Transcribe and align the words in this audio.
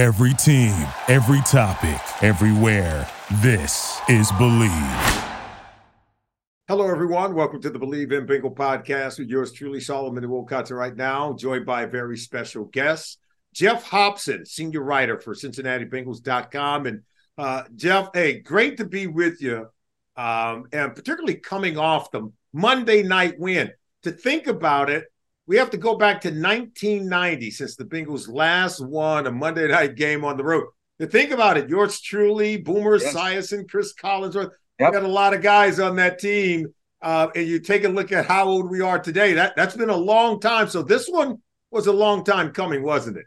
Every 0.00 0.32
team, 0.32 0.88
every 1.08 1.42
topic, 1.42 2.00
everywhere. 2.24 3.06
This 3.42 4.00
is 4.08 4.32
Believe. 4.38 4.70
Hello, 6.68 6.88
everyone. 6.88 7.34
Welcome 7.34 7.60
to 7.60 7.68
the 7.68 7.78
Believe 7.78 8.10
in 8.10 8.24
Bengal 8.24 8.54
podcast 8.54 9.18
with 9.18 9.28
yours 9.28 9.52
truly, 9.52 9.78
Solomon 9.78 10.24
Wilcots. 10.24 10.74
Right 10.74 10.96
now, 10.96 11.34
joined 11.34 11.66
by 11.66 11.82
a 11.82 11.86
very 11.86 12.16
special 12.16 12.64
guest, 12.64 13.18
Geoff 13.52 13.86
Hobson, 13.90 14.46
senior 14.46 14.80
writer 14.80 15.20
for 15.20 15.34
CincinnatiBengals.com. 15.34 16.86
And 16.86 17.02
uh, 17.36 17.64
Geoff, 17.76 18.08
hey, 18.14 18.38
great 18.40 18.78
to 18.78 18.86
be 18.86 19.06
with 19.06 19.42
you, 19.42 19.68
um, 20.16 20.64
and 20.72 20.94
particularly 20.94 21.34
coming 21.34 21.76
off 21.76 22.10
the 22.10 22.32
Monday 22.54 23.02
night 23.02 23.38
win. 23.38 23.70
To 24.04 24.12
think 24.12 24.46
about 24.46 24.88
it, 24.88 25.04
we 25.50 25.56
have 25.56 25.70
to 25.70 25.76
go 25.76 25.96
back 25.96 26.20
to 26.20 26.28
1990 26.28 27.50
since 27.50 27.74
the 27.74 27.84
Bengals 27.84 28.32
last 28.32 28.78
won 28.78 29.26
a 29.26 29.32
Monday 29.32 29.66
night 29.66 29.96
game 29.96 30.24
on 30.24 30.36
the 30.36 30.44
road. 30.44 30.66
To 31.00 31.08
think 31.08 31.32
about 31.32 31.56
it, 31.56 31.68
yours 31.68 32.00
truly, 32.00 32.56
Boomer 32.56 32.98
yes. 32.98 33.12
Esiason, 33.12 33.68
Cris 33.68 33.92
Collinsworth. 33.92 34.52
Yep. 34.78 34.92
got 34.92 35.02
a 35.02 35.08
lot 35.08 35.34
of 35.34 35.42
guys 35.42 35.80
on 35.80 35.96
that 35.96 36.20
team. 36.20 36.72
Uh, 37.02 37.30
and 37.34 37.48
you 37.48 37.58
take 37.58 37.82
a 37.82 37.88
look 37.88 38.12
at 38.12 38.26
how 38.26 38.44
old 38.44 38.70
we 38.70 38.80
are 38.80 39.00
today. 39.00 39.32
That 39.32 39.56
that's 39.56 39.76
been 39.76 39.90
a 39.90 39.96
long 39.96 40.38
time. 40.38 40.68
So 40.68 40.82
this 40.82 41.08
one 41.08 41.42
was 41.72 41.88
a 41.88 41.92
long 41.92 42.22
time 42.22 42.52
coming, 42.52 42.84
wasn't 42.84 43.16
it? 43.16 43.26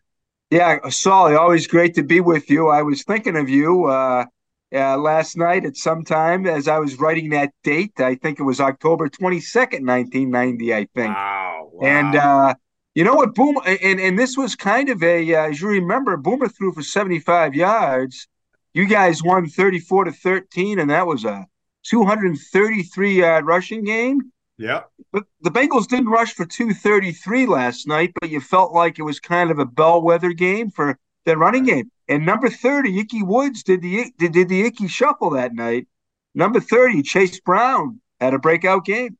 Yeah, 0.50 0.78
Solly, 0.88 1.36
always 1.36 1.67
great 1.67 1.94
to 1.95 2.03
be 2.03 2.22
with 2.22 2.50
you. 2.50 2.70
I 2.70 2.84
was 2.84 3.03
thinking 3.03 3.36
of 3.36 3.50
you 3.50 3.88
uh, 3.88 4.23
uh, 4.73 4.98
last 4.98 5.38
night 5.38 5.66
at 5.66 5.77
some 5.77 6.04
time 6.04 6.48
as 6.48 6.68
I 6.68 6.80
was 6.80 7.00
writing 7.00 7.30
that 7.30 7.52
date. 7.64 8.00
I 8.00 8.16
think 8.16 8.40
it 8.40 8.44
was 8.44 8.59
October 8.59 9.09
22nd, 9.09 9.86
1990, 9.86 10.73
I 10.73 10.88
think. 10.95 11.16
Wow. 11.16 11.70
wow. 11.72 11.88
And 11.88 12.16
uh, 12.16 12.55
you 12.95 13.04
know 13.04 13.16
what, 13.16 13.36
Boom, 13.36 13.58
and, 13.66 14.00
and 14.00 14.17
this 14.17 14.38
was 14.38 14.55
kind 14.55 14.90
of 14.90 15.02
a, 15.04 15.34
uh, 15.34 15.50
as 15.50 15.62
you 15.62 15.67
remember, 15.67 16.17
Boomer 16.17 16.48
threw 16.48 16.72
for 16.72 16.84
75 16.84 17.55
yards 17.55 18.28
you 18.73 18.88
guys 18.88 19.23
won 19.23 19.48
34 19.48 20.05
to 20.05 20.12
13, 20.12 20.80
and 20.80 20.89
that 20.89 21.05
was 21.05 21.26
a 21.26 21.45
233 21.83 23.20
yard 23.20 23.45
rushing 23.45 23.83
game. 23.83 24.31
Yeah. 24.58 24.81
But 25.11 25.23
the 25.42 25.52
Bengals 25.52 25.88
didn't 25.88 26.09
rush 26.09 26.33
for 26.33 26.45
233 26.45 27.45
last 27.45 27.88
night, 27.88 28.14
but 28.20 28.30
you 28.30 28.39
felt 28.39 28.73
like 28.73 29.00
it 29.00 29.03
was 29.03 29.20
kind 29.20 29.52
of 29.52 29.59
a 29.59 29.66
bellwether 29.66 30.33
game 30.33 30.70
for 30.70 30.98
the 31.26 31.38
running 31.38 31.66
game. 31.66 31.92
And 32.08 32.26
number 32.26 32.50
30, 32.50 33.00
Ickey 33.00 33.23
Woods 33.23 33.64
did 33.64 33.82
the 33.82 34.12
did, 34.18 34.34
did 34.34 34.50
the 34.50 34.66
Ickey 34.66 34.88
shuffle 34.88 35.32
that 35.32 35.54
night. 35.54 35.88
Number 36.36 36.60
30, 36.60 37.04
Chase 37.04 37.40
Brown 37.40 38.02
had 38.20 38.34
a 38.34 38.40
breakout 38.40 38.86
game. 38.86 39.18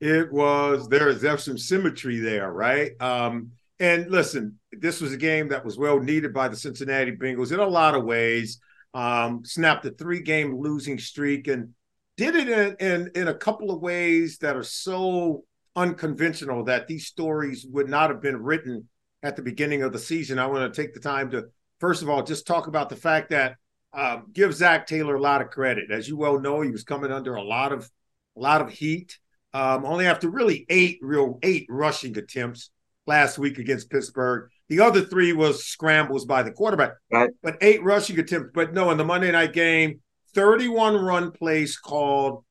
It 0.00 0.32
was 0.32 0.88
there's 0.88 1.20
there's 1.20 1.44
some 1.44 1.58
symmetry 1.58 2.18
there, 2.18 2.52
right? 2.52 2.92
Um, 3.00 3.52
and 3.80 4.10
listen, 4.10 4.58
this 4.72 5.00
was 5.00 5.12
a 5.12 5.16
game 5.16 5.48
that 5.48 5.64
was 5.64 5.78
well 5.78 6.00
needed 6.00 6.32
by 6.32 6.48
the 6.48 6.56
Cincinnati 6.56 7.12
Bengals 7.12 7.52
in 7.52 7.60
a 7.60 7.66
lot 7.66 7.94
of 7.94 8.04
ways 8.04 8.60
um, 8.94 9.44
snapped 9.44 9.84
a 9.86 9.90
three 9.90 10.20
game 10.20 10.58
losing 10.58 10.98
streak 10.98 11.48
and 11.48 11.74
did 12.16 12.34
it 12.34 12.48
in, 12.48 12.76
in, 12.80 13.10
in 13.14 13.28
a 13.28 13.34
couple 13.34 13.70
of 13.70 13.80
ways 13.80 14.38
that 14.38 14.56
are 14.56 14.64
so 14.64 15.44
unconventional 15.76 16.64
that 16.64 16.88
these 16.88 17.06
stories 17.06 17.66
would 17.70 17.88
not 17.88 18.10
have 18.10 18.20
been 18.20 18.42
written 18.42 18.88
at 19.22 19.36
the 19.36 19.42
beginning 19.42 19.82
of 19.82 19.92
the 19.92 19.98
season. 19.98 20.38
I 20.38 20.46
want 20.46 20.72
to 20.72 20.82
take 20.82 20.94
the 20.94 21.00
time 21.00 21.30
to, 21.30 21.44
first 21.80 22.02
of 22.02 22.08
all, 22.08 22.22
just 22.22 22.46
talk 22.46 22.66
about 22.66 22.88
the 22.88 22.96
fact 22.96 23.30
that 23.30 23.56
uh, 23.92 24.20
give 24.32 24.54
Zac 24.54 24.86
Taylor 24.86 25.16
a 25.16 25.20
lot 25.20 25.40
of 25.40 25.50
credit. 25.50 25.90
As 25.90 26.08
you 26.08 26.16
well 26.16 26.38
know, 26.38 26.60
he 26.60 26.70
was 26.70 26.84
coming 26.84 27.10
under 27.10 27.34
a 27.34 27.42
lot 27.42 27.72
of 27.72 27.90
a 28.36 28.40
lot 28.40 28.60
of 28.60 28.70
heat. 28.70 29.18
Um, 29.54 29.86
only 29.86 30.06
after 30.06 30.28
really 30.28 30.66
eight 30.68 30.98
real 31.00 31.38
eight 31.42 31.66
rushing 31.70 32.16
attempts 32.18 32.70
last 33.06 33.38
week 33.38 33.58
against 33.58 33.90
Pittsburgh. 33.90 34.50
The 34.68 34.80
other 34.80 35.00
three 35.00 35.32
was 35.32 35.64
scrambles 35.64 36.26
by 36.26 36.42
the 36.42 36.52
quarterback. 36.52 36.92
Right. 37.10 37.30
But 37.42 37.56
eight 37.62 37.82
rushing 37.82 38.18
attempts. 38.18 38.50
But 38.54 38.74
no, 38.74 38.90
in 38.90 38.98
the 38.98 39.04
Monday 39.04 39.32
night 39.32 39.54
game, 39.54 40.00
31 40.34 40.96
run 40.96 41.32
plays 41.32 41.78
called, 41.78 42.44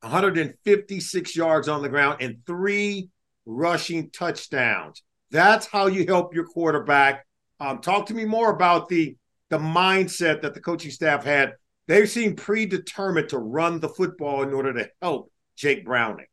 156 0.00 1.34
yards 1.34 1.68
on 1.68 1.82
the 1.82 1.88
ground, 1.88 2.18
and 2.20 2.36
three 2.46 3.08
rushing 3.46 4.10
touchdowns. 4.10 5.02
That's 5.30 5.66
how 5.66 5.86
you 5.86 6.06
help 6.06 6.34
your 6.34 6.44
quarterback. 6.44 7.26
Um, 7.60 7.80
talk 7.80 8.06
to 8.06 8.14
me 8.14 8.24
more 8.24 8.50
about 8.50 8.88
the 8.88 9.16
the 9.50 9.58
mindset 9.58 10.42
that 10.42 10.54
the 10.54 10.60
coaching 10.60 10.90
staff 10.90 11.24
had. 11.24 11.54
They 11.86 12.04
seem 12.04 12.36
predetermined 12.36 13.30
to 13.30 13.38
run 13.38 13.80
the 13.80 13.88
football 13.88 14.42
in 14.42 14.52
order 14.52 14.74
to 14.74 14.90
help 15.00 15.32
Jake 15.56 15.86
Browning. 15.86 16.26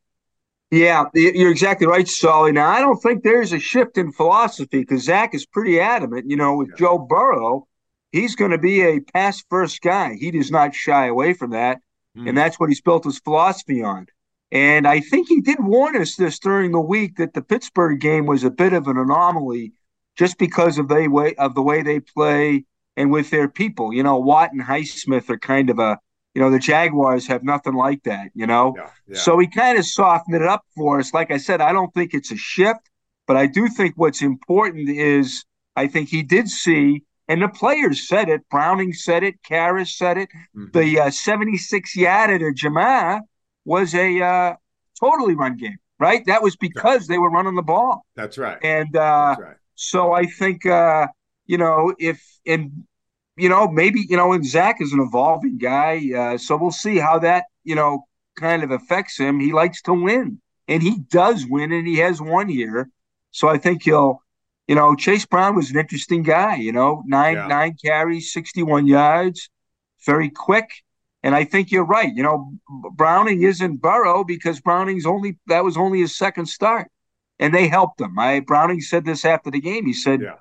Yeah, 0.72 1.06
you're 1.14 1.52
exactly 1.52 1.88
right, 1.88 2.08
Sully. 2.08 2.52
Now, 2.52 2.70
I 2.70 2.82
don't 2.82 2.98
think 2.98 3.24
there's 3.24 3.54
a 3.54 3.60
shift 3.60 3.98
in 3.98 4.12
philosophy 4.12 4.80
because 4.80 5.04
Zac 5.04 5.34
is 5.34 5.46
pretty 5.46 5.80
adamant. 5.80 6.30
You 6.30 6.36
know, 6.36 6.58
with 6.58 6.70
yeah. 6.70 6.76
Joe 6.78 6.98
Burrow, 6.98 7.68
he's 8.12 8.36
going 8.36 8.52
to 8.52 8.58
be 8.58 8.82
a 8.82 9.00
pass 9.00 9.44
first 9.50 9.82
guy. 9.82 10.16
He 10.16 10.32
does 10.32 10.52
not 10.52 10.76
shy 10.76 11.08
away 11.08 11.34
from 11.34 11.52
that. 11.52 11.80
Mm. 12.18 12.30
And 12.30 12.38
that's 12.38 12.60
what 12.60 12.70
he's 12.70 12.82
built 12.82 13.06
his 13.06 13.20
philosophy 13.20 13.84
on. 13.84 14.08
And 14.52 14.88
I 14.88 15.00
think 15.00 15.28
he 15.28 15.42
did 15.42 15.58
warn 15.60 15.96
us 15.96 16.16
this 16.16 16.40
during 16.40 16.72
the 16.72 16.82
week 16.82 17.18
that 17.18 17.34
the 17.34 17.42
Pittsburgh 17.42 18.00
game 18.00 18.26
was 18.26 18.44
a 18.44 18.52
bit 18.52 18.74
of 18.74 18.88
an 18.88 18.98
anomaly 18.98 19.74
just 20.16 20.38
because 20.38 20.78
of 20.78 20.88
the 20.88 21.08
way 21.08 21.36
of 21.36 21.56
the 21.56 21.62
way 21.62 21.84
they 21.84 22.00
play 22.00 22.66
and 22.98 23.12
with 23.12 23.30
their 23.30 23.48
people. 23.48 23.94
You 23.94 24.04
know, 24.04 24.18
Watt 24.18 24.52
and 24.52 24.62
Highsmith 24.62 25.30
are 25.30 25.38
kind 25.38 25.70
of 25.70 25.80
a 25.80 26.00
you 26.36 26.42
know, 26.42 26.52
the 26.52 26.60
Jaguars 26.60 27.26
have 27.28 27.44
nothing 27.44 27.74
like 27.74 28.04
that, 28.04 28.30
you 28.36 28.46
know? 28.46 28.74
Yeah, 28.76 28.90
yeah. 29.08 29.18
So 29.18 29.40
he 29.40 29.48
kind 29.48 29.80
of 29.80 29.86
softened 29.86 30.36
it 30.36 30.44
up 30.44 30.66
for 30.76 31.00
us. 31.00 31.14
Like 31.14 31.32
I 31.32 31.38
said, 31.38 31.62
I 31.62 31.72
don't 31.72 31.94
think 31.94 32.14
it's 32.14 32.30
a 32.30 32.36
shift, 32.36 32.82
but 33.26 33.38
I 33.38 33.48
do 33.48 33.70
think 33.70 33.94
what's 33.96 34.22
important 34.22 34.90
is 34.90 35.46
I 35.78 35.88
think 35.88 36.10
he 36.10 36.24
did 36.24 36.50
see, 36.50 37.04
and 37.30 37.42
the 37.42 37.48
players 37.48 38.06
said 38.08 38.28
it. 38.28 38.42
Browning 38.50 38.92
said 38.92 39.24
it. 39.24 39.36
Karras 39.50 39.96
said 39.96 40.18
it. 40.18 40.30
Mm-hmm. 40.56 40.78
The 40.78 41.00
uh, 41.00 41.10
76 41.10 41.96
yard 41.96 42.42
to 42.42 42.54
Ja'Marr 42.54 43.22
was 43.64 43.96
a 43.96 44.22
uh, 44.22 44.56
totally 45.00 45.36
run 45.36 45.56
game, 45.56 45.78
right? 46.00 46.22
That 46.26 46.44
was 46.44 46.58
because 46.58 47.08
they 47.08 47.18
were 47.18 47.30
running 47.32 47.56
the 47.56 47.64
ball. 47.64 48.06
That's 48.18 48.38
right. 48.38 48.58
And 48.62 48.94
uh, 48.96 49.36
That's 49.38 49.42
right. 49.42 49.56
So 49.76 50.14
I 50.14 50.26
think, 50.26 50.66
uh, 50.66 51.08
you 51.46 51.58
know, 51.58 51.94
if, 52.00 52.22
and 52.46 52.86
you 53.38 53.50
know, 53.50 53.68
maybe, 53.68 54.06
you 54.08 54.18
know, 54.18 54.34
and 54.34 54.46
Zac 54.46 54.82
is 54.82 54.94
an 54.94 55.02
evolving 55.02 55.58
guy. 55.58 56.02
Uh, 56.16 56.38
so 56.38 56.58
we'll 56.58 56.72
see 56.72 56.98
how 56.98 57.20
that, 57.20 57.46
you 57.64 57.76
know, 57.76 58.06
kind 58.36 58.64
of 58.64 58.72
affects 58.72 59.18
him. 59.18 59.40
He 59.40 59.52
likes 59.52 59.82
to 59.84 59.94
win 59.94 60.42
and 60.68 60.82
he 60.82 61.00
does 61.00 61.46
win 61.46 61.72
and 61.72 61.88
he 61.88 61.98
has 61.98 62.22
one 62.22 62.50
year. 62.50 62.90
So 63.32 63.50
I 63.50 63.58
think 63.58 63.84
he'll, 63.84 64.22
you 64.68 64.76
know, 64.76 64.96
Chase 64.96 65.26
Brown 65.26 65.56
was 65.56 65.70
an 65.70 65.78
interesting 65.78 66.24
guy, 66.24 66.56
you 66.56 66.72
know, 66.72 67.04
nine, 67.06 67.36
yeah. 67.36 67.48
nine 67.48 67.76
carries, 67.84 68.32
61 68.32 68.88
yards, 68.88 69.50
very 70.06 70.30
quick. 70.30 70.70
And 71.22 71.36
I 71.36 71.44
think 71.44 71.72
you're 71.72 71.86
right. 71.86 72.14
You 72.14 72.24
know, 72.24 72.54
Browning 72.94 73.44
isn't 73.44 73.82
Burrow 73.82 74.24
because 74.24 74.62
Browning's 74.62 75.06
only, 75.06 75.38
that 75.48 75.64
was 75.64 75.76
only 75.76 76.00
his 76.00 76.16
second 76.16 76.46
start 76.46 76.90
and 77.40 77.54
they 77.54 77.68
helped 77.68 78.00
him. 78.02 78.18
I, 78.18 78.40
Browning 78.40 78.82
said 78.82 79.06
this 79.06 79.26
after 79.26 79.52
the 79.52 79.62
game. 79.62 79.86
He 79.86 79.94
said, 79.94 80.22
yeah 80.22 80.36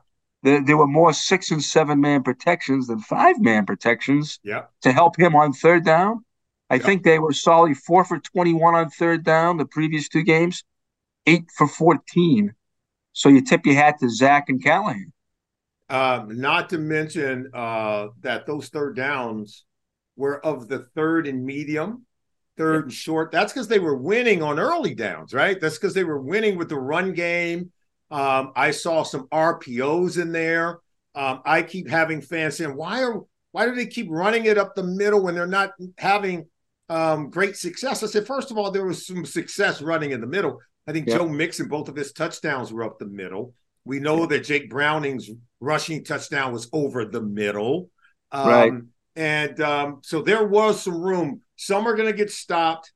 there, 0.45 0.63
there 0.63 0.77
were 0.77 0.87
more 0.87 1.13
six 1.13 1.51
and 1.51 1.63
seven 1.63 2.01
man 2.01 2.23
protections 2.23 2.87
than 2.87 3.01
five 3.01 3.41
man 3.41 3.65
protections 3.65 4.39
yeah. 4.45 4.65
to 4.83 4.93
help 4.93 5.19
him 5.19 5.35
on 5.35 5.53
third 5.53 5.85
down. 5.85 6.25
I 6.71 6.79
think 6.79 7.03
they 7.03 7.19
were 7.19 7.33
solid 7.33 7.77
four 7.77 8.05
for 8.05 8.19
21 8.19 8.75
on 8.75 8.91
third 8.91 9.25
down 9.25 9.57
the 9.59 9.65
previous 9.65 10.09
two 10.09 10.23
games, 10.23 10.65
eight 11.27 11.45
for 11.57 11.67
14. 11.69 12.53
So 13.13 13.29
you 13.29 13.43
tip 13.43 13.65
your 13.65 13.77
hat 13.77 13.97
to 14.01 14.11
Zac 14.11 14.49
and 14.49 14.63
Callahan. 14.63 15.13
Um, 15.89 16.41
not 16.41 16.71
to 16.71 16.79
mention 16.79 17.51
uh, 17.55 18.09
that 18.21 18.47
those 18.47 18.69
third 18.69 18.97
downs 18.97 19.65
were 20.17 20.45
of 20.45 20.69
the 20.69 20.81
third 20.81 21.27
and 21.27 21.45
medium, 21.45 22.07
third 22.57 22.85
and 22.85 22.93
short. 22.93 23.31
That's 23.31 23.53
because 23.53 23.69
they 23.69 23.79
were 23.79 23.97
winning 23.97 24.43
on 24.43 24.59
early 24.59 24.95
downs, 24.95 25.35
right? 25.35 25.61
That's 25.61 25.77
because 25.77 25.95
they 25.95 26.05
were 26.05 26.21
winning 26.21 26.57
with 26.57 26.69
the 26.69 26.79
run 26.79 27.13
game 27.13 27.71
um, 28.15 28.53
I 28.55 28.71
saw 28.71 29.03
some 29.03 29.27
RPOs 29.29 30.21
in 30.21 30.31
there. 30.31 30.79
Um, 31.17 31.41
I 31.45 31.63
keep 31.63 31.89
having 31.89 32.21
fans 32.21 32.57
saying, 32.57 32.77
"Why 32.77 33.03
are 33.03 33.21
why 33.53 33.67
do 33.67 33.75
they 33.75 33.87
keep 33.87 34.07
running 34.09 34.45
it 34.47 34.57
up 34.57 34.75
the 34.75 34.85
middle 34.85 35.21
when 35.21 35.35
they're 35.35 35.47
not 35.47 35.73
having 35.99 36.47
um, 36.89 37.31
great 37.31 37.57
success?" 37.57 38.03
I 38.03 38.07
said, 38.07 38.27
first 38.27 38.53
of 38.53 38.59
all, 38.59 38.71
there 38.71 38.87
was 38.87 39.07
some 39.07 39.25
success 39.25 39.83
running 39.83 40.13
in 40.13 40.21
the 40.21 40.29
middle. 40.29 40.61
I 40.87 40.93
think 40.93 41.09
Joe 41.09 41.29
Mixon, 41.29 41.67
both 41.67 41.89
of 41.89 41.97
his 41.97 42.13
touchdowns 42.13 42.73
were 42.73 42.85
up 42.85 43.01
the 43.01 43.07
middle. 43.07 43.55
We 43.85 43.99
know 43.99 44.27
that 44.27 44.45
Jake 44.45 44.71
Browning's 44.71 45.31
rushing 45.61 46.05
touchdown 46.05 46.53
was 46.53 46.69
over 46.73 47.05
the 47.05 47.23
middle. 47.23 47.91
Um, 48.31 48.49
right. 48.49 48.73
And 49.17 49.61
um, 49.61 50.01
so 50.03 50.23
there 50.23 50.47
was 50.47 50.83
some 50.83 51.01
room. 51.01 51.41
Some 51.57 51.87
are 51.87 51.95
going 51.95 52.11
to 52.11 52.17
get 52.17 52.31
stopped. 52.31 52.93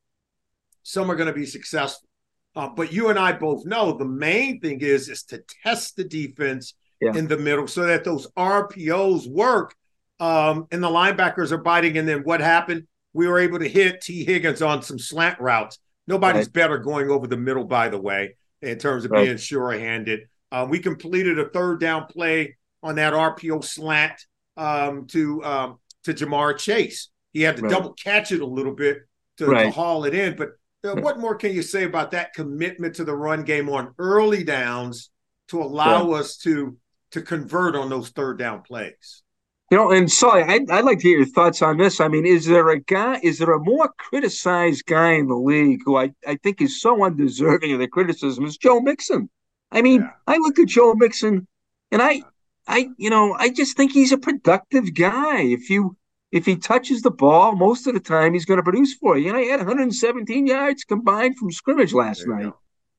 Some 0.83 1.11
are 1.11 1.17
going 1.17 1.29
to 1.29 1.33
be 1.33 1.47
successful. 1.47 2.09
Uh, 2.57 2.69
but 2.69 2.93
you 2.93 3.09
and 3.09 3.19
I 3.19 3.33
both 3.33 3.65
know 3.67 3.93
the 3.93 4.05
main 4.05 4.61
thing 4.61 4.81
is 4.81 5.09
is 5.09 5.23
to 5.25 5.43
test 5.63 5.97
the 5.97 6.05
defense 6.05 6.75
yeah. 7.01 7.15
in 7.15 7.29
the 7.29 7.39
middle 7.39 7.69
so 7.69 7.87
that 7.87 8.05
those 8.05 8.27
RPOs 8.33 9.29
work 9.31 9.75
um, 10.21 10.67
and 10.73 10.83
the 10.83 10.89
linebackers 10.89 11.53
are 11.53 11.59
biting. 11.59 11.99
And 11.99 12.09
then 12.09 12.25
what 12.25 12.41
happened? 12.41 12.87
We 13.13 13.29
were 13.29 13.39
able 13.39 13.59
to 13.61 13.69
hit 13.69 14.01
Tee 14.01 14.25
Higgins 14.25 14.63
on 14.63 14.83
some 14.83 14.99
slant 14.99 15.41
routes. 15.41 15.79
Nobody's 16.07 16.47
right. 16.47 16.53
better 16.53 16.79
going 16.79 17.11
over 17.11 17.27
the 17.27 17.37
middle, 17.37 17.65
by 17.65 17.89
the 17.89 18.01
way, 18.01 18.37
in 18.63 18.79
terms 18.79 19.05
of 19.05 19.11
right. 19.11 19.25
being 19.25 19.37
sure-handed. 19.37 20.29
Uh, 20.51 20.67
we 20.69 20.79
completed 20.79 21.39
a 21.39 21.49
third 21.51 21.81
down 21.81 22.07
play 22.07 22.57
on 22.83 22.97
that 22.97 23.13
RPO 23.13 23.63
slant 23.63 24.25
um, 24.57 25.07
to 25.09 25.45
um, 25.45 25.79
to 26.05 26.15
Ja'Marr 26.15 26.59
Chase. 26.59 27.11
He 27.33 27.43
had 27.43 27.57
to 27.57 27.63
right. 27.63 27.71
double 27.71 27.93
catch 27.93 28.33
it 28.33 28.41
a 28.41 28.47
little 28.47 28.75
bit 28.75 28.99
to, 29.39 29.47
right. 29.47 29.65
to 29.65 29.71
haul 29.71 30.05
it 30.05 30.15
in. 30.15 30.37
But 30.37 30.51
uh, 30.85 31.01
what 31.01 31.19
more 31.19 31.35
can 31.35 31.53
you 31.53 31.63
say 31.63 31.85
about 31.85 32.11
that 32.13 32.35
commitment 32.35 32.95
to 32.97 33.05
the 33.05 33.15
run 33.15 33.45
game 33.45 33.69
on 33.69 33.95
early 33.99 34.45
downs 34.45 35.11
to 35.49 35.63
allow 35.63 36.11
yeah. 36.11 36.17
us 36.17 36.37
to 36.39 36.77
to 37.11 37.23
convert 37.23 37.75
on 37.75 37.89
those 37.89 38.11
third 38.11 38.39
down 38.39 38.63
plays? 38.63 39.23
You 39.71 39.77
know, 39.77 39.91
and 39.91 40.11
sorry, 40.11 40.45
I'd, 40.45 40.71
I'd 40.71 40.85
like 40.87 40.99
to 41.01 41.09
hear 41.09 41.19
your 41.19 41.27
thoughts 41.27 41.61
on 41.61 41.77
this. 41.77 42.01
I 42.01 42.09
mean, 42.09 42.25
is 42.25 42.47
there 42.47 42.71
a 42.71 42.81
guy, 42.81 43.21
is 43.23 43.39
there 43.39 43.53
a 43.53 43.63
more 43.63 43.93
criticized 43.99 44.87
guy 44.87 45.13
in 45.13 45.29
the 45.29 45.35
league 45.35 45.81
who 45.85 45.99
I, 45.99 46.15
I 46.27 46.37
think 46.37 46.63
is 46.63 46.81
so 46.81 47.05
undeserving 47.05 47.73
of 47.75 47.79
the 47.79 47.87
criticism 47.87 48.47
is 48.47 48.57
Joe 48.57 48.81
Mixon? 48.81 49.29
I 49.71 49.83
mean, 49.83 50.01
yeah. 50.01 50.11
I 50.27 50.39
look 50.39 50.59
at 50.59 50.69
Joe 50.69 50.95
Mixon 50.95 51.47
and 51.93 52.01
I, 52.01 52.23
I, 52.67 52.89
you 52.97 53.11
know, 53.11 53.35
I 53.35 53.51
just 53.51 53.77
think 53.77 53.93
he's 53.93 54.13
a 54.13 54.17
productive 54.17 54.95
guy. 54.95 55.43
If 55.43 55.69
you, 55.69 55.98
if 56.31 56.45
he 56.45 56.57
touches 56.57 57.03
the 57.03 57.11
ball 57.11 57.57
most 57.57 57.87
of 57.87 57.95
the 57.95 58.01
time, 58.01 58.35
he's 58.35 58.45
going 58.45 58.59
to 58.59 58.63
produce 58.63 58.95
for 58.95 59.17
you. 59.17 59.27
You 59.27 59.33
know, 59.33 59.39
he 59.39 59.49
had 59.49 59.61
117 59.61 60.47
yards 60.47 60.85
combined 60.85 61.39
from 61.39 61.51
scrimmage 61.51 61.93
last 61.93 62.27
night. 62.27 62.45
You, 62.45 62.55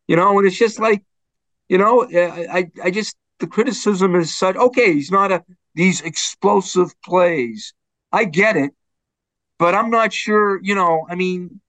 you 0.08 0.16
know, 0.16 0.38
and 0.38 0.48
it's 0.48 0.58
just 0.58 0.80
like, 0.80 1.04
you 1.68 1.78
know, 1.78 2.04
uh, 2.04 2.46
I, 2.52 2.72
I 2.84 2.92
just 2.92 3.16
the 3.40 3.48
criticism 3.48 4.16
is 4.16 4.36
such. 4.36 4.56
Okay, 4.56 4.94
he's 4.94 5.12
not 5.12 5.32
a 5.32 5.44
these 5.76 6.02
explosive 6.02 6.90
plays. 7.04 7.74
I 8.12 8.26
get 8.26 8.58
it, 8.58 8.72
but 9.60 9.76
I'm 9.76 9.92
not 9.92 10.12
sure. 10.12 10.60
You 10.64 10.74
know, 10.74 11.06
I 11.08 11.16
mean, 11.16 11.62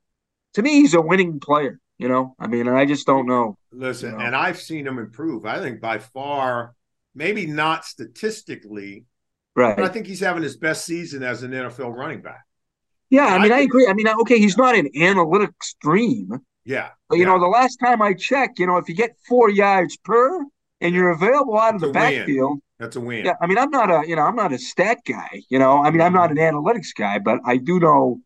to 0.54 0.62
me, 0.62 0.80
he's 0.80 0.94
a 0.94 1.02
winning 1.02 1.40
player. 1.40 1.78
You 1.98 2.08
know, 2.08 2.34
I 2.38 2.46
mean, 2.46 2.66
I 2.66 2.86
just 2.86 3.06
don't 3.06 3.26
know. 3.26 3.58
Listen, 3.70 4.12
you 4.12 4.16
know? 4.16 4.24
and 4.24 4.34
I've 4.34 4.58
seen 4.58 4.86
him 4.86 4.98
improve. 4.98 5.44
I 5.44 5.58
think 5.58 5.82
by 5.82 5.98
far, 5.98 6.74
maybe 7.14 7.44
not 7.44 7.84
statistically, 7.84 9.04
right? 9.56 9.76
But 9.76 9.84
I 9.84 9.88
think 9.88 10.06
he's 10.06 10.20
having 10.20 10.42
his 10.42 10.56
best 10.56 10.84
season 10.84 11.22
as 11.22 11.42
an 11.42 11.52
NFL 11.52 11.94
running 11.94 12.22
back. 12.22 12.44
Yeah, 13.10 13.26
I 13.26 13.38
mean, 13.40 13.52
I, 13.52 13.56
I 13.56 13.60
agree. 13.60 13.86
I 13.88 13.92
mean, 13.92 14.08
okay, 14.08 14.38
he's 14.38 14.56
not 14.56 14.76
an 14.76 14.88
analytics 14.96 15.74
dream. 15.80 16.30
Yeah. 16.64 16.90
But 17.08 17.16
you 17.16 17.24
yeah. 17.24 17.30
know, 17.30 17.40
the 17.40 17.46
last 17.46 17.76
time 17.76 18.00
I 18.00 18.14
checked, 18.14 18.60
you 18.60 18.66
know, 18.66 18.76
if 18.76 18.88
you 18.88 18.94
get 18.94 19.16
four 19.26 19.50
yards 19.50 19.96
per, 19.96 20.44
and 20.80 20.94
you're 20.94 21.10
available 21.10 21.58
out 21.58 21.74
of 21.74 21.80
the 21.80 21.90
backfield. 21.90 22.52
Win. 22.52 22.62
That's 22.78 22.96
a 22.96 23.00
win. 23.00 23.24
Yeah, 23.26 23.34
I 23.40 23.46
mean, 23.46 23.58
I'm 23.58 23.70
not 23.70 23.90
a 23.90 24.08
you 24.08 24.16
know 24.16 24.22
I'm 24.22 24.36
not 24.36 24.52
a 24.52 24.58
stat 24.58 25.00
guy. 25.06 25.42
You 25.48 25.58
know, 25.58 25.82
I 25.82 25.90
mean, 25.90 26.00
I'm 26.00 26.12
not 26.12 26.30
an 26.30 26.36
mm-hmm. 26.36 26.56
analytics 26.56 26.94
guy, 26.96 27.18
but 27.18 27.40
I 27.44 27.58
do 27.58 27.78
know, 27.78 28.20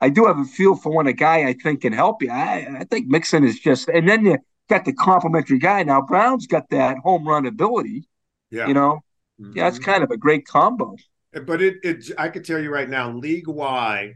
I 0.00 0.08
do 0.08 0.26
have 0.26 0.38
a 0.38 0.44
feel 0.44 0.76
for 0.76 0.94
when 0.94 1.06
a 1.06 1.12
guy 1.12 1.48
I 1.48 1.54
think 1.54 1.82
can 1.82 1.92
help 1.92 2.22
you. 2.22 2.30
I, 2.30 2.80
I 2.80 2.84
think 2.84 3.08
Mixon 3.08 3.44
is 3.44 3.58
just, 3.58 3.88
and 3.88 4.08
then 4.08 4.24
you 4.24 4.38
got 4.70 4.84
the 4.84 4.92
complimentary 4.92 5.58
guy. 5.58 5.82
Now 5.82 6.00
Brown's 6.00 6.46
got 6.46 6.70
that 6.70 6.98
home 6.98 7.26
run 7.26 7.46
ability. 7.46 8.08
Yeah, 8.50 8.68
you 8.68 8.74
know, 8.74 9.00
mm-hmm. 9.42 9.56
yeah, 9.56 9.68
it's 9.68 9.78
kind 9.78 10.02
of 10.02 10.10
a 10.10 10.16
great 10.16 10.46
combo. 10.46 10.96
But 11.32 11.62
it, 11.62 11.76
it, 11.82 12.10
I 12.18 12.28
can 12.28 12.42
tell 12.42 12.58
you 12.58 12.70
right 12.70 12.88
now, 12.88 13.10
league 13.10 13.48
wide, 13.48 14.14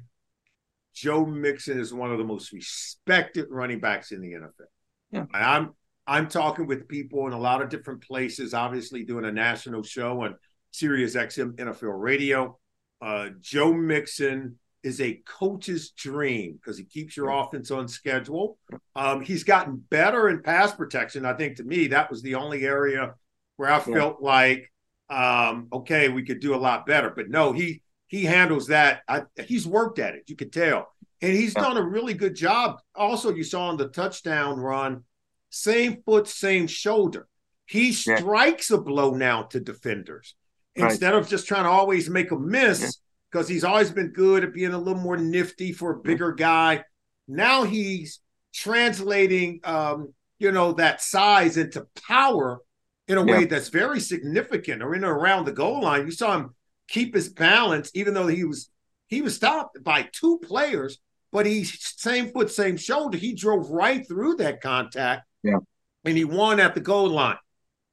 Joe 0.95 1.25
Mixon 1.25 1.81
is 1.81 1.93
one 1.93 2.13
of 2.13 2.19
the 2.19 2.25
most 2.25 2.53
respected 2.53 3.47
running 3.51 3.81
backs 3.81 4.13
in 4.13 4.21
the 4.21 4.33
NFL. 4.33 4.67
Yeah, 5.11 5.27
and 5.33 5.43
I'm 5.43 5.75
I'm 6.07 6.29
talking 6.29 6.67
with 6.67 6.89
people 6.89 7.27
in 7.27 7.33
a 7.33 7.39
lot 7.39 7.63
of 7.63 7.69
different 7.69 8.03
places, 8.03 8.55
obviously 8.55 9.05
doing 9.05 9.25
a 9.25 9.33
national 9.33 9.83
show 9.83 10.23
on 10.23 10.37
Sirius 10.71 11.17
XM 11.17 11.57
NFL 11.57 12.01
radio. 12.01 12.59
Uh, 13.01 13.31
Joe 13.41 13.73
Mixon 13.73 14.59
is 14.83 15.01
a 15.01 15.21
coach's 15.27 15.91
dream 15.91 16.53
because 16.53 16.79
he 16.79 16.85
keeps 16.85 17.17
your 17.17 17.31
offense 17.31 17.73
on 17.73 17.89
schedule. 17.89 18.57
Um, 18.95 19.21
he's 19.21 19.43
gotten 19.43 19.83
better 19.91 20.29
in 20.29 20.43
pass 20.43 20.73
protection. 20.73 21.27
I 21.27 21.33
think 21.33 21.57
to 21.57 21.65
me, 21.65 21.89
that 21.89 22.09
was 22.09 22.23
the 22.23 22.37
only 22.37 22.65
area 22.65 23.15
where 23.57 23.71
I 23.71 23.81
felt 23.81 24.23
like, 24.23 24.71
um, 25.09 25.69
okay, 25.73 26.09
we 26.09 26.25
could 26.25 26.41
do 26.41 26.55
a 26.55 26.57
lot 26.57 26.87
better. 26.87 27.13
But 27.15 27.29
no, 27.29 27.53
he 27.53 27.83
he 28.07 28.25
handles 28.25 28.69
that. 28.69 29.03
I, 29.09 29.23
he's 29.47 29.67
worked 29.67 29.99
at 29.99 30.15
it. 30.15 30.25
You 30.27 30.37
could 30.37 30.53
tell, 30.53 30.89
and 31.21 31.33
he's 31.33 31.55
done 31.55 31.77
a 31.77 31.83
really 31.83 32.15
good 32.15 32.35
job. 32.35 32.81
Also, 32.95 33.35
you 33.35 33.45
saw 33.45 33.69
on 33.69 33.77
the 33.77 33.89
touchdown 33.89 34.59
run 34.59 35.05
same 35.51 36.03
foot, 36.05 36.29
same 36.29 36.67
shoulder. 36.67 37.27
He 37.67 37.93
strikes 37.93 38.71
yeah. 38.71 38.77
a 38.77 38.81
blow 38.81 39.15
now 39.15 39.45
to 39.45 39.61
defenders 39.61 40.35
right. 40.77 40.91
instead 40.91 41.15
of 41.15 41.29
just 41.29 41.49
trying 41.49 41.65
to 41.65 41.71
always 41.71 42.09
make 42.09 42.31
a 42.31 42.39
miss 42.39 42.99
because 43.31 43.49
yeah. 43.49 43.55
he's 43.55 43.65
always 43.65 43.91
been 43.91 44.13
good 44.13 44.45
at 44.45 44.55
being 44.55 44.73
a 44.73 44.79
little 44.79 45.01
more 45.01 45.17
nifty 45.17 45.73
for 45.73 45.93
a 45.93 46.01
bigger 46.01 46.33
guy. 46.33 46.85
Now 47.27 47.65
he's 47.65 48.21
translating, 48.55 49.61
um, 49.65 50.13
you 50.39 50.53
know, 50.53 50.73
that 50.73 51.01
size 51.01 51.57
into 51.57 51.87
power 52.07 52.61
in 53.09 53.19
a 53.19 53.25
yeah. 53.25 53.39
way 53.39 53.45
that's 53.45 53.69
very 53.69 54.01
significant 54.01 54.83
or 54.83 54.95
in 54.95 55.05
or 55.05 55.15
around 55.15 55.45
the 55.45 55.53
goal 55.53 55.83
line. 55.83 56.07
You 56.07 56.13
saw 56.13 56.37
him 56.37 56.55
keep 56.89 57.15
his 57.15 57.29
balance, 57.29 57.91
even 57.95 58.15
though 58.15 58.27
he 58.27 58.45
was 58.45 58.71
he 59.09 59.23
was 59.23 59.37
stopped 59.37 59.83
by 59.83 60.09
two 60.13 60.39
players, 60.39 60.99
but 61.33 61.47
he 61.47 61.65
same 61.65 62.31
foot, 62.31 62.51
same 62.51 62.77
shoulder. 62.77 63.17
He 63.17 63.35
drove 63.35 63.71
right 63.71 64.07
through 64.07 64.37
that 64.37 64.61
contact 64.61 65.27
yeah. 65.47 65.59
And 66.05 66.17
he 66.17 66.25
won 66.25 66.61
at 66.61 66.75
the 66.75 66.81
goal 66.81 67.09
line. 67.09 67.37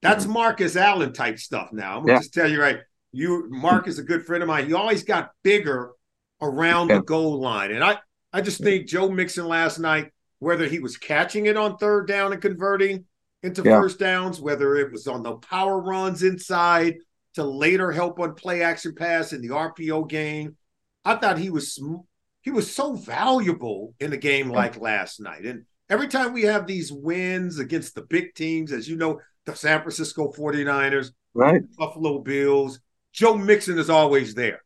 That's 0.02 0.24
mm-hmm. 0.24 0.34
Marcus 0.34 0.76
Allen 0.76 1.14
type 1.14 1.40
stuff 1.40 1.72
now. 1.72 1.98
I'm 1.98 2.02
gonna 2.02 2.14
yeah. 2.14 2.20
just 2.20 2.34
tell 2.34 2.50
you 2.50 2.60
right. 2.60 2.80
You 3.12 3.48
Mark 3.50 3.88
is 3.88 4.00
a 4.00 4.04
good 4.04 4.26
friend 4.26 4.44
of 4.44 4.48
mine. 4.48 4.66
He 4.68 4.74
always 4.74 5.04
got 5.04 5.32
bigger 5.44 5.92
around 6.42 6.90
yeah. 6.90 6.98
the 6.98 7.04
goal 7.04 7.40
line. 7.40 7.72
And 7.72 7.84
I 7.84 8.00
I 8.32 8.42
just 8.42 8.62
think 8.62 8.88
Joe 8.88 9.10
Mixon 9.10 9.48
last 9.48 9.80
night, 9.80 10.12
whether 10.40 10.68
he 10.68 10.80
was 10.80 10.98
catching 10.98 11.46
it 11.46 11.58
on 11.58 11.78
third 11.78 12.08
down 12.08 12.34
and 12.34 12.42
converting 12.42 13.06
into 13.44 13.62
yeah. 13.64 13.80
first 13.80 14.00
downs, 14.00 14.42
whether 14.42 14.76
it 14.78 14.92
was 14.92 15.06
on 15.06 15.22
the 15.22 15.36
power 15.36 15.80
runs 15.80 16.24
inside 16.24 16.96
to 17.36 17.44
later 17.44 17.92
help 17.92 18.20
on 18.20 18.36
play 18.36 18.64
action 18.64 18.96
pass 18.96 19.34
in 19.34 19.42
the 19.42 19.50
RPO 19.50 20.08
game, 20.08 20.56
I 21.06 21.16
thought 21.16 21.38
he 21.38 21.50
was 21.50 21.80
he 22.42 22.52
was 22.52 22.74
so 22.74 22.94
valuable 22.94 23.94
in 24.00 24.14
a 24.14 24.18
game 24.18 24.50
like 24.50 24.80
last 24.80 25.20
night. 25.20 25.46
And 25.46 25.66
every 25.90 26.08
time 26.08 26.34
we 26.34 26.44
have 26.44 26.66
these 26.66 26.92
wins 26.92 27.60
against 27.60 27.96
the 27.96 28.02
big 28.04 28.34
teams, 28.34 28.72
as 28.72 28.88
you 28.88 28.96
know, 28.96 29.20
the 29.46 29.56
San 29.56 29.82
Francisco 29.82 30.32
49ers, 30.32 31.12
right, 31.34 31.62
Buffalo 31.78 32.20
Bills, 32.20 32.80
Joe 33.12 33.36
Mixon 33.36 33.78
is 33.78 33.90
always 33.90 34.34
there. 34.34 34.62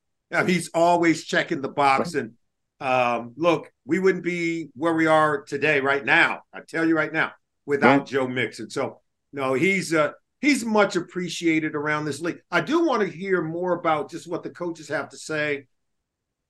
He's 0.46 0.70
always 0.74 1.24
checking 1.24 1.62
the 1.62 1.70
box. 1.70 2.14
Right. 2.14 2.26
And 2.26 2.34
um, 2.80 3.34
look, 3.38 3.72
we 3.86 4.00
wouldn't 4.00 4.24
be 4.24 4.70
where 4.76 4.94
we 4.94 5.08
are 5.08 5.42
today, 5.44 5.80
right 5.80 6.04
now. 6.04 6.42
I 6.54 6.60
tell 6.68 6.86
you 6.86 6.96
right 6.96 7.12
now, 7.12 7.32
without 7.68 8.00
right. 8.00 8.08
Joe 8.08 8.28
Mixon. 8.28 8.72
So, 8.72 9.02
no, 9.32 9.54
he's 9.54 9.94
uh, 9.94 10.14
he's 10.42 10.66
much 10.66 10.96
appreciated 10.96 11.76
around 11.76 12.06
this 12.06 12.20
league. 12.20 12.40
I 12.50 12.62
do 12.62 12.88
want 12.88 13.04
to 13.04 13.16
hear 13.16 13.44
more 13.44 13.74
about 13.74 14.10
just 14.10 14.28
what 14.28 14.42
the 14.42 14.50
coaches 14.50 14.88
have 14.88 15.10
to 15.10 15.18
say 15.18 15.68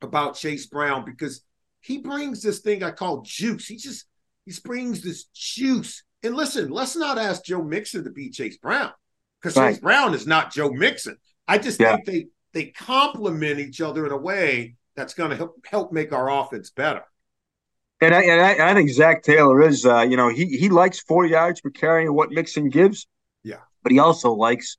about 0.02 0.36
Chase 0.36 0.68
Brown 0.68 1.04
because 1.04 1.42
he 1.82 1.98
brings 1.98 2.42
this 2.42 2.60
thing 2.60 2.84
I 2.84 2.92
call 2.92 3.24
juice. 3.24 3.68
He 3.68 3.76
just 3.76 4.06
he 4.46 4.54
brings 4.64 5.02
this 5.02 5.26
juice. 5.34 6.04
And 6.24 6.36
listen, 6.36 6.70
let's 6.70 6.96
not 6.96 7.18
ask 7.18 7.44
Joe 7.44 7.62
Mixon 7.62 8.06
to 8.06 8.12
beat 8.12 8.34
Chase 8.34 8.58
Brown 8.58 8.92
because 9.42 9.58
right. 9.58 9.72
Chase 9.72 9.82
Brown 9.82 10.14
is 10.14 10.26
not 10.26 10.54
Joe 10.54 10.70
Mixon. 10.70 11.18
I 11.48 11.58
just 11.58 11.80
yeah. 11.80 11.96
think 11.96 12.06
they 12.06 12.28
they 12.54 12.66
complement 12.72 13.60
each 13.60 13.82
other 13.82 14.06
in 14.06 14.12
a 14.12 14.18
way 14.18 14.76
that's 14.96 15.14
going 15.14 15.32
to 15.32 15.36
help 15.36 15.66
help 15.66 15.92
make 15.92 16.14
our 16.14 16.30
offense 16.30 16.70
better. 16.70 17.04
And 18.00 18.14
I, 18.14 18.22
and 18.24 18.42
I, 18.42 18.72
I 18.72 18.74
think 18.76 18.90
Zac 18.92 19.24
Taylor 19.24 19.62
is, 19.64 19.86
uh, 19.86 20.02
you 20.02 20.18
know, 20.18 20.30
he 20.30 20.46
he 20.46 20.70
likes 20.70 21.00
four 21.00 21.26
yards 21.26 21.62
per 21.62 21.72
carry 21.72 22.06
and 22.06 22.16
what 22.16 22.32
Mixon 22.32 22.70
gives. 22.70 23.08
Yeah, 23.44 23.62
but 23.82 23.92
he 23.92 24.00
also 24.00 24.34
likes 24.34 24.78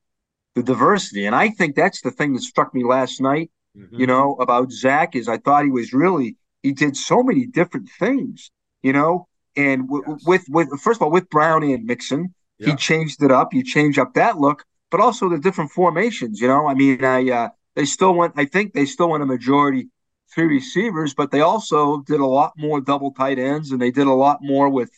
the 0.55 0.63
diversity, 0.63 1.27
and 1.27 1.35
I 1.35 1.51
think 1.51 1.75
that's 1.75 2.01
the 2.01 2.13
thing 2.13 2.35
that 2.35 2.43
struck 2.43 2.73
me 2.75 2.85
last 2.85 3.21
night. 3.21 3.51
Mm-hmm. 3.77 4.01
You 4.01 4.07
know, 4.07 4.35
about 4.35 4.71
Zac 4.71 5.17
is 5.17 5.29
I 5.29 5.39
thought 5.39 5.65
he 5.65 5.71
was 5.71 5.93
really 5.93 6.37
he 6.63 6.73
did 6.73 6.97
so 6.97 7.23
many 7.23 7.47
different 7.47 7.89
things. 7.99 8.51
You 8.83 8.93
know, 8.93 9.27
and 9.57 9.89
w- 9.89 10.05
yes. 10.07 10.25
with 10.25 10.45
with 10.49 10.69
first 10.81 10.99
of 10.99 11.03
all 11.03 11.11
with 11.11 11.29
Brown 11.29 11.65
and 11.65 11.85
Mixon, 11.85 12.35
yeah. 12.59 12.71
he 12.71 12.77
changed 12.77 13.21
it 13.23 13.33
up. 13.33 13.53
You 13.53 13.65
change 13.65 13.99
up 13.99 14.15
that 14.15 14.39
look, 14.39 14.65
but 14.93 15.01
also 15.01 15.29
the 15.29 15.39
different 15.39 15.73
formations. 15.73 16.41
You 16.41 16.47
know, 16.47 16.69
I 16.69 16.75
mean, 16.75 17.05
I 17.05 17.29
uh, 17.31 17.49
they 17.75 17.85
still 17.85 18.15
went. 18.15 18.35
I 18.37 18.45
think 18.45 18.75
they 18.75 18.87
still 18.87 19.11
went 19.11 19.25
a 19.25 19.27
majority 19.27 19.89
three 20.35 20.47
receivers, 20.47 21.15
but 21.15 21.31
they 21.31 21.41
also 21.41 22.01
did 22.03 22.21
a 22.21 22.27
lot 22.27 22.53
more 22.57 22.81
double 22.81 23.13
tight 23.13 23.39
ends, 23.39 23.71
and 23.71 23.81
they 23.81 23.91
did 23.91 24.07
a 24.07 24.13
lot 24.13 24.39
more 24.43 24.69
with, 24.69 24.91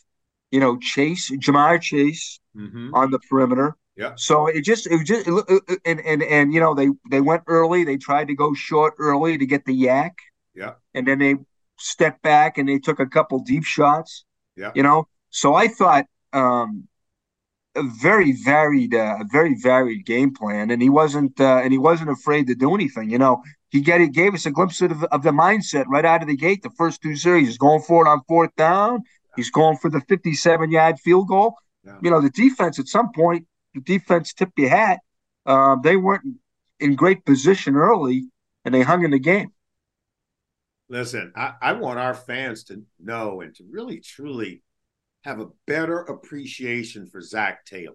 you 0.50 0.60
know, 0.60 0.78
Chase, 0.78 1.30
Ja'Marr 1.30 1.80
Chase 1.80 2.40
mm-hmm. 2.56 2.94
on 2.94 3.10
the 3.10 3.18
perimeter. 3.18 3.76
Yeah. 3.96 4.12
So 4.16 4.46
it 4.46 4.62
just 4.62 4.86
it 4.86 5.04
just 5.04 5.26
it, 5.28 5.80
and 5.84 6.00
and 6.00 6.22
and 6.22 6.54
you 6.54 6.60
know 6.60 6.74
they 6.74 6.88
they 7.10 7.20
went 7.20 7.42
early. 7.46 7.84
They 7.84 7.98
tried 7.98 8.28
to 8.28 8.34
go 8.34 8.54
short 8.54 8.94
early 8.98 9.36
to 9.36 9.44
get 9.44 9.64
the 9.66 9.74
YAC. 9.74 10.12
Yeah. 10.54 10.74
And 10.94 11.06
then 11.06 11.18
they 11.18 11.34
stepped 11.78 12.22
back 12.22 12.58
and 12.58 12.68
they 12.68 12.78
took 12.78 13.00
a 13.00 13.06
couple 13.06 13.38
deep 13.40 13.64
shots. 13.64 14.24
Yeah. 14.56 14.72
You 14.74 14.82
know, 14.82 15.08
so 15.30 15.54
I 15.54 15.68
thought 15.68 16.06
um, 16.32 16.88
a 17.74 17.82
very 17.82 18.32
varied, 18.32 18.94
uh, 18.94 19.18
a 19.20 19.24
very 19.30 19.54
varied 19.54 20.04
game 20.06 20.34
plan, 20.34 20.70
and 20.70 20.82
he 20.82 20.88
wasn't, 20.88 21.40
uh, 21.40 21.60
and 21.62 21.72
he 21.72 21.78
wasn't 21.78 22.10
afraid 22.10 22.46
to 22.48 22.54
do 22.54 22.74
anything. 22.74 23.10
You 23.10 23.18
know, 23.18 23.42
he 23.70 23.80
get 23.80 24.00
he 24.00 24.08
gave 24.08 24.34
us 24.34 24.46
a 24.46 24.50
glimpse 24.50 24.80
of, 24.82 25.04
of 25.04 25.22
the 25.22 25.30
mindset 25.30 25.86
right 25.88 26.04
out 26.04 26.22
of 26.22 26.28
the 26.28 26.36
gate. 26.36 26.62
The 26.62 26.70
first 26.70 27.02
two 27.02 27.16
series, 27.16 27.46
he's 27.48 27.58
going 27.58 27.82
for 27.82 28.06
it 28.06 28.10
on 28.10 28.22
fourth 28.28 28.54
down. 28.56 29.02
He's 29.36 29.50
going 29.50 29.76
for 29.78 29.90
the 29.90 30.00
57 30.02 30.70
yard 30.70 30.98
field 31.00 31.28
goal. 31.28 31.54
Yeah. 31.84 31.98
You 32.02 32.10
know, 32.10 32.20
the 32.20 32.30
defense 32.30 32.78
at 32.78 32.88
some 32.88 33.12
point, 33.12 33.46
the 33.74 33.80
defense 33.80 34.34
tipped 34.34 34.58
your 34.58 34.70
hat. 34.70 35.00
uh, 35.46 35.76
they 35.82 35.96
weren't 35.96 36.24
in 36.80 36.94
great 36.96 37.24
position 37.24 37.76
early, 37.76 38.24
and 38.64 38.74
they 38.74 38.82
hung 38.82 39.04
in 39.04 39.10
the 39.12 39.18
game. 39.18 39.52
Listen, 40.88 41.32
I, 41.36 41.54
I 41.62 41.72
want 41.74 42.00
our 42.00 42.14
fans 42.14 42.64
to 42.64 42.82
know 42.98 43.40
and 43.42 43.54
to 43.56 43.64
really 43.70 44.00
truly 44.00 44.62
have 45.24 45.38
a 45.38 45.48
better 45.66 46.00
appreciation 46.00 47.06
for 47.06 47.20
Zac 47.20 47.64
Taylor. 47.64 47.94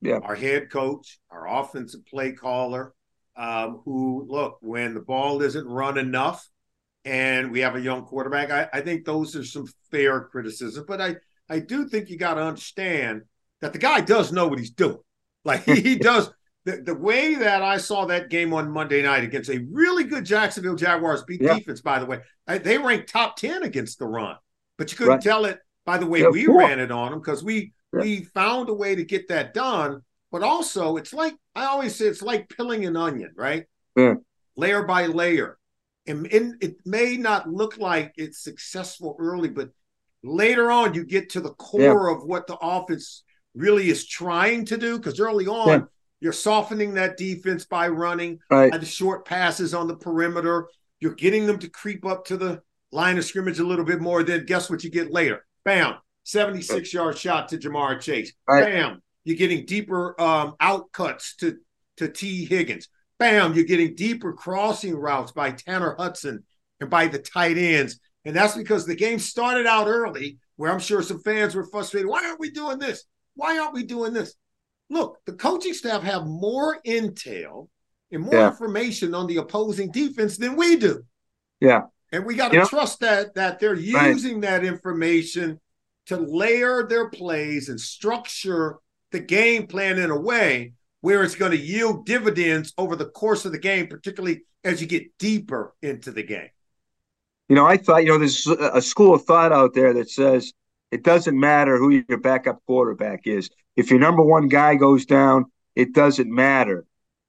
Yeah. 0.00 0.18
Our 0.22 0.36
head 0.36 0.70
coach, 0.70 1.18
our 1.30 1.48
offensive 1.48 2.06
play 2.06 2.32
caller, 2.32 2.94
um, 3.38 3.80
who 3.84 4.26
look, 4.28 4.58
when 4.60 4.94
the 4.94 5.00
ball 5.00 5.40
isn't 5.42 5.66
run 5.66 5.96
enough 5.96 6.46
and 7.04 7.52
we 7.52 7.60
have 7.60 7.76
a 7.76 7.80
young 7.80 8.04
quarterback, 8.04 8.50
I, 8.50 8.68
I 8.78 8.80
think 8.82 9.04
those 9.04 9.36
are 9.36 9.44
some 9.44 9.66
fair 9.90 10.22
criticism. 10.22 10.84
But 10.86 11.00
I, 11.00 11.16
I 11.48 11.60
do 11.60 11.88
think 11.88 12.10
you 12.10 12.18
got 12.18 12.34
to 12.34 12.42
understand 12.42 13.22
that 13.60 13.72
the 13.72 13.78
guy 13.78 14.00
does 14.00 14.32
know 14.32 14.48
what 14.48 14.58
he's 14.58 14.70
doing. 14.70 14.98
Like 15.44 15.64
he, 15.64 15.80
he 15.80 15.94
does 15.98 16.30
the, 16.64 16.82
the 16.82 16.94
way 16.94 17.34
that 17.36 17.62
I 17.62 17.78
saw 17.78 18.04
that 18.06 18.28
game 18.28 18.52
on 18.52 18.70
Monday 18.70 19.02
night 19.02 19.24
against 19.24 19.48
a 19.48 19.64
really 19.70 20.04
good 20.04 20.24
Jacksonville 20.24 20.74
Jaguars 20.74 21.22
beat 21.22 21.40
yeah. 21.40 21.54
defense, 21.54 21.80
by 21.80 21.98
the 21.98 22.06
way, 22.06 22.20
I, 22.46 22.58
they 22.58 22.76
ranked 22.76 23.08
top 23.08 23.36
10 23.36 23.62
against 23.62 23.98
the 23.98 24.06
run, 24.06 24.36
but 24.76 24.90
you 24.90 24.98
couldn't 24.98 25.14
right. 25.14 25.22
tell 25.22 25.46
it 25.46 25.60
by 25.86 25.96
the 25.96 26.06
way 26.06 26.20
yeah, 26.20 26.28
we 26.28 26.44
cool. 26.44 26.58
ran 26.58 26.78
it 26.78 26.90
on 26.90 27.12
them 27.12 27.20
because 27.20 27.42
we 27.42 27.72
yeah. 27.94 28.00
we 28.00 28.24
found 28.24 28.68
a 28.68 28.74
way 28.74 28.94
to 28.94 29.04
get 29.04 29.28
that 29.28 29.54
done. 29.54 30.02
But 30.30 30.42
also, 30.42 30.96
it's 30.96 31.14
like 31.14 31.34
I 31.54 31.66
always 31.66 31.94
say, 31.94 32.06
it's 32.06 32.22
like 32.22 32.48
peeling 32.48 32.84
an 32.84 32.96
onion, 32.96 33.32
right? 33.36 33.64
Yeah. 33.96 34.14
Layer 34.56 34.82
by 34.82 35.06
layer, 35.06 35.58
and, 36.06 36.26
and 36.32 36.62
it 36.62 36.76
may 36.84 37.16
not 37.16 37.48
look 37.48 37.78
like 37.78 38.12
it's 38.16 38.42
successful 38.42 39.16
early, 39.18 39.48
but 39.48 39.70
later 40.22 40.70
on, 40.70 40.94
you 40.94 41.04
get 41.04 41.30
to 41.30 41.40
the 41.40 41.54
core 41.54 42.08
of 42.08 42.24
what 42.24 42.46
the 42.46 42.56
offense 42.56 43.22
really 43.54 43.88
is 43.88 44.06
trying 44.06 44.64
to 44.66 44.76
do. 44.76 44.96
Because 44.96 45.20
early 45.20 45.46
on, 45.46 45.88
you're 46.20 46.32
softening 46.32 46.94
that 46.94 47.16
defense 47.16 47.64
by 47.64 47.88
running 47.88 48.40
right. 48.50 48.70
by 48.70 48.78
the 48.78 48.86
short 48.86 49.24
passes 49.24 49.74
on 49.74 49.86
the 49.86 49.96
perimeter. 49.96 50.68
You're 51.00 51.14
getting 51.14 51.46
them 51.46 51.58
to 51.60 51.68
creep 51.68 52.04
up 52.04 52.24
to 52.26 52.36
the 52.36 52.62
line 52.90 53.18
of 53.18 53.24
scrimmage 53.24 53.60
a 53.60 53.66
little 53.66 53.84
bit 53.84 54.00
more. 54.00 54.22
Then 54.22 54.44
guess 54.46 54.68
what 54.68 54.82
you 54.82 54.90
get 54.90 55.12
later? 55.12 55.46
Bam, 55.64 55.94
76 56.24 56.92
yard 56.92 57.18
shot 57.18 57.48
to 57.48 57.58
Ja'Marr 57.58 58.00
Chase. 58.00 58.32
Right. 58.48 58.64
Bam, 58.64 59.02
you're 59.24 59.36
getting 59.36 59.66
deeper 59.66 60.20
um, 60.20 60.54
out 60.60 60.92
cuts 60.92 61.36
to, 61.36 61.58
to 61.98 62.08
Tee 62.08 62.44
Higgins. 62.44 62.88
Bam, 63.18 63.54
you're 63.54 63.64
getting 63.64 63.94
deeper 63.94 64.32
crossing 64.32 64.94
routes 64.94 65.32
by 65.32 65.50
Tanner 65.50 65.96
Hudson 65.98 66.44
and 66.80 66.88
by 66.88 67.08
the 67.08 67.18
tight 67.18 67.58
ends. 67.58 67.98
And 68.24 68.34
that's 68.34 68.56
because 68.56 68.86
the 68.86 68.94
game 68.94 69.18
started 69.18 69.66
out 69.66 69.88
early, 69.88 70.38
where 70.56 70.72
I'm 70.72 70.78
sure 70.78 71.02
some 71.02 71.22
fans 71.22 71.54
were 71.54 71.66
frustrated. 71.66 72.08
Why 72.08 72.24
aren't 72.24 72.40
we 72.40 72.50
doing 72.50 72.78
this? 72.78 73.04
Why 73.34 73.58
aren't 73.58 73.74
we 73.74 73.84
doing 73.84 74.12
this? 74.12 74.34
Look, 74.90 75.18
the 75.26 75.32
coaching 75.32 75.74
staff 75.74 76.02
have 76.02 76.26
more 76.26 76.78
intel 76.86 77.68
and 78.10 78.22
more 78.22 78.34
yeah. 78.34 78.48
information 78.48 79.14
on 79.14 79.26
the 79.26 79.36
opposing 79.36 79.90
defense 79.90 80.36
than 80.36 80.56
we 80.56 80.76
do. 80.76 81.04
Yeah. 81.60 81.82
And 82.12 82.24
we 82.24 82.36
got 82.36 82.52
to 82.52 82.64
trust 82.64 83.00
that 83.00 83.34
that 83.34 83.60
they're 83.60 83.74
using 83.74 84.40
right. 84.40 84.42
that 84.42 84.64
information 84.64 85.60
to 86.06 86.16
layer 86.16 86.86
their 86.86 87.10
plays 87.10 87.68
and 87.68 87.78
structure 87.78 88.78
the 89.10 89.20
game 89.20 89.66
plan 89.66 89.98
in 89.98 90.10
a 90.10 90.20
way 90.20 90.74
where 91.00 91.22
it's 91.22 91.34
going 91.34 91.52
to 91.52 91.58
yield 91.58 92.06
dividends 92.06 92.72
over 92.76 92.96
the 92.96 93.06
course 93.06 93.44
of 93.44 93.52
the 93.52 93.58
game, 93.58 93.86
particularly 93.86 94.42
as 94.64 94.80
you 94.80 94.86
get 94.86 95.16
deeper 95.18 95.74
into 95.82 96.10
the 96.10 96.22
game. 96.22 96.50
You 97.48 97.56
know, 97.56 97.66
I 97.66 97.76
thought, 97.76 98.04
you 98.04 98.10
know, 98.10 98.18
there's 98.18 98.46
a 98.46 98.82
school 98.82 99.14
of 99.14 99.24
thought 99.24 99.52
out 99.52 99.74
there 99.74 99.94
that 99.94 100.10
says 100.10 100.52
it 100.90 101.02
doesn't 101.02 101.38
matter 101.38 101.78
who 101.78 102.02
your 102.08 102.18
backup 102.18 102.60
quarterback 102.66 103.26
is. 103.26 103.48
If 103.76 103.90
your 103.90 104.00
number 104.00 104.22
one 104.22 104.48
guy 104.48 104.74
goes 104.74 105.06
down, 105.06 105.46
it 105.74 105.94
doesn't 105.94 106.30
matter. 106.30 106.84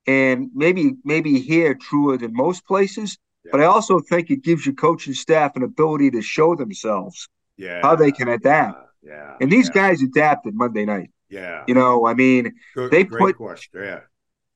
And 0.07 0.49
maybe 0.53 0.93
maybe 1.03 1.39
here 1.39 1.75
truer 1.75 2.17
than 2.17 2.33
most 2.33 2.65
places, 2.65 3.17
but 3.51 3.61
I 3.61 3.65
also 3.65 3.99
think 3.99 4.29
it 4.29 4.43
gives 4.43 4.65
your 4.65 4.75
coaching 4.75 5.13
staff 5.13 5.55
an 5.55 5.63
ability 5.63 6.11
to 6.11 6.21
show 6.21 6.55
themselves 6.55 7.29
yeah, 7.57 7.81
how 7.81 7.95
they 7.95 8.11
can 8.11 8.27
adapt. 8.27 8.79
Yeah. 9.03 9.11
yeah 9.11 9.35
and 9.39 9.51
these 9.51 9.67
yeah. 9.67 9.89
guys 9.89 10.01
adapted 10.01 10.55
Monday 10.55 10.85
night. 10.85 11.11
Yeah. 11.29 11.63
You 11.67 11.73
know, 11.73 12.05
I 12.05 12.13
mean, 12.13 12.53
Good, 12.75 12.91
they 12.91 13.05
put 13.05 13.37
question. 13.37 13.81
Yeah. 13.83 13.99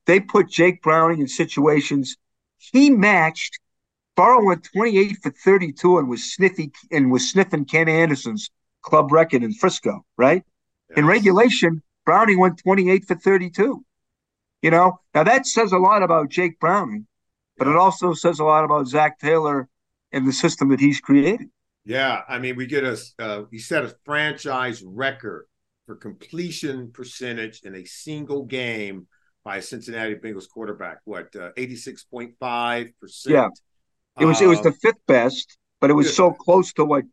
They 0.06 0.20
put 0.20 0.48
Jake 0.48 0.82
Browning 0.82 1.20
in 1.20 1.28
situations 1.28 2.16
he 2.58 2.90
matched. 2.90 3.58
Burrow 4.16 4.44
went 4.44 4.68
28 4.72 5.16
for 5.22 5.30
32 5.30 5.98
and 5.98 6.08
was 6.08 6.32
sniffy 6.32 6.70
and 6.92 7.10
was 7.10 7.28
sniffing 7.30 7.64
Ken 7.64 7.88
Anderson's 7.88 8.48
club 8.82 9.10
record 9.10 9.42
in 9.42 9.52
Frisco, 9.52 10.04
right? 10.16 10.44
Yes. 10.90 10.98
In 10.98 11.06
regulation, 11.06 11.82
Browning 12.06 12.38
went 12.38 12.58
28 12.58 13.06
for 13.06 13.16
32. 13.16 13.84
You 14.62 14.70
know, 14.70 15.00
now 15.14 15.24
that 15.24 15.46
says 15.46 15.72
a 15.72 15.78
lot 15.78 16.02
about 16.02 16.30
Jake 16.30 16.60
Browning 16.60 17.06
but 17.56 17.68
it 17.68 17.76
also 17.76 18.14
says 18.14 18.40
a 18.40 18.44
lot 18.44 18.64
about 18.64 18.88
Zac 18.88 19.18
Taylor 19.18 19.68
and 20.12 20.26
the 20.26 20.32
system 20.32 20.68
that 20.70 20.80
he's 20.80 21.00
created. 21.00 21.48
Yeah, 21.84 22.22
I 22.28 22.38
mean, 22.38 22.56
we 22.56 22.66
get 22.66 22.84
a 22.84 22.98
uh, 23.18 23.42
we 23.50 23.58
set 23.58 23.84
a 23.84 23.94
franchise 24.04 24.82
record 24.82 25.46
for 25.86 25.96
completion 25.96 26.90
percentage 26.92 27.60
in 27.62 27.74
a 27.74 27.84
single 27.84 28.44
game 28.44 29.06
by 29.44 29.58
a 29.58 29.62
Cincinnati 29.62 30.14
Bengals 30.14 30.48
quarterback. 30.48 30.98
What 31.04 31.34
uh, 31.36 31.50
eighty 31.56 31.76
six 31.76 32.04
point 32.04 32.34
five 32.40 32.88
percent? 33.00 33.34
Yeah, 33.34 33.48
it 34.20 34.24
was 34.24 34.40
uh, 34.40 34.44
it 34.44 34.48
was 34.48 34.62
the 34.62 34.70
um, 34.70 34.76
fifth 34.82 35.06
best, 35.06 35.58
but 35.80 35.90
it 35.90 35.94
was 35.94 36.14
so 36.14 36.32
close 36.32 36.72
to 36.74 36.84
what 36.84 37.04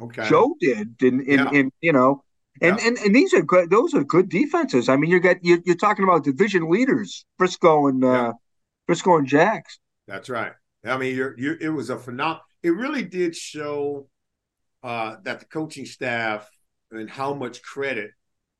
okay. 0.00 0.28
Joe 0.28 0.54
did 0.60 1.02
in 1.02 1.20
in, 1.22 1.38
yeah. 1.38 1.50
in 1.52 1.72
you 1.80 1.92
know. 1.92 2.22
And, 2.60 2.78
yeah. 2.78 2.88
and 2.88 2.98
and 2.98 3.14
these 3.14 3.32
are 3.34 3.42
good. 3.42 3.70
Those 3.70 3.94
are 3.94 4.02
good 4.02 4.28
defenses. 4.28 4.88
I 4.88 4.96
mean, 4.96 5.10
you 5.10 5.20
got 5.20 5.36
you're, 5.42 5.60
you're 5.64 5.76
talking 5.76 6.04
about 6.04 6.24
division 6.24 6.68
leaders, 6.70 7.24
Frisco 7.38 7.86
and 7.86 8.04
uh. 8.04 8.32
Frisco 8.88 9.18
and 9.18 9.26
Jacks. 9.26 9.78
That's 10.06 10.30
right. 10.30 10.52
I 10.82 10.96
mean, 10.96 11.14
you're, 11.14 11.38
you 11.38 11.58
it 11.60 11.68
was 11.68 11.90
a 11.90 11.98
phenomenal. 11.98 12.40
It 12.62 12.70
really 12.70 13.04
did 13.04 13.36
show 13.36 14.08
uh, 14.82 15.16
that 15.24 15.40
the 15.40 15.44
coaching 15.44 15.84
staff 15.84 16.50
and 16.90 17.10
how 17.10 17.34
much 17.34 17.62
credit 17.62 18.12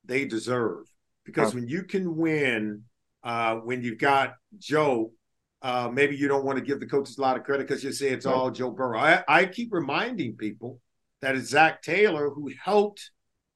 they 0.09 0.25
deserve. 0.25 0.87
Because 1.25 1.55
when 1.55 1.69
you 1.69 1.85
can 1.85 2.17
win, 2.17 2.85
uh, 3.23 3.57
when 3.57 3.83
you've 3.83 3.99
got 3.99 4.35
Joe, 4.59 5.13
uh, 5.61 5.91
maybe 5.93 6.17
you 6.17 6.27
don't 6.27 6.45
want 6.45 6.59
to 6.59 6.65
give 6.65 6.81
the 6.81 6.87
coaches 6.87 7.19
a 7.19 7.21
lot 7.21 7.37
of 7.37 7.45
credit 7.45 7.69
because 7.69 7.85
you 7.85 7.93
say 7.93 8.09
it's 8.09 8.27
all 8.27 8.51
Joe 8.51 8.71
Burrow. 8.71 8.99
I, 8.99 9.23
I, 9.29 9.45
keep 9.45 9.73
reminding 9.73 10.37
people 10.37 10.81
that 11.21 11.37
it's 11.37 11.51
Zac 11.51 11.83
Taylor 11.83 12.31
who 12.31 12.51
helped. 12.63 13.11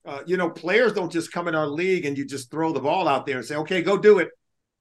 Uh, 0.04 0.20
you 0.26 0.36
know, 0.36 0.50
players 0.50 0.92
don't 0.92 1.12
just 1.12 1.32
come 1.32 1.46
in 1.48 1.54
our 1.54 1.68
league 1.68 2.04
and 2.04 2.18
you 2.18 2.26
just 2.26 2.50
throw 2.50 2.72
the 2.72 2.80
ball 2.80 3.06
out 3.06 3.24
there 3.24 3.38
and 3.38 3.46
say, 3.46 3.54
"Okay, 3.54 3.82
go 3.82 3.96
do 3.96 4.18
it." 4.18 4.30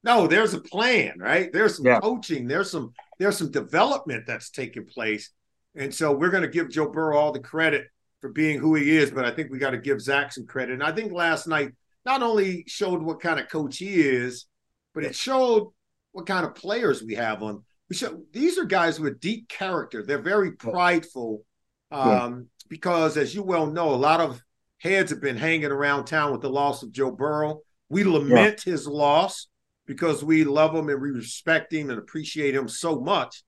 No, 0.02 0.26
there's 0.26 0.52
a 0.52 0.60
plan, 0.60 1.14
right? 1.18 1.52
There's 1.52 1.76
some 1.76 1.86
yeah. 1.86 2.00
coaching, 2.00 2.48
there's 2.48 2.70
some 2.70 2.92
there's 3.18 3.38
some 3.38 3.52
development 3.52 4.24
that's 4.26 4.50
taking 4.50 4.84
place. 4.84 5.30
And 5.76 5.94
so 5.94 6.12
we're 6.12 6.30
going 6.30 6.42
to 6.42 6.48
give 6.48 6.70
Joe 6.70 6.88
Burrow 6.88 7.16
all 7.16 7.32
the 7.32 7.40
credit 7.40 7.86
for 8.22 8.30
being 8.30 8.58
who 8.58 8.76
he 8.76 8.96
is, 8.96 9.10
but 9.10 9.24
I 9.26 9.32
think 9.32 9.50
we 9.50 9.58
got 9.58 9.72
to 9.72 9.78
give 9.78 10.00
Zac 10.00 10.32
some 10.32 10.46
credit. 10.46 10.74
And 10.74 10.82
I 10.82 10.92
think 10.92 11.12
last 11.12 11.48
night 11.48 11.72
not 12.06 12.22
only 12.22 12.64
showed 12.68 13.02
what 13.02 13.20
kind 13.20 13.38
of 13.38 13.48
coach 13.48 13.78
he 13.78 14.00
is, 14.00 14.46
but 14.94 15.04
it 15.04 15.14
showed 15.14 15.72
what 16.12 16.26
kind 16.26 16.46
of 16.46 16.54
players 16.54 17.02
we 17.02 17.16
have 17.16 17.42
on. 17.42 17.64
We 17.90 17.96
show 17.96 18.22
these 18.32 18.58
are 18.58 18.64
guys 18.64 19.00
with 19.00 19.20
deep 19.20 19.48
character. 19.48 20.04
They're 20.06 20.22
very 20.22 20.52
prideful, 20.52 21.44
um, 21.90 22.08
yeah. 22.08 22.38
because 22.68 23.16
as 23.16 23.34
you 23.34 23.42
well 23.42 23.66
know, 23.66 23.90
a 23.90 23.96
lot 23.96 24.20
of 24.20 24.40
heads 24.78 25.10
have 25.10 25.20
been 25.20 25.36
hanging 25.36 25.72
around 25.72 26.04
town 26.04 26.30
with 26.30 26.42
the 26.42 26.48
loss 26.48 26.84
of 26.84 26.92
Joe 26.92 27.10
Burrow. 27.10 27.60
We 27.88 28.04
lament 28.04 28.62
yeah. 28.64 28.72
his 28.72 28.86
loss 28.86 29.48
because 29.86 30.24
we 30.24 30.44
love 30.44 30.74
him 30.74 30.88
and 30.88 31.02
we 31.02 31.10
respect 31.10 31.72
him 31.72 31.90
and 31.90 31.98
appreciate 31.98 32.54
him 32.54 32.68
so 32.68 33.00
much. 33.00 33.42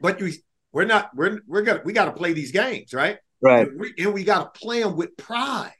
But 0.00 0.20
we 0.22 0.38
we're 0.72 0.86
not 0.86 1.10
we're 1.14 1.40
we're 1.46 1.62
gonna 1.62 1.82
we 1.84 1.92
got 1.92 2.06
to 2.06 2.12
play 2.12 2.32
these 2.32 2.50
games, 2.50 2.94
right? 2.94 3.18
Right. 3.42 3.68
And 3.68 3.80
we, 3.80 3.94
and 3.98 4.14
we 4.14 4.24
got 4.24 4.54
to 4.54 4.60
play 4.60 4.82
them 4.82 4.96
with 4.96 5.16
pride. 5.16 5.72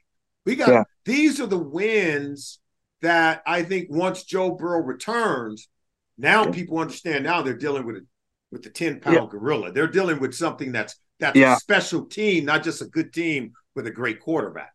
We 0.45 0.55
got 0.55 0.69
yeah. 0.69 0.83
these 1.05 1.39
are 1.39 1.47
the 1.47 1.57
wins 1.57 2.59
that 3.01 3.41
I 3.45 3.63
think 3.63 3.89
once 3.89 4.23
Joe 4.23 4.51
Burrow 4.51 4.81
returns, 4.81 5.67
now 6.17 6.45
yeah. 6.45 6.51
people 6.51 6.79
understand. 6.79 7.23
Now 7.23 7.41
they're 7.41 7.53
dealing 7.57 7.85
with 7.85 7.97
a, 7.97 8.05
with 8.51 8.63
the 8.63 8.69
ten 8.69 8.99
pound 8.99 9.15
yeah. 9.15 9.27
gorilla. 9.29 9.71
They're 9.71 9.87
dealing 9.87 10.19
with 10.19 10.33
something 10.33 10.71
that's 10.71 10.95
that's 11.19 11.37
a 11.37 11.55
special 11.57 12.05
team, 12.05 12.45
not 12.45 12.63
just 12.63 12.81
a 12.81 12.85
good 12.85 13.13
team 13.13 13.53
with 13.75 13.85
a 13.87 13.91
great 13.91 14.19
quarterback. 14.19 14.73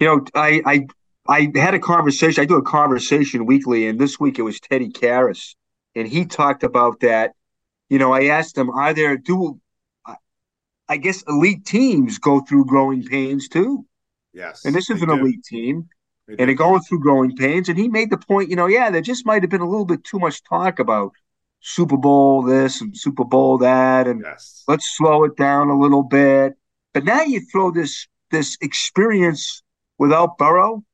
You 0.00 0.06
know, 0.06 0.24
I 0.34 0.62
I 0.64 0.86
I 1.28 1.52
had 1.54 1.74
a 1.74 1.78
conversation. 1.78 2.42
I 2.42 2.46
do 2.46 2.56
a 2.56 2.62
conversation 2.62 3.46
weekly, 3.46 3.86
and 3.86 3.98
this 3.98 4.18
week 4.18 4.38
it 4.38 4.42
was 4.42 4.60
Teddy 4.60 4.90
Karras, 4.90 5.54
and 5.94 6.08
he 6.08 6.24
talked 6.24 6.62
about 6.62 7.00
that. 7.00 7.32
You 7.88 7.98
know, 7.98 8.12
I 8.12 8.26
asked 8.26 8.56
him, 8.56 8.70
"Are 8.70 8.94
there 8.94 9.16
do? 9.16 9.60
I 10.88 10.96
guess 10.98 11.22
elite 11.28 11.64
teams 11.66 12.18
go 12.18 12.40
through 12.40 12.66
growing 12.66 13.04
pains 13.04 13.48
too." 13.48 13.86
Yes, 14.32 14.64
and 14.64 14.74
this 14.74 14.90
is 14.90 15.02
an 15.02 15.08
do. 15.08 15.14
elite 15.14 15.44
team, 15.44 15.88
they 16.26 16.36
and 16.38 16.48
they're 16.48 16.54
going 16.54 16.80
through 16.82 17.00
growing 17.00 17.36
pains. 17.36 17.68
And 17.68 17.78
he 17.78 17.88
made 17.88 18.10
the 18.10 18.18
point, 18.18 18.50
you 18.50 18.56
know, 18.56 18.66
yeah, 18.66 18.90
there 18.90 19.00
just 19.02 19.26
might 19.26 19.42
have 19.42 19.50
been 19.50 19.60
a 19.60 19.68
little 19.68 19.86
bit 19.86 20.04
too 20.04 20.18
much 20.18 20.42
talk 20.44 20.78
about 20.78 21.12
Super 21.60 21.96
Bowl 21.96 22.42
this 22.42 22.80
and 22.80 22.96
Super 22.96 23.24
Bowl 23.24 23.58
that, 23.58 24.06
and 24.08 24.22
yes. 24.24 24.64
let's 24.68 24.96
slow 24.96 25.24
it 25.24 25.36
down 25.36 25.68
a 25.68 25.78
little 25.78 26.02
bit. 26.02 26.54
But 26.94 27.04
now 27.04 27.22
you 27.22 27.40
throw 27.40 27.70
this 27.70 28.06
this 28.30 28.56
experience 28.60 29.62
without 29.98 30.38
Burrow 30.38 30.84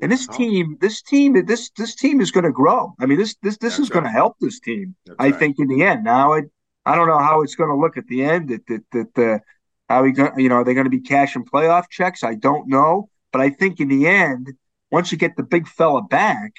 And 0.00 0.10
this 0.10 0.28
Oh. 0.28 0.36
team, 0.36 0.76
this 0.80 1.00
team, 1.02 1.44
this 1.46 1.70
this 1.70 1.94
team 1.94 2.20
is 2.20 2.30
going 2.32 2.44
to 2.44 2.52
grow. 2.52 2.94
I 2.98 3.06
mean, 3.06 3.18
this 3.18 3.36
this 3.42 3.56
this 3.58 3.74
That's 3.74 3.84
is 3.84 3.90
going 3.90 4.04
to 4.04 4.10
help 4.10 4.36
this 4.40 4.58
team. 4.60 4.96
That's 5.06 5.16
I 5.18 5.30
right. 5.30 5.38
think 5.38 5.58
in 5.58 5.68
the 5.68 5.82
end. 5.84 6.04
Now, 6.04 6.32
I 6.34 6.42
I 6.84 6.96
don't 6.96 7.06
know 7.06 7.18
how 7.18 7.42
it's 7.42 7.54
going 7.54 7.70
to 7.70 7.76
look 7.76 7.96
at 7.96 8.06
the 8.06 8.24
end. 8.24 8.48
That 8.48 8.66
that 8.66 8.82
that 8.92 9.14
the 9.14 9.40
how 9.88 10.02
we 10.02 10.12
going 10.12 10.38
you 10.38 10.48
know 10.48 10.56
are 10.56 10.64
they 10.64 10.74
going 10.74 10.84
to 10.84 10.90
be 10.90 11.00
cashing 11.00 11.44
playoff 11.44 11.88
checks? 11.90 12.24
I 12.24 12.34
don't 12.34 12.68
know, 12.68 13.08
but 13.32 13.40
I 13.40 13.50
think 13.50 13.80
in 13.80 13.88
the 13.88 14.06
end, 14.06 14.52
once 14.90 15.12
you 15.12 15.18
get 15.18 15.36
the 15.36 15.42
big 15.42 15.68
fella 15.68 16.02
back, 16.02 16.52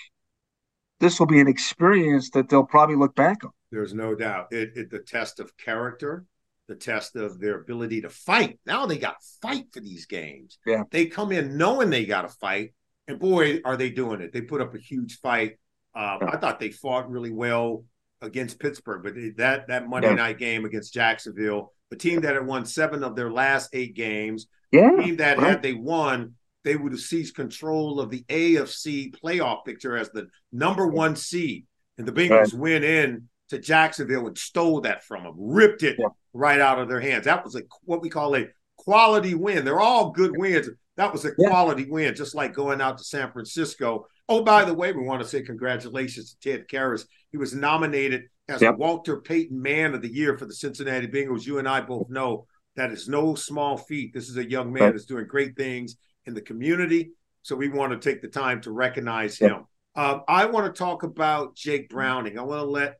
this 0.99 1.19
will 1.19 1.27
be 1.27 1.39
an 1.39 1.47
experience 1.47 2.29
that 2.31 2.49
they'll 2.49 2.63
probably 2.63 2.95
look 2.95 3.15
back 3.15 3.43
on. 3.43 3.51
There's 3.71 3.93
no 3.93 4.15
doubt. 4.15 4.47
It, 4.51 4.71
it 4.75 4.89
the 4.89 4.99
test 4.99 5.39
of 5.39 5.55
character, 5.57 6.25
the 6.67 6.75
test 6.75 7.15
of 7.15 7.39
their 7.39 7.59
ability 7.59 8.01
to 8.01 8.09
fight. 8.09 8.59
Now 8.65 8.85
they 8.85 8.97
got 8.97 9.17
fight 9.41 9.65
for 9.73 9.79
these 9.79 10.05
games. 10.05 10.59
Yeah. 10.65 10.83
They 10.91 11.07
come 11.07 11.31
in 11.31 11.57
knowing 11.57 11.89
they 11.89 12.05
got 12.05 12.21
to 12.21 12.29
fight, 12.29 12.73
and 13.07 13.19
boy, 13.19 13.59
are 13.65 13.75
they 13.75 13.89
doing 13.89 14.21
it. 14.21 14.31
They 14.31 14.41
put 14.41 14.61
up 14.61 14.75
a 14.75 14.79
huge 14.79 15.19
fight. 15.19 15.57
Um, 15.95 16.19
Yeah. 16.21 16.29
I 16.31 16.37
thought 16.37 16.59
they 16.59 16.71
fought 16.71 17.09
really 17.09 17.31
well 17.31 17.85
against 18.23 18.59
Pittsburgh, 18.59 19.03
but 19.03 19.13
that 19.37 19.67
that 19.67 19.87
Monday 19.87 20.09
Yeah. 20.09 20.15
night 20.15 20.37
game 20.39 20.65
against 20.65 20.93
Jacksonville, 20.93 21.73
a 21.91 21.95
team 21.95 22.21
that 22.21 22.33
had 22.35 22.45
won 22.45 22.65
seven 22.65 23.03
of 23.03 23.15
their 23.15 23.31
last 23.31 23.69
eight 23.73 23.93
games, 23.95 24.47
Yeah, 24.71 24.89
team 24.91 25.17
that 25.17 25.37
right. 25.37 25.47
had 25.51 25.61
they 25.61 25.73
won, 25.73 26.35
they 26.63 26.75
would 26.75 26.93
have 26.93 27.01
seized 27.01 27.35
control 27.35 27.99
of 27.99 28.09
the 28.09 28.23
AFC 28.29 29.11
playoff 29.23 29.65
picture 29.65 29.97
as 29.97 30.09
the 30.11 30.27
number 30.51 30.87
one 30.87 31.15
seed. 31.15 31.65
And 31.97 32.07
the 32.07 32.11
Bengals 32.13 32.53
went 32.53 32.83
in 32.83 33.27
to 33.49 33.59
Jacksonville 33.59 34.25
and 34.27 34.37
stole 34.37 34.81
that 34.81 35.03
from 35.03 35.23
them, 35.23 35.33
ripped 35.37 35.83
it 35.83 35.97
Yeah. 35.99 36.07
right 36.33 36.59
out 36.59 36.79
of 36.79 36.87
their 36.89 37.01
hands. 37.01 37.25
That 37.25 37.43
was 37.43 37.55
a 37.55 37.63
what 37.83 38.01
we 38.01 38.09
call 38.09 38.35
a 38.35 38.47
quality 38.77 39.35
win. 39.35 39.63
They're 39.65 39.79
all 39.79 40.11
good 40.11 40.35
wins. 40.37 40.69
That 40.95 41.11
was 41.11 41.25
a 41.25 41.31
Yeah. 41.37 41.49
quality 41.49 41.85
win, 41.89 42.13
just 42.15 42.35
like 42.35 42.53
going 42.53 42.81
out 42.81 42.97
to 42.99 43.03
San 43.03 43.31
Francisco. 43.31 44.07
Oh, 44.29 44.43
by 44.43 44.63
the 44.63 44.73
way, 44.73 44.91
we 44.91 45.03
want 45.03 45.21
to 45.21 45.27
say 45.27 45.41
congratulations 45.41 46.33
to 46.35 46.51
Ted 46.51 46.67
Karras. 46.67 47.07
He 47.31 47.37
was 47.37 47.53
nominated 47.53 48.29
as 48.47 48.61
Yep. 48.61 48.77
Walter 48.77 49.19
Payton 49.21 49.59
Man 49.59 49.93
of 49.95 50.01
the 50.01 50.13
Year 50.13 50.37
for 50.37 50.45
the 50.45 50.53
Cincinnati 50.53 51.07
Bengals. 51.07 51.45
You 51.45 51.57
and 51.59 51.67
I 51.67 51.81
both 51.81 52.09
know 52.09 52.47
that 52.75 52.91
is 52.91 53.07
no 53.07 53.35
small 53.35 53.77
feat. 53.77 54.13
This 54.13 54.29
is 54.29 54.37
a 54.37 54.49
young 54.49 54.71
man 54.71 54.83
Right. 54.83 54.91
that's 54.93 55.05
doing 55.05 55.27
great 55.27 55.55
things 55.55 55.95
in 56.25 56.33
the 56.33 56.41
community. 56.41 57.11
So 57.41 57.55
we 57.55 57.69
want 57.69 57.91
to 57.91 57.99
take 57.99 58.21
the 58.21 58.27
time 58.29 58.61
to 58.61 58.71
recognize 58.71 59.39
Yeah. 59.41 59.49
him. 59.49 59.65
Um, 59.95 60.23
I 60.27 60.45
want 60.45 60.73
to 60.73 60.77
talk 60.77 61.03
about 61.03 61.55
Jake 61.55 61.89
Browning. 61.89 62.37
I 62.39 62.43
want 62.43 62.61
to 62.61 62.65
let 62.65 62.99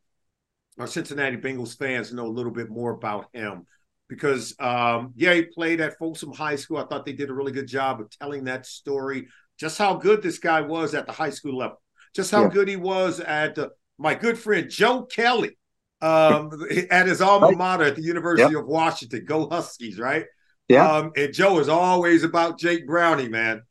our 0.77 0.87
Cincinnati 0.87 1.37
Bengals 1.37 1.77
fans 1.77 2.11
know 2.13 2.25
a 2.25 2.27
little 2.27 2.51
bit 2.51 2.69
more 2.69 2.91
about 2.91 3.27
him 3.33 3.65
because, 4.09 4.55
um, 4.59 5.13
yeah, 5.15 5.33
he 5.33 5.43
played 5.43 5.81
at 5.81 5.97
Folsom 5.97 6.33
High 6.33 6.55
School. 6.55 6.77
I 6.77 6.85
thought 6.85 7.05
they 7.05 7.13
did 7.13 7.29
a 7.29 7.33
really 7.33 7.51
good 7.51 7.67
job 7.67 8.01
of 8.01 8.09
telling 8.17 8.43
that 8.45 8.65
story, 8.65 9.27
just 9.59 9.77
how 9.77 9.95
good 9.95 10.21
this 10.21 10.39
guy 10.39 10.61
was 10.61 10.93
at 10.93 11.05
the 11.05 11.11
high 11.11 11.29
school 11.29 11.57
level, 11.57 11.81
just 12.15 12.31
how 12.31 12.43
Yeah. 12.43 12.49
good 12.49 12.67
he 12.67 12.75
was 12.75 13.19
at 13.19 13.57
uh, 13.57 13.69
my 13.97 14.15
good 14.15 14.37
friend 14.37 14.69
Joe 14.69 15.03
Kelly 15.03 15.57
um, 16.01 16.51
at 16.91 17.07
his 17.07 17.21
alma 17.21 17.51
mater 17.55 17.85
at 17.85 17.95
the 17.95 18.01
University 18.01 18.55
of 18.55 18.65
Washington. 18.65 19.25
Go 19.25 19.47
Huskies, 19.49 19.97
right? 19.99 20.25
Yeah. 20.67 20.89
Um, 20.91 21.11
and 21.15 21.33
Joe 21.33 21.59
is 21.59 21.69
always 21.69 22.23
about 22.23 22.59
Jake 22.59 22.87
Brownie, 22.87 23.29
man. 23.29 23.61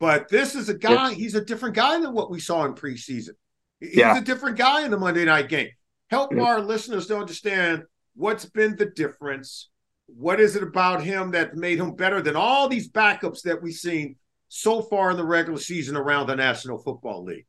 But 0.00 0.28
this 0.28 0.54
is 0.54 0.68
a 0.68 0.74
guy, 0.74 1.12
he's 1.14 1.34
a 1.34 1.44
different 1.44 1.74
guy 1.74 1.98
than 2.00 2.12
what 2.12 2.30
we 2.30 2.40
saw 2.40 2.64
in 2.64 2.74
preseason. 2.74 3.30
He's 3.80 3.96
Yeah. 3.96 4.16
a 4.18 4.20
different 4.20 4.56
guy 4.56 4.84
in 4.84 4.90
the 4.90 4.98
Monday 4.98 5.24
night 5.24 5.48
game. 5.48 5.70
Help 6.10 6.32
Yeah. 6.34 6.42
our 6.42 6.60
listeners 6.60 7.06
to 7.08 7.18
understand 7.18 7.84
what's 8.14 8.44
been 8.44 8.76
the 8.76 8.86
difference. 8.86 9.68
What 10.08 10.40
is 10.40 10.56
it 10.56 10.62
about 10.62 11.02
him 11.02 11.30
that 11.32 11.54
made 11.54 11.78
him 11.78 11.94
better 11.94 12.20
than 12.20 12.34
all 12.34 12.68
these 12.68 12.90
backups 12.90 13.42
that 13.42 13.62
we've 13.62 13.74
seen 13.74 14.16
so 14.48 14.80
far 14.80 15.10
in 15.10 15.16
the 15.16 15.24
regular 15.24 15.58
season 15.58 15.96
around 15.96 16.26
the 16.26 16.36
National 16.36 16.78
Football 16.78 17.24
League? 17.24 17.46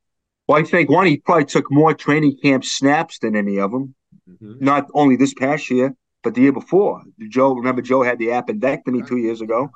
Well, 0.48 0.60
I 0.60 0.64
think 0.64 0.90
one, 0.90 1.08
he 1.08 1.18
probably 1.18 1.46
took 1.46 1.72
more 1.72 1.94
training 1.94 2.38
camp 2.44 2.66
snaps 2.66 3.20
than 3.20 3.36
any 3.36 3.60
of 3.60 3.72
them. 3.72 3.96
Mhm. 4.30 4.62
Not 4.62 4.88
only 4.94 5.16
this 5.16 5.34
past 5.34 5.70
year, 5.72 5.96
but 6.22 6.36
the 6.36 6.42
year 6.42 6.52
before. 6.52 7.02
Joe, 7.30 7.54
remember, 7.54 7.82
Joe 7.82 8.04
had 8.04 8.20
the 8.20 8.28
appendectomy 8.28 9.08
two 9.08 9.18
years 9.18 9.42
ago. 9.42 9.72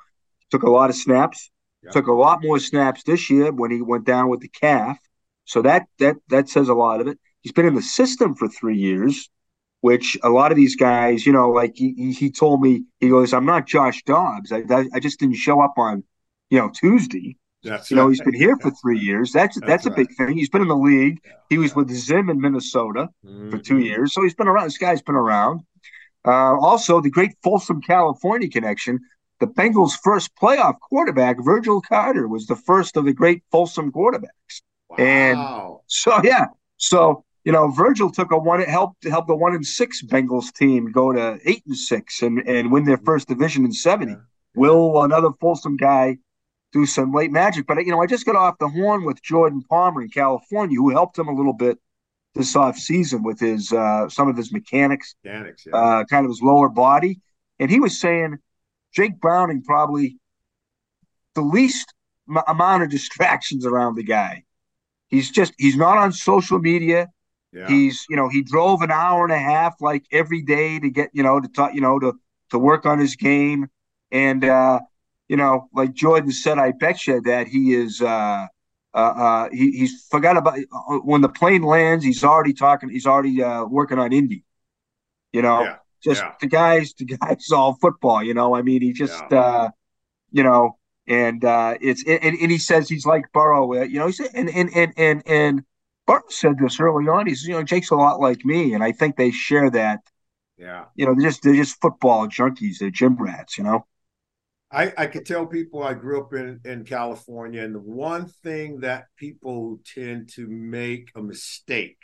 Took 0.51 0.63
a 0.63 0.69
lot 0.69 0.89
of 0.89 0.95
snaps. 0.95 1.49
Yeah. 1.83 1.91
Took 1.91 2.07
a 2.07 2.13
lot 2.13 2.43
more 2.43 2.59
snaps 2.59 3.03
this 3.03 3.29
year 3.29 3.51
when 3.51 3.71
he 3.71 3.81
went 3.81 4.05
down 4.05 4.29
with 4.29 4.41
the 4.41 4.49
calf. 4.49 4.97
So 5.45 5.61
that 5.61 5.87
that 5.99 6.17
that 6.29 6.49
says 6.49 6.69
a 6.69 6.73
lot 6.73 7.01
of 7.01 7.07
it. 7.07 7.19
He's 7.41 7.51
been 7.51 7.65
in 7.65 7.75
the 7.75 7.81
system 7.81 8.35
for 8.35 8.47
three 8.47 8.77
years, 8.77 9.29
which 9.87 10.17
a 10.23 10.29
lot 10.29 10.49
of 10.51 10.55
these 10.55 10.77
guys, 10.77 11.25
you 11.25 11.33
know, 11.33 11.49
like 11.49 11.73
he, 11.75 12.13
he- 12.17 12.31
told 12.31 12.61
me, 12.61 12.83
he 13.01 13.09
goes, 13.09 13.33
"I'm 13.33 13.45
not 13.45 13.67
Josh 13.67 14.01
Dobbs. 14.05 14.49
I, 14.51 14.59
I 14.69 14.87
I 14.95 14.99
just 15.01 15.19
didn't 15.19 15.35
show 15.35 15.59
up 15.59 15.73
on, 15.77 16.03
you 16.49 16.57
know, 16.59 16.69
Tuesday." 16.73 17.35
That's 17.63 17.91
You 17.91 17.97
know, 17.97 18.03
right. 18.03 18.09
he's 18.11 18.21
been 18.21 18.33
here 18.45 18.55
for 18.63 18.71
three 18.81 18.97
years. 18.99 19.31
That's 19.33 19.59
that's, 19.59 19.69
That's 19.83 19.85
a 19.87 19.91
big 19.91 20.09
thing. 20.17 20.37
He's 20.37 20.49
been 20.49 20.61
in 20.61 20.69
the 20.69 20.83
league. 20.91 21.19
Yeah, 21.25 21.31
He 21.49 21.57
was 21.57 21.75
with 21.75 21.89
Zim 21.91 22.29
in 22.29 22.39
Minnesota 22.39 23.09
for 23.51 23.57
two 23.57 23.75
Mhm. 23.79 23.83
years. 23.89 24.13
So 24.13 24.21
he's 24.23 24.33
been 24.33 24.47
around. 24.47 24.65
This 24.67 24.77
guy's 24.77 25.01
been 25.01 25.15
around. 25.15 25.61
Uh, 26.25 26.55
also, 26.69 27.01
the 27.01 27.09
great 27.17 27.33
Folsom, 27.43 27.81
California 27.81 28.49
connection. 28.49 28.99
The 29.41 29.47
Bengals' 29.47 29.97
first 30.01 30.31
playoff 30.41 30.75
quarterback, 30.79 31.35
Virgil 31.43 31.81
Carter, 31.81 32.25
was 32.29 32.47
the 32.47 32.55
first 32.55 32.95
of 32.95 33.03
the 33.03 33.13
great 33.21 33.43
Folsom 33.51 33.91
quarterbacks. 33.91 34.53
Wow. 34.89 34.95
And- 34.97 35.79
So 35.87 36.11
yeah, 36.23 36.45
so 36.77 37.25
you 37.43 37.51
know, 37.51 37.69
Virgil 37.69 38.09
took 38.09 38.31
a 38.31 38.37
one 38.37 38.61
helped 38.61 39.03
help 39.05 39.27
the 39.27 39.35
one 39.35 39.53
and 39.53 39.65
six 39.65 40.01
Bengals 40.01 40.53
team 40.53 40.91
go 40.91 41.11
to 41.11 41.39
eight 41.45 41.63
and 41.65 41.77
six 41.77 42.21
and 42.21 42.39
and 42.47 42.71
win 42.71 42.85
their 42.85 42.97
first 42.97 43.27
division 43.27 43.65
in 43.65 43.71
seventy. 43.71 44.15
Will 44.55 45.03
another 45.03 45.29
Folsom 45.41 45.77
guy 45.77 46.17
do 46.71 46.85
some 46.85 47.11
late 47.11 47.31
magic? 47.31 47.67
But 47.67 47.85
you 47.85 47.91
know, 47.91 48.01
I 48.01 48.05
just 48.05 48.25
got 48.25 48.35
off 48.35 48.57
the 48.59 48.69
horn 48.69 49.03
with 49.03 49.21
Jordan 49.21 49.61
Palmer 49.69 50.01
in 50.01 50.09
California, 50.09 50.77
who 50.77 50.89
helped 50.89 51.17
him 51.17 51.27
a 51.27 51.33
little 51.33 51.53
bit 51.53 51.79
this 52.35 52.55
off 52.55 52.77
season 52.77 53.23
with 53.23 53.39
his 53.39 53.71
uh, 53.71 54.09
some 54.09 54.27
of 54.27 54.37
his 54.37 54.51
mechanics, 54.51 55.15
Mechanics, 55.23 55.65
yeah. 55.65 55.75
uh, 55.75 56.03
kind 56.05 56.25
of 56.25 56.31
his 56.31 56.41
lower 56.41 56.69
body, 56.69 57.19
and 57.59 57.69
he 57.69 57.79
was 57.79 57.99
saying 57.99 58.37
Jake 58.93 59.19
Browning 59.19 59.63
probably 59.63 60.17
the 61.35 61.41
least 61.41 61.93
m- 62.29 62.43
amount 62.47 62.83
of 62.83 62.89
distractions 62.89 63.65
around 63.65 63.95
the 63.95 64.03
guy. 64.03 64.43
He's 65.07 65.29
just 65.29 65.53
he's 65.57 65.75
not 65.75 65.97
on 65.97 66.11
social 66.11 66.59
media. 66.59 67.09
Yeah. 67.53 67.67
He's 67.67 68.05
you 68.09 68.15
know 68.15 68.29
he 68.29 68.41
drove 68.41 68.81
an 68.81 68.91
hour 68.91 69.23
and 69.23 69.33
a 69.33 69.37
half 69.39 69.75
like 69.79 70.03
every 70.11 70.41
day 70.41 70.79
to 70.79 70.89
get 70.89 71.09
you 71.13 71.23
know 71.23 71.39
to 71.39 71.47
talk 71.47 71.73
you 71.73 71.81
know 71.81 71.99
to 71.99 72.13
to 72.49 72.59
work 72.59 72.85
on 72.85 72.99
his 72.99 73.15
game, 73.15 73.67
and 74.11 74.43
uh, 74.43 74.79
you 75.27 75.37
know 75.37 75.69
like 75.73 75.93
Jordan 75.93 76.31
said, 76.31 76.57
I 76.59 76.71
bet 76.71 77.07
you 77.07 77.21
that 77.21 77.47
he 77.47 77.73
is 77.73 78.01
uh, 78.01 78.47
uh, 78.93 78.97
uh, 78.97 79.49
he 79.51 79.71
he's 79.71 80.05
forgot 80.09 80.37
about 80.37 80.57
uh, 80.59 80.97
when 81.03 81.21
the 81.21 81.29
plane 81.29 81.63
lands. 81.63 82.03
He's 82.03 82.23
already 82.23 82.53
talking. 82.53 82.89
He's 82.89 83.05
already 83.05 83.41
uh, 83.41 83.65
working 83.65 83.99
on 83.99 84.13
Indy. 84.13 84.43
You 85.31 85.41
know, 85.41 85.63
Yeah, 85.63 85.75
just 86.03 86.21
yeah. 86.21 86.33
the 86.41 86.47
guys. 86.47 86.93
The 86.97 87.05
guys 87.05 87.51
all 87.51 87.73
football. 87.75 88.23
You 88.23 88.33
know, 88.33 88.55
I 88.55 88.61
mean, 88.61 88.81
he 88.81 88.93
just 88.93 89.23
Yeah. 89.31 89.39
uh, 89.39 89.69
you 90.31 90.43
know. 90.43 90.77
And 91.05 91.43
uh, 91.43 91.75
it's 91.81 92.01
and, 92.07 92.23
and 92.23 92.49
he 92.49 92.57
says 92.57 92.87
he's 92.87 93.05
like 93.05 93.25
Burrow, 93.33 93.73
uh, 93.73 93.83
you 93.83 93.99
know. 93.99 94.07
He 94.07 94.13
said 94.13 94.29
and 94.33 94.49
and 94.49 94.69
and 94.73 94.93
and 94.95 95.23
and 95.25 95.63
Burrow 96.05 96.23
said 96.29 96.57
this 96.59 96.79
early 96.79 97.07
on. 97.07 97.27
He's, 97.27 97.43
you 97.43 97.53
know, 97.53 97.63
Jake's 97.63 97.91
a 97.91 97.95
lot 97.95 98.19
like 98.19 98.43
me, 98.45 98.73
and 98.73 98.83
I 98.83 98.91
think 98.91 99.15
they 99.15 99.31
share 99.31 99.69
that. 99.71 100.01
yeah. 100.57 100.85
You 100.95 101.05
know, 101.05 101.15
they're 101.15 101.29
just 101.29 101.43
they're 101.43 101.55
just 101.55 101.81
football 101.81 102.27
junkies. 102.27 102.79
They're 102.79 102.89
gym 102.89 103.15
rats. 103.15 103.57
You 103.57 103.63
know. 103.63 103.85
I, 104.71 104.91
I 104.97 105.05
could 105.05 105.27
tell 105.27 105.45
people 105.45 105.83
I 105.83 105.93
grew 105.93 106.19
up 106.19 106.33
in, 106.33 106.59
in 106.65 106.83
California, 106.83 107.63
and 107.63 107.75
the 107.75 107.79
one 107.79 108.25
thing 108.25 108.79
that 108.79 109.05
people 109.15 109.79
tend 109.85 110.29
to 110.33 110.47
make 110.47 111.11
a 111.15 111.21
mistake 111.21 111.99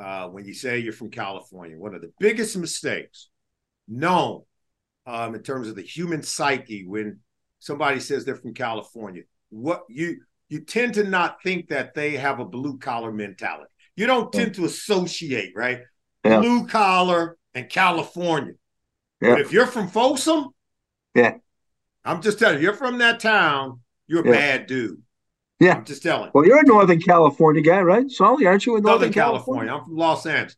uh, 0.00 0.28
when 0.28 0.46
you 0.46 0.54
say 0.54 0.78
you're 0.78 0.94
from 0.94 1.10
California, 1.10 1.78
one 1.78 1.94
of 1.94 2.00
the 2.00 2.12
biggest 2.18 2.56
mistakes 2.56 3.28
known 3.86 4.42
um, 5.04 5.34
in 5.34 5.42
terms 5.42 5.68
of 5.68 5.76
the 5.76 5.82
human 5.82 6.22
psyche 6.22 6.86
when 6.86 7.20
somebody 7.58 8.00
says 8.00 8.24
they're 8.24 8.36
from 8.36 8.54
California, 8.54 9.22
what 9.50 9.84
you 9.90 10.22
you 10.50 10.60
tend 10.60 10.94
to 10.94 11.04
not 11.04 11.42
think 11.42 11.68
that 11.68 11.94
they 11.94 12.16
have 12.16 12.38
a 12.40 12.44
blue 12.44 12.76
collar 12.78 13.10
mentality. 13.12 13.70
You 13.96 14.06
don't 14.06 14.30
tend 14.32 14.54
to 14.56 14.64
associate, 14.66 15.52
right? 15.56 15.80
Yeah. 16.24 16.40
Blue 16.40 16.66
collar 16.66 17.36
and 17.54 17.68
California. 17.68 18.52
Yeah. 19.22 19.30
But 19.30 19.40
if 19.40 19.52
you're 19.52 19.66
from 19.66 19.88
Folsom, 19.88 20.48
Yeah. 21.14 21.34
I'm 22.04 22.20
just 22.22 22.38
telling 22.38 22.58
you, 22.58 22.64
you're 22.64 22.74
from 22.74 22.98
that 22.98 23.20
town, 23.20 23.80
you're 24.06 24.22
a 24.22 24.26
Yeah. 24.26 24.32
bad 24.32 24.66
dude. 24.66 25.02
Yeah. 25.58 25.74
I'm 25.76 25.84
just 25.84 26.02
telling. 26.02 26.30
Well, 26.34 26.46
you're 26.46 26.60
a 26.60 26.64
Northern 26.66 27.00
California 27.00 27.62
guy, 27.62 27.80
right? 27.82 28.10
Solly, 28.10 28.46
aren't 28.46 28.64
you 28.66 28.76
in 28.76 28.82
Northern 28.82 29.08
Northern, 29.08 29.12
California. 29.12 29.74
I'm 29.74 29.84
from 29.84 29.96
Los 29.96 30.24
Angeles. 30.26 30.56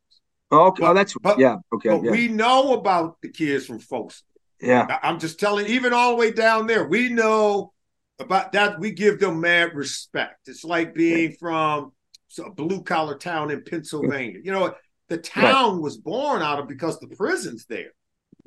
Oh, 0.50 0.66
okay. 0.66 0.82
Oh, 0.84 0.86
but- 0.86 0.90
oh, 0.90 0.94
that's 0.94 1.14
but- 1.20 1.38
yeah. 1.38 1.56
Okay. 1.74 1.88
But 1.88 2.02
we 2.02 2.28
know 2.28 2.74
about 2.74 3.20
the 3.22 3.28
kids 3.28 3.66
from 3.66 3.78
Folsom. 3.80 4.24
yeah. 4.60 4.98
I'm 5.02 5.18
just 5.18 5.40
telling, 5.40 5.66
even 5.66 5.92
all 5.92 6.10
the 6.10 6.16
way 6.16 6.30
down 6.30 6.66
there, 6.66 6.86
we 6.86 7.08
know 7.08 7.72
about 8.18 8.52
that. 8.52 8.78
We 8.78 8.92
give 8.92 9.20
them 9.20 9.40
mad 9.40 9.74
respect. 9.74 10.48
It's 10.48 10.64
like 10.64 10.94
being 10.94 11.32
from 11.38 11.92
a 12.44 12.50
blue 12.50 12.82
collar 12.82 13.16
town 13.16 13.50
in 13.50 13.64
Pennsylvania. 13.64 14.40
You 14.42 14.52
know, 14.52 14.74
the 15.08 15.18
town 15.18 15.82
was 15.82 15.96
born 15.96 16.42
out 16.42 16.58
of 16.58 16.68
because 16.68 16.98
the 16.98 17.08
prison's 17.08 17.66
there. 17.66 17.92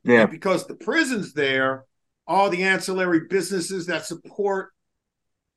Yeah. 0.04 0.22
And 0.22 0.32
because 0.32 0.68
the 0.68 0.76
prison's 0.76 1.34
there, 1.34 1.86
all 2.28 2.50
the 2.50 2.64
ancillary 2.64 3.22
businesses 3.30 3.88
that 3.88 4.06
support 4.06 4.72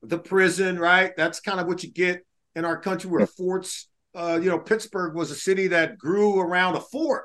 the 0.03 0.19
prison, 0.19 0.79
right? 0.79 1.13
That's 1.17 1.41
kind 1.41 1.61
of 1.61 1.67
what 1.67 1.83
you 1.83 1.91
get 1.91 2.25
in 2.55 2.65
our 2.65 2.79
country 2.79 3.11
where 3.11 3.27
forts, 3.27 3.89
uh, 4.15 4.39
you 4.43 4.49
know, 4.49 4.59
Pittsburgh 4.59 5.15
was 5.15 5.31
a 5.31 5.35
city 5.35 5.69
that 5.69 5.99
grew 5.99 6.41
around 6.41 6.77
a 6.77 6.81
fort, 6.81 7.25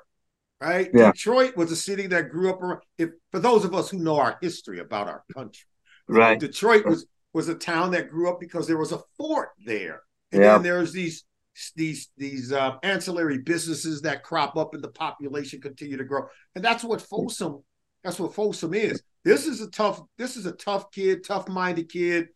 right? 0.62 0.90
Yeah. 0.94 1.12
Detroit 1.12 1.56
was 1.56 1.72
a 1.72 1.76
city 1.76 2.08
that 2.08 2.30
grew 2.30 2.50
up 2.50 2.62
around. 2.62 2.82
If 2.98 3.12
for 3.32 3.40
those 3.40 3.66
of 3.66 3.74
us 3.74 3.90
who 3.90 4.00
know 4.00 4.20
our 4.20 4.38
history 4.42 4.80
about 4.80 5.08
our 5.08 5.24
country, 5.34 5.66
right? 6.08 6.40
Detroit 6.40 6.86
was 6.86 7.06
was 7.34 7.48
a 7.48 7.56
town 7.56 7.92
that 7.92 8.10
grew 8.10 8.30
up 8.30 8.40
because 8.40 8.68
there 8.68 8.78
was 8.78 8.92
a 8.92 9.02
fort 9.18 9.50
there, 9.66 10.02
and 10.32 10.42
yeah. 10.42 10.54
then 10.54 10.64
there's 10.64 10.94
these 10.94 11.24
these 11.76 12.10
these 12.18 12.52
uh, 12.52 12.78
ancillary 12.84 13.40
businesses 13.40 14.02
that 14.02 14.24
crop 14.24 14.58
up 14.58 14.74
and 14.74 14.84
the 14.84 14.90
population 14.90 15.62
continue 15.62 15.98
to 15.98 16.04
grow, 16.04 16.26
and 16.56 16.64
that's 16.64 16.84
what 16.84 17.02
Folsom. 17.02 17.64
That's 18.04 18.20
what 18.20 18.36
Folsom 18.36 18.74
is. 18.74 19.02
This 19.24 19.46
is 19.48 19.62
a 19.62 19.70
tough. 19.70 20.02
This 20.18 20.36
is 20.36 20.46
a 20.46 20.52
tough 20.52 20.92
kid, 20.92 21.24
tough 21.24 21.48
minded 21.48 21.90
kid 21.90 22.28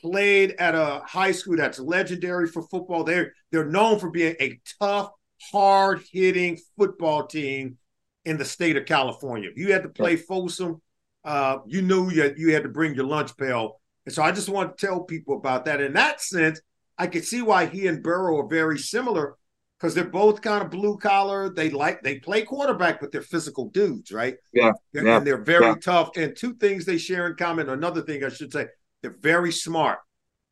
played 0.00 0.52
at 0.58 0.74
a 0.74 1.02
high 1.04 1.32
school 1.32 1.56
that's 1.56 1.78
legendary 1.78 2.46
for 2.46 2.62
football. 2.62 3.04
They're 3.04 3.32
they're 3.50 3.66
known 3.66 3.98
for 3.98 4.10
being 4.10 4.36
a 4.40 4.58
tough, 4.80 5.10
hard 5.52 6.02
hitting 6.12 6.58
football 6.78 7.26
team 7.26 7.78
in 8.24 8.36
the 8.36 8.44
state 8.44 8.76
of 8.76 8.86
California. 8.86 9.50
If 9.50 9.58
you 9.58 9.72
had 9.72 9.82
to 9.82 9.88
play 9.88 10.16
Folsom, 10.16 10.80
uh, 11.24 11.58
you 11.66 11.82
knew 11.82 12.10
you, 12.10 12.34
you 12.36 12.54
had 12.54 12.62
to 12.62 12.68
bring 12.68 12.94
your 12.94 13.04
lunch 13.04 13.36
pail. 13.36 13.80
And 14.06 14.14
so 14.14 14.22
I 14.22 14.32
just 14.32 14.48
want 14.48 14.76
to 14.76 14.86
tell 14.86 15.00
people 15.00 15.36
about 15.36 15.64
that. 15.66 15.80
In 15.80 15.92
that 15.94 16.20
sense, 16.20 16.60
I 16.98 17.06
could 17.06 17.24
see 17.24 17.42
why 17.42 17.66
he 17.66 17.86
and 17.86 18.02
Burrow 18.02 18.38
are 18.38 18.48
very 18.48 18.78
similar 18.78 19.36
because 19.78 19.94
they're 19.94 20.04
both 20.04 20.42
kind 20.42 20.62
of 20.62 20.70
blue 20.70 20.98
collar. 20.98 21.48
They 21.48 21.70
like 21.70 22.02
they 22.02 22.18
play 22.18 22.42
quarterback, 22.42 23.00
but 23.00 23.12
they're 23.12 23.22
physical 23.22 23.68
dudes, 23.70 24.12
right? 24.12 24.36
Yeah, 24.52 24.72
yeah. 24.92 25.16
and 25.16 25.26
they're 25.26 25.42
very 25.42 25.66
yeah. 25.66 25.74
tough. 25.82 26.16
And 26.16 26.36
two 26.36 26.54
things 26.54 26.84
they 26.84 26.98
share 26.98 27.26
in 27.26 27.36
common. 27.36 27.68
Another 27.68 28.02
thing 28.02 28.24
I 28.24 28.28
should 28.28 28.52
say, 28.52 28.66
they're 29.02 29.16
very 29.20 29.52
smart 29.52 30.00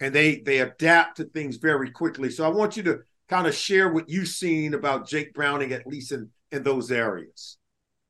and 0.00 0.14
they 0.14 0.40
they 0.40 0.58
adapt 0.58 1.16
to 1.16 1.24
things 1.24 1.56
very 1.56 1.90
quickly. 1.90 2.30
So 2.30 2.44
I 2.44 2.48
want 2.48 2.76
you 2.76 2.82
to 2.84 3.00
kind 3.28 3.46
of 3.46 3.54
share 3.54 3.92
what 3.92 4.08
you've 4.08 4.28
seen 4.28 4.74
about 4.74 5.08
Jake 5.08 5.34
Browning, 5.34 5.72
at 5.72 5.86
least 5.86 6.12
in 6.12 6.30
in 6.52 6.62
those 6.62 6.90
areas. 6.90 7.57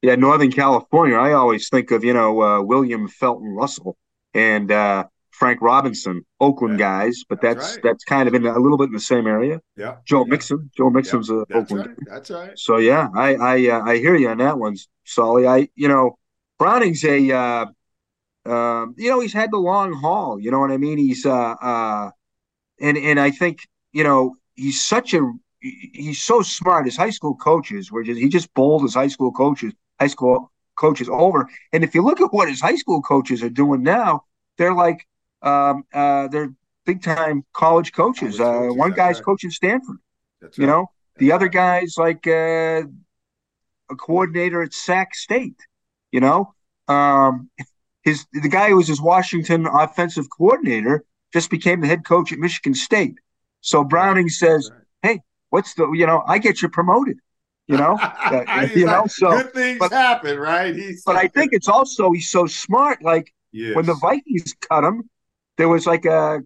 Yeah, 0.02 0.14
Northern 0.14 0.52
California. 0.52 1.16
I 1.16 1.32
always 1.32 1.68
think 1.68 1.90
of 1.90 2.04
you 2.04 2.12
know 2.12 2.42
uh, 2.42 2.62
William 2.62 3.08
Felton 3.08 3.48
Russell 3.48 3.96
and 4.34 4.70
uh, 4.70 5.04
Frank 5.30 5.60
Robinson, 5.60 6.24
Oakland 6.40 6.78
yeah. 6.78 7.04
guys, 7.04 7.24
but 7.28 7.40
that's 7.40 7.58
that's, 7.58 7.74
right. 7.76 7.82
that's, 7.84 8.04
kind 8.04 8.28
of 8.28 8.34
in 8.34 8.46
a 8.46 8.58
little 8.58 8.78
bit 8.78 8.86
in 8.86 8.92
the 8.92 9.00
same 9.00 9.26
area. 9.26 9.60
Yeah, 9.76 9.96
Joe 10.04 10.24
yeah. 10.24 10.30
Mixon. 10.30 10.70
Joe 10.76 10.90
Mixon's 10.90 11.30
yeah. 11.30 11.42
a 11.50 11.58
Oakland. 11.58 11.88
Right. 11.88 11.96
That's 12.06 12.30
right. 12.30 12.58
So 12.58 12.76
yeah, 12.76 13.08
I 13.14 13.34
I 13.34 13.68
uh, 13.68 13.82
I 13.82 13.96
hear 13.96 14.14
you 14.14 14.28
on 14.28 14.38
that 14.38 14.58
one, 14.58 14.76
Solly. 15.04 15.46
I 15.46 15.68
you 15.74 15.88
know 15.88 16.16
Browning's 16.58 17.04
a 17.04 17.32
uh, 17.32 17.66
um, 18.48 18.94
you 18.96 19.10
know, 19.10 19.20
he's 19.20 19.32
had 19.32 19.50
the 19.50 19.58
long 19.58 19.92
haul. 19.92 20.40
You 20.40 20.50
know 20.50 20.58
what 20.58 20.70
I 20.70 20.78
mean? 20.78 20.98
He's 20.98 21.26
uh, 21.26 21.32
uh, 21.32 22.10
and 22.80 22.96
and 22.96 23.20
I 23.20 23.30
think 23.30 23.60
you 23.92 24.04
know 24.04 24.36
he's 24.54 24.84
such 24.84 25.14
a 25.14 25.20
he's 25.60 26.22
so 26.22 26.42
smart. 26.42 26.86
His 26.86 26.96
high 26.96 27.10
school 27.10 27.34
coaches 27.36 27.92
were 27.92 28.02
just 28.02 28.18
he 28.18 28.28
just 28.28 28.52
bowled 28.54 28.82
his 28.82 28.94
high 28.94 29.08
school 29.08 29.32
coaches 29.32 29.72
high 30.00 30.06
school 30.06 30.52
coaches 30.78 31.08
over. 31.10 31.48
And 31.72 31.84
if 31.84 31.94
you 31.94 32.02
look 32.02 32.20
at 32.20 32.32
what 32.32 32.48
his 32.48 32.60
high 32.60 32.76
school 32.76 33.02
coaches 33.02 33.42
are 33.42 33.50
doing 33.50 33.82
now, 33.82 34.24
they're 34.56 34.74
like 34.74 35.06
um, 35.42 35.84
uh, 35.92 36.28
they're 36.28 36.52
big 36.86 37.02
time 37.02 37.44
college 37.52 37.92
coaches. 37.92 38.40
Uh, 38.40 38.68
one 38.68 38.92
guy's 38.92 39.16
right. 39.16 39.24
coaching 39.24 39.50
Stanford. 39.50 39.98
That's 40.40 40.58
you 40.58 40.66
right. 40.66 40.72
know, 40.72 40.90
that's 41.14 41.20
the 41.20 41.30
right. 41.30 41.34
other 41.34 41.48
guy's 41.48 41.94
like 41.96 42.26
uh, 42.26 42.82
a 43.90 43.96
coordinator 43.96 44.62
at 44.62 44.72
Sac 44.72 45.14
State. 45.14 45.60
You 46.12 46.20
know, 46.20 46.54
um, 46.88 47.50
his 48.02 48.26
the 48.32 48.48
guy 48.48 48.70
who 48.70 48.76
was 48.76 48.88
his 48.88 49.00
Washington 49.00 49.66
offensive 49.66 50.26
coordinator 50.36 51.04
just 51.32 51.50
became 51.50 51.80
the 51.80 51.86
head 51.86 52.04
coach 52.04 52.32
at 52.32 52.38
Michigan 52.38 52.74
State. 52.74 53.18
So 53.60 53.84
Browning 53.84 54.28
says, 54.28 54.70
"Hey, 55.02 55.20
what's 55.50 55.74
the 55.74 55.90
you 55.92 56.06
know 56.06 56.22
I 56.26 56.38
get 56.38 56.62
you 56.62 56.68
promoted." 56.68 57.18
You 57.68 57.76
know, 57.76 57.98
you 58.74 58.86
know. 58.86 59.06
So 59.06 59.30
good 59.30 59.52
things 59.52 59.78
but, 59.78 59.92
happen, 59.92 60.38
right? 60.38 60.74
He's 60.74 61.04
but 61.04 61.16
I 61.16 61.28
think 61.28 61.52
it's 61.52 61.68
also 61.68 62.10
he's 62.12 62.30
so 62.30 62.46
smart. 62.46 63.02
Like 63.02 63.32
yes. 63.52 63.76
when 63.76 63.84
the 63.84 63.94
Vikings 63.94 64.54
cut 64.68 64.84
him, 64.84 65.08
there 65.58 65.68
was 65.68 65.86
like 65.86 66.06
a 66.06 66.42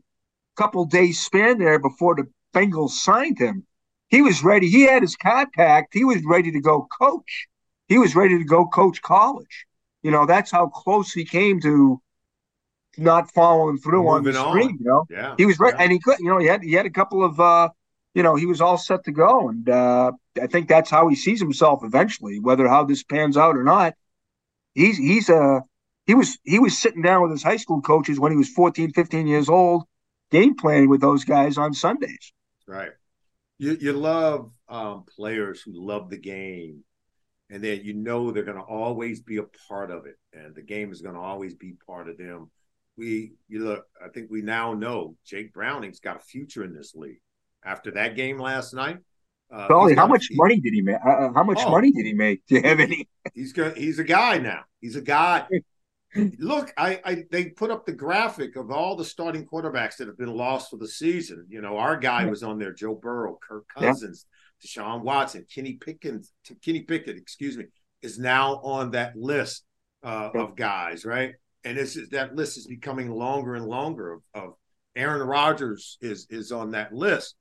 couple 0.57 0.85
days 0.85 1.21
span 1.21 1.59
there 1.59 1.79
before 1.79 2.17
the 2.17 2.29
Bengals 2.53 2.91
signed 2.91 3.39
him. 3.39 3.65
He 4.09 4.21
was 4.21 4.43
ready. 4.43 4.69
He 4.69 4.83
had 4.83 5.03
his 5.03 5.17
packed. 5.17 5.95
He 5.95 6.05
was 6.05 6.23
ready 6.25 6.51
to 6.51 6.61
go 6.61 6.89
coach. 7.01 7.47
He 7.87 7.99
was 7.99 8.17
ready 8.17 8.37
to 8.39 8.45
go 8.45 8.67
coach 8.67 9.01
college. 9.01 9.67
You 10.03 10.11
know, 10.11 10.27
that's 10.27 10.51
how 10.51 10.67
close 10.67 11.13
he 11.13 11.25
came 11.25 11.61
to 11.61 12.03
not 12.99 13.31
following 13.31 13.79
through 13.79 14.03
Moving 14.03 14.15
on 14.15 14.25
the 14.25 14.33
screen. 14.51 14.71
On. 14.71 14.79
You 14.81 14.85
know, 14.85 15.07
yeah, 15.09 15.35
he 15.39 15.47
was 15.47 15.61
right, 15.61 15.75
yeah. 15.77 15.83
and 15.85 15.93
he 15.93 16.01
could. 16.01 16.19
You 16.19 16.31
know, 16.31 16.39
he 16.39 16.47
had 16.47 16.65
he 16.65 16.73
had 16.73 16.87
a 16.87 16.91
couple 16.91 17.25
of. 17.25 17.39
uh 17.39 17.69
you 18.15 18.23
know, 18.23 18.35
he 18.35 18.47
was 18.47 18.61
all 18.61 18.77
set 18.77 19.05
to 19.05 19.13
go, 19.13 19.49
and 19.49 19.69
uh, 19.69 20.13
I 20.41 20.47
think 20.47 20.69
that's 20.69 20.91
how 20.91 21.09
he 21.09 21.17
sees 21.17 21.41
himself 21.41 21.83
eventually. 21.85 22.39
Whether 22.41 22.69
how 22.69 22.85
this 22.85 23.03
pans 23.03 23.37
out 23.37 23.57
or 23.57 23.65
not, 23.65 23.95
he's 24.75 24.97
he's 24.97 25.29
a 25.29 25.37
uh, 25.37 25.61
he 26.07 26.15
was 26.15 26.39
he 26.45 26.59
was 26.59 26.79
sitting 26.79 27.03
down 27.03 27.23
with 27.23 27.31
his 27.31 27.43
high 27.43 27.57
school 27.57 27.81
coaches 27.81 28.19
when 28.19 28.33
he 28.33 28.39
was 28.39 28.49
14, 28.49 28.93
15 28.93 29.27
years 29.27 29.49
old, 29.49 29.85
game 30.31 30.57
planning 30.57 30.89
with 30.89 31.01
those 31.01 31.25
guys 31.25 31.59
on 31.59 31.75
Sundays. 31.75 32.33
Right. 32.67 32.93
You 33.59 33.77
you 33.81 33.93
love 33.93 34.51
um, 34.69 35.05
players 35.17 35.63
who 35.63 35.73
love 35.75 36.11
the 36.11 36.19
game 36.19 36.85
and 37.53 37.63
then 37.63 37.83
you 37.85 37.93
know 37.93 38.31
they're 38.31 38.43
going 38.43 38.57
to 38.57 38.63
always 38.63 39.21
be 39.21 39.37
a 39.37 39.45
part 39.69 39.91
of 39.91 40.07
it, 40.07 40.17
and 40.33 40.55
the 40.55 40.63
game 40.63 40.91
is 40.91 41.03
going 41.03 41.15
to 41.15 41.21
always 41.21 41.55
be 41.55 41.75
part 41.87 42.09
of 42.09 42.17
them. 42.17 42.51
We, 42.97 43.33
you 43.47 43.63
look, 43.65 43.85
I 44.03 44.09
think 44.09 44.31
we 44.31 44.41
now 44.41 44.73
know 44.73 45.17
Jake 45.25 45.53
Browning's 45.53 46.01
got 46.01 46.17
a 46.17 46.21
future 46.21 46.65
in 46.65 46.75
this 46.75 46.95
league. 46.95 47.21
After 47.63 47.91
that 47.93 48.17
game 48.17 48.39
last 48.39 48.73
night, 48.73 48.99
uh, 49.53 49.95
how 49.95 50.07
much 50.07 50.27
he, 50.29 50.37
money 50.37 50.61
did 50.61 50.73
he 50.73 50.81
make? 50.81 50.97
Uh, 51.05 51.11
uh, 51.11 51.33
how 51.33 51.43
much 51.43 51.61
oh, 51.61 51.71
money 51.71 51.93
did 51.93 52.07
he 52.07 52.15
make? 52.15 52.45
Do 52.49 52.57
you 52.57 52.63
have 52.63 52.81
any? 52.81 53.09
He's 53.35 53.53
got, 53.53 53.77
he's 53.77 53.99
a 53.99 54.05
guy 54.05 54.39
now. 54.39 54.63
He's 54.81 54.97
a 54.97 55.03
guy. 55.03 55.47
Look, 56.39 56.73
I, 56.77 57.01
I 57.05 57.25
they 57.31 57.47
put 57.47 57.71
up 57.71 57.87
the 57.87 57.93
graphic 57.93 58.57
of 58.57 58.71
all 58.71 58.97
the 58.97 59.05
starting 59.05 59.47
quarterbacks 59.47 59.97
that 59.97 60.09
have 60.09 60.19
been 60.19 60.35
lost 60.35 60.71
for 60.71 60.77
the 60.77 60.89
season. 60.89 61.47
You 61.49 61.61
know, 61.61 61.79
our 61.79 61.97
guy 61.97 62.27
was 62.27 62.43
on 62.43 62.59
there, 62.59 62.73
Joe 62.73 62.95
Burrow, 62.95 63.39
Kirk 63.47 63.65
Cousins, 63.75 64.27
Deshaun 64.65 65.03
Watson, 65.03 65.47
Kenny 65.53 65.75
Pickens, 65.75 66.33
Kenny 66.63 66.83
Pickett, 66.83 67.17
excuse 67.17 67.57
me, 67.57 67.65
is 68.03 68.19
now 68.19 68.57
on 68.57 68.91
that 68.91 69.17
list 69.17 69.65
uh, 70.03 70.31
of 70.35 70.57
guys, 70.57 71.05
right? 71.05 71.33
And 71.65 71.79
this 71.79 71.97
is 71.97 72.11
that 72.11 72.35
list 72.35 72.59
is 72.59 72.67
becoming 72.67 73.11
longer 73.11 73.55
and 73.55 73.67
longer. 73.67 74.13
Of, 74.13 74.21
of 74.35 74.55
Aaron 74.97 75.27
Rodgers 75.27 75.97
is 76.01 76.27
is 76.29 76.53
on 76.53 76.73
that 76.73 76.93
list, 76.93 77.37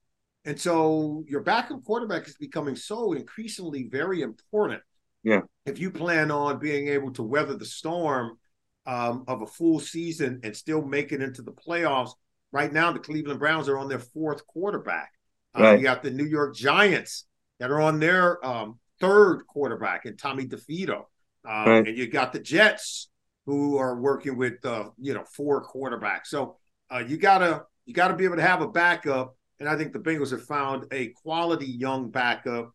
and 0.45 0.59
so 0.59 1.23
your 1.27 1.41
backup 1.41 1.83
quarterback 1.83 2.27
is 2.27 2.35
becoming 2.35 2.75
so 2.75 3.13
increasingly 3.13 3.83
very 3.83 4.21
important. 4.21 4.81
Yeah, 5.23 5.41
if 5.65 5.79
you 5.79 5.91
plan 5.91 6.31
on 6.31 6.59
being 6.59 6.87
able 6.87 7.11
to 7.13 7.23
weather 7.23 7.55
the 7.55 7.65
storm 7.65 8.37
um, 8.85 9.23
of 9.27 9.41
a 9.41 9.47
full 9.47 9.79
season 9.79 10.39
and 10.43 10.55
still 10.55 10.81
make 10.81 11.11
it 11.11 11.21
into 11.21 11.41
the 11.41 11.51
playoffs, 11.51 12.11
right 12.51 12.71
now 12.71 12.91
the 12.91 12.99
Cleveland 12.99 13.39
Browns 13.39 13.69
are 13.69 13.77
on 13.77 13.87
their 13.87 13.99
fourth 13.99 14.45
quarterback. 14.47 15.11
Uh, 15.57 15.63
right. 15.63 15.79
You 15.79 15.83
got 15.83 16.01
the 16.01 16.11
New 16.11 16.25
York 16.25 16.55
Giants 16.55 17.25
that 17.59 17.69
are 17.69 17.81
on 17.81 17.99
their 17.99 18.43
um, 18.45 18.79
third 18.99 19.45
quarterback 19.47 20.05
and 20.05 20.17
Tommy 20.17 20.45
DeVito. 20.45 21.05
Um, 21.47 21.67
right. 21.67 21.87
And 21.87 21.97
you 21.97 22.07
got 22.07 22.33
the 22.33 22.39
Jets 22.39 23.09
who 23.45 23.77
are 23.77 23.99
working 23.99 24.37
with 24.37 24.63
uh, 24.65 24.89
you 24.97 25.13
know 25.13 25.23
four 25.23 25.65
quarterbacks. 25.65 26.27
So 26.27 26.57
uh, 26.93 27.03
you 27.05 27.17
gotta 27.17 27.65
you 27.85 27.93
gotta 27.93 28.15
be 28.15 28.25
able 28.25 28.37
to 28.37 28.41
have 28.41 28.61
a 28.61 28.67
backup. 28.67 29.35
And 29.61 29.69
I 29.69 29.77
think 29.77 29.93
the 29.93 29.99
Bengals 29.99 30.31
have 30.31 30.43
found 30.43 30.87
a 30.91 31.09
quality 31.09 31.67
young 31.67 32.09
backup. 32.09 32.73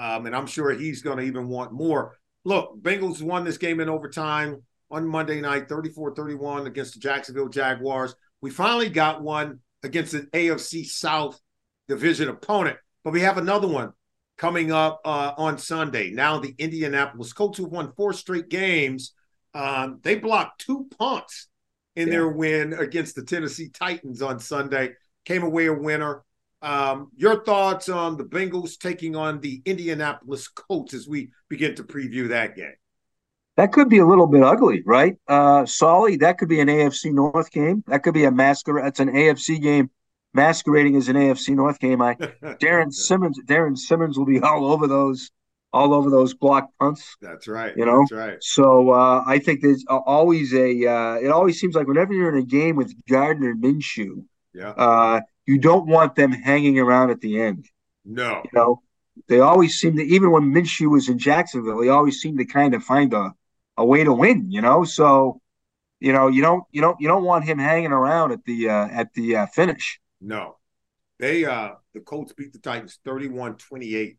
Um, 0.00 0.24
and 0.24 0.36
I'm 0.36 0.46
sure 0.46 0.70
he's 0.70 1.02
going 1.02 1.18
to 1.18 1.24
even 1.24 1.48
want 1.48 1.72
more. 1.72 2.16
Look, 2.44 2.80
Bengals 2.80 3.20
won 3.20 3.44
this 3.44 3.58
game 3.58 3.80
in 3.80 3.88
overtime 3.88 4.62
on 4.88 5.04
Monday 5.04 5.40
night, 5.40 5.68
34 5.68 6.14
31 6.14 6.68
against 6.68 6.94
the 6.94 7.00
Jacksonville 7.00 7.48
Jaguars. 7.48 8.14
We 8.40 8.50
finally 8.50 8.88
got 8.88 9.20
one 9.20 9.58
against 9.82 10.14
an 10.14 10.28
AFC 10.32 10.86
South 10.86 11.40
division 11.88 12.28
opponent. 12.28 12.78
But 13.02 13.14
we 13.14 13.22
have 13.22 13.38
another 13.38 13.66
one 13.66 13.92
coming 14.36 14.70
up 14.70 15.00
uh, 15.04 15.32
on 15.36 15.58
Sunday. 15.58 16.10
Now 16.10 16.38
the 16.38 16.54
Indianapolis 16.56 17.32
Colts, 17.32 17.58
who 17.58 17.64
won 17.64 17.92
four 17.96 18.12
straight 18.12 18.48
games, 18.48 19.12
um, 19.54 19.98
they 20.04 20.14
blocked 20.14 20.60
two 20.60 20.86
punts 20.96 21.48
in 21.96 22.06
yeah. 22.06 22.12
their 22.12 22.28
win 22.28 22.74
against 22.74 23.16
the 23.16 23.24
Tennessee 23.24 23.70
Titans 23.70 24.22
on 24.22 24.38
Sunday. 24.38 24.92
Came 25.24 25.42
away 25.42 25.66
a 25.66 25.74
winner. 25.74 26.22
Um, 26.60 27.10
your 27.16 27.44
thoughts 27.44 27.88
on 27.88 28.16
the 28.16 28.24
Bengals 28.24 28.78
taking 28.78 29.14
on 29.14 29.40
the 29.40 29.62
Indianapolis 29.64 30.48
Colts 30.48 30.94
as 30.94 31.06
we 31.08 31.30
begin 31.48 31.74
to 31.76 31.84
preview 31.84 32.28
that 32.28 32.56
game? 32.56 32.72
That 33.56 33.72
could 33.72 33.88
be 33.88 33.98
a 33.98 34.06
little 34.06 34.26
bit 34.26 34.42
ugly, 34.42 34.82
right? 34.86 35.16
Uh, 35.26 35.66
Solly, 35.66 36.16
that 36.18 36.38
could 36.38 36.48
be 36.48 36.60
an 36.60 36.68
AFC 36.68 37.12
North 37.12 37.50
game. 37.50 37.82
That 37.88 38.02
could 38.02 38.14
be 38.14 38.24
a 38.24 38.30
masquerade. 38.30 38.84
That's 38.84 39.00
an 39.00 39.08
AFC 39.08 39.60
game 39.60 39.90
masquerading 40.32 40.94
as 40.96 41.08
an 41.08 41.16
AFC 41.16 41.56
North 41.56 41.80
game. 41.80 42.00
I 42.00 42.16
Darrin 42.60 42.92
Simmons, 42.92 43.38
Darrin 43.46 43.74
Simmons 43.76 44.16
will 44.18 44.26
be 44.26 44.40
all 44.40 44.66
over 44.70 44.86
those 44.86 45.30
all 45.72 45.92
over 45.92 46.08
those 46.08 46.34
block 46.34 46.68
punts. 46.80 47.16
That's 47.20 47.46
right. 47.48 47.76
You 47.76 47.84
know, 47.84 48.00
that's 48.00 48.12
right. 48.12 48.38
So 48.40 48.90
uh, 48.90 49.22
I 49.26 49.38
think 49.38 49.60
there's 49.60 49.84
always 49.88 50.54
a. 50.54 50.86
Uh, 50.86 51.14
it 51.14 51.28
always 51.30 51.60
seems 51.60 51.74
like 51.74 51.86
whenever 51.86 52.12
you're 52.14 52.34
in 52.34 52.40
a 52.42 52.46
game 52.46 52.76
with 52.76 52.94
Gardner 53.08 53.54
Minshew, 53.54 54.24
Yeah. 54.54 54.70
uh, 54.70 55.20
you 55.48 55.58
don't 55.58 55.86
want 55.86 56.14
them 56.14 56.30
hanging 56.30 56.78
around 56.78 57.10
at 57.10 57.20
the 57.20 57.40
end. 57.40 57.66
No. 58.04 58.42
You 58.44 58.50
know, 58.52 58.82
they 59.28 59.40
always 59.40 59.74
seem 59.80 59.96
to. 59.96 60.02
Even 60.02 60.30
when 60.30 60.52
Minshew 60.54 60.90
was 60.90 61.08
in 61.08 61.18
Jacksonville, 61.18 61.80
he 61.82 61.88
always 61.88 62.20
seemed 62.20 62.38
to 62.38 62.44
kind 62.44 62.74
of 62.74 62.84
find 62.84 63.12
a, 63.14 63.34
a 63.76 63.84
way 63.84 64.04
to 64.04 64.12
win. 64.12 64.50
You 64.50 64.60
know, 64.60 64.84
so 64.84 65.40
you 66.00 66.12
know 66.12 66.28
you 66.28 66.42
don't 66.42 66.64
you 66.70 66.80
don't 66.80 67.00
you 67.00 67.08
don't 67.08 67.24
want 67.24 67.44
him 67.44 67.58
hanging 67.58 67.92
around 67.92 68.32
at 68.32 68.44
the 68.44 68.68
uh, 68.68 68.88
at 68.88 69.12
the 69.14 69.36
uh, 69.36 69.46
finish. 69.46 70.00
No. 70.20 70.56
They 71.18 71.44
uh 71.44 71.70
the 71.94 72.00
Colts 72.00 72.32
beat 72.32 72.52
the 72.52 72.60
Titans 72.60 73.00
31-28. 73.04 74.18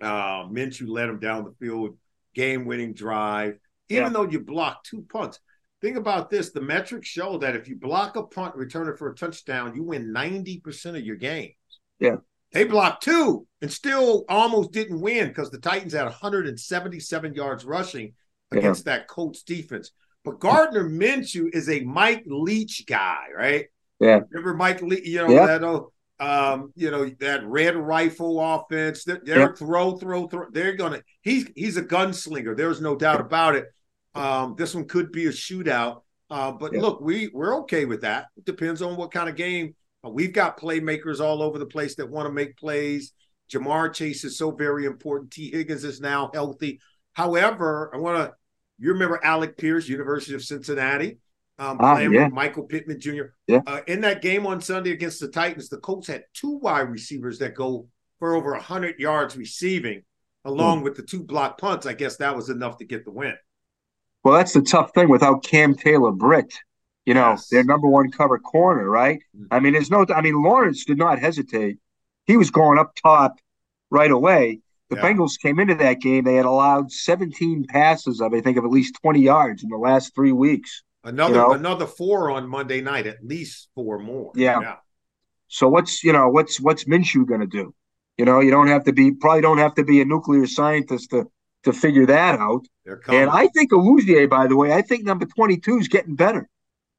Uh 0.00 0.44
Minshew 0.48 0.88
led 0.88 1.08
them 1.08 1.20
down 1.20 1.44
the 1.44 1.54
field, 1.64 1.96
game-winning 2.34 2.92
drive. 2.94 3.58
Even 3.88 4.04
Yeah. 4.04 4.08
though 4.10 4.28
you 4.28 4.40
blocked 4.40 4.86
two 4.90 5.06
punts. 5.10 5.38
Think 5.82 5.96
about 5.96 6.30
this. 6.30 6.50
The 6.50 6.60
metrics 6.60 7.08
show 7.08 7.38
that 7.38 7.56
if 7.56 7.68
you 7.68 7.76
block 7.76 8.14
a 8.16 8.22
punt, 8.22 8.54
return 8.54 8.88
it 8.88 8.98
for 8.98 9.10
a 9.10 9.14
touchdown, 9.14 9.74
you 9.74 9.82
win 9.82 10.12
90% 10.14 10.96
of 10.96 11.04
your 11.04 11.16
games. 11.16 11.54
Yeah. 11.98 12.16
They 12.52 12.64
blocked 12.64 13.02
two 13.02 13.46
and 13.60 13.70
still 13.72 14.24
almost 14.28 14.72
didn't 14.72 15.00
win 15.00 15.28
because 15.28 15.50
the 15.50 15.58
Titans 15.58 15.92
had 15.94 16.04
177 16.04 17.34
yards 17.34 17.64
rushing 17.64 18.14
Yeah. 18.52 18.58
against 18.58 18.84
that 18.84 19.08
Colts 19.08 19.42
defense. 19.42 19.90
But 20.24 20.38
Gardner 20.38 20.88
Minshew 20.88 21.52
is 21.52 21.68
a 21.68 21.80
Mike 21.80 22.22
Leach 22.26 22.84
guy, 22.86 23.24
right? 23.36 23.66
Yeah. 23.98 24.20
Remember 24.30 24.54
Mike 24.54 24.82
Leach, 24.82 25.04
you 25.06 25.18
know, 25.18 25.30
Yeah. 25.30 25.46
that 25.46 25.64
uh, 25.64 25.80
um, 26.20 26.72
you 26.76 26.92
know, 26.92 27.10
that 27.18 27.44
red 27.44 27.74
rifle 27.74 28.38
offense. 28.40 29.02
They're, 29.02 29.20
they're 29.24 29.38
Yeah. 29.40 29.52
throw, 29.56 29.96
throw, 29.96 30.28
throw. 30.28 30.46
They're 30.52 30.74
gonna 30.76 31.02
he's 31.22 31.50
he's 31.56 31.76
a 31.76 31.82
gunslinger. 31.82 32.56
There's 32.56 32.80
no 32.80 32.94
doubt 32.94 33.20
about 33.20 33.56
it. 33.56 33.66
Um, 34.14 34.54
this 34.56 34.74
one 34.74 34.86
could 34.86 35.12
be 35.12 35.26
a 35.26 35.30
shootout. 35.30 36.02
Uh, 36.30 36.52
but 36.52 36.72
Yeah. 36.72 36.80
look, 36.80 37.00
we 37.00 37.28
we're 37.28 37.58
okay 37.60 37.84
with 37.84 38.02
that. 38.02 38.26
It 38.36 38.44
depends 38.44 38.82
on 38.82 38.96
what 38.96 39.10
kind 39.12 39.28
of 39.28 39.36
game. 39.36 39.74
Uh, 40.04 40.10
we've 40.10 40.32
got 40.32 40.58
playmakers 40.58 41.20
all 41.20 41.42
over 41.42 41.58
the 41.58 41.66
place 41.66 41.94
that 41.96 42.08
want 42.10 42.26
to 42.26 42.32
make 42.32 42.56
plays. 42.56 43.12
Ja'Marr 43.50 43.92
Chase 43.92 44.24
is 44.24 44.38
so 44.38 44.50
very 44.50 44.86
important. 44.86 45.30
Tee 45.30 45.50
Higgins 45.50 45.84
is 45.84 46.00
now 46.00 46.30
healthy. 46.32 46.80
However, 47.12 47.90
I 47.94 47.98
want 47.98 48.18
to. 48.18 48.34
You 48.78 48.92
remember 48.94 49.20
Alec 49.22 49.56
Pierce, 49.58 49.88
University 49.88 50.34
of 50.34 50.42
Cincinnati, 50.42 51.18
um, 51.58 51.76
Ah, 51.80 51.94
playing 51.94 52.12
yeah. 52.12 52.24
with 52.24 52.32
Michael 52.32 52.64
Pittman 52.64 52.98
Jr. 52.98 53.24
Yeah. 53.46 53.60
Uh, 53.66 53.82
in 53.86 54.00
that 54.00 54.22
game 54.22 54.46
on 54.46 54.60
Sunday 54.60 54.90
against 54.90 55.20
the 55.20 55.28
Titans, 55.28 55.68
the 55.68 55.76
Colts 55.76 56.08
had 56.08 56.24
two 56.34 56.56
wide 56.58 56.90
receivers 56.90 57.38
that 57.38 57.54
go 57.54 57.88
for 58.18 58.34
over 58.34 58.54
hundred 58.54 58.98
yards 58.98 59.36
receiving, 59.36 60.02
along 60.44 60.78
Hmm. 60.78 60.84
with 60.84 60.96
the 60.96 61.02
two 61.02 61.22
block 61.22 61.58
punts. 61.58 61.86
I 61.86 61.92
guess 61.92 62.16
that 62.16 62.34
was 62.34 62.48
enough 62.48 62.78
to 62.78 62.84
get 62.84 63.04
the 63.04 63.12
win. 63.12 63.34
Well, 64.24 64.34
that's 64.34 64.52
the 64.52 64.62
tough 64.62 64.92
thing 64.94 65.08
without 65.08 65.42
Cam 65.44 65.74
Taylor 65.74 66.12
Britt. 66.12 66.52
You 67.04 67.14
know, 67.14 67.30
Yes. 67.30 67.48
their 67.48 67.64
number 67.64 67.88
one 67.88 68.10
cover 68.12 68.38
corner, 68.38 68.88
right? 68.88 69.20
Mhm. 69.36 69.48
I 69.50 69.58
mean, 69.60 69.72
there's 69.72 69.90
no. 69.90 70.06
I 70.14 70.20
mean, 70.20 70.40
Lawrence 70.40 70.84
did 70.84 70.98
not 70.98 71.18
hesitate. 71.18 71.78
He 72.26 72.36
was 72.36 72.50
going 72.50 72.78
up 72.78 72.94
top 72.94 73.38
right 73.90 74.10
away. 74.10 74.60
The 74.88 74.96
Yeah. 74.96 75.02
Bengals 75.02 75.40
came 75.40 75.58
into 75.58 75.74
that 75.76 76.00
game. 76.00 76.22
They 76.24 76.36
had 76.36 76.44
allowed 76.46 76.92
17 76.92 77.64
passes 77.66 78.20
of, 78.20 78.32
I 78.34 78.40
think, 78.40 78.56
of 78.56 78.64
at 78.64 78.70
least 78.70 78.98
20 79.02 79.20
yards 79.20 79.64
in 79.64 79.70
the 79.70 79.76
last 79.78 80.14
three 80.14 80.32
weeks. 80.32 80.84
Another 81.02 81.34
You 81.34 81.40
know? 81.40 81.52
another 81.52 81.86
four 81.86 82.30
on 82.30 82.46
Monday 82.48 82.80
night, 82.80 83.08
at 83.08 83.24
least 83.24 83.68
four 83.74 83.98
more. 83.98 84.30
Yeah. 84.36 84.76
So 85.48 85.68
what's 85.68 86.04
you 86.04 86.12
know 86.12 86.28
what's 86.28 86.60
what's 86.60 86.84
Minshew 86.84 87.26
going 87.26 87.40
to 87.40 87.46
do? 87.48 87.74
You 88.16 88.24
know, 88.24 88.38
you 88.40 88.50
don't 88.52 88.68
have 88.68 88.84
to 88.84 88.92
be 88.92 89.10
probably 89.10 89.40
don't 89.40 89.58
have 89.58 89.74
to 89.74 89.84
be 89.84 90.00
a 90.00 90.04
nuclear 90.04 90.46
scientist 90.46 91.10
to 91.10 91.26
to 91.64 91.72
figure 91.72 92.06
that 92.06 92.38
out. 92.38 92.64
They're 92.84 92.96
coming. 92.96 93.22
And 93.22 93.30
I 93.30 93.48
think 93.48 93.70
Awuzie, 93.72 94.28
by 94.28 94.46
the 94.46 94.56
way, 94.56 94.72
I 94.72 94.82
think 94.82 95.04
number 95.04 95.26
22 95.26 95.78
is 95.78 95.88
getting 95.88 96.14
better. 96.16 96.48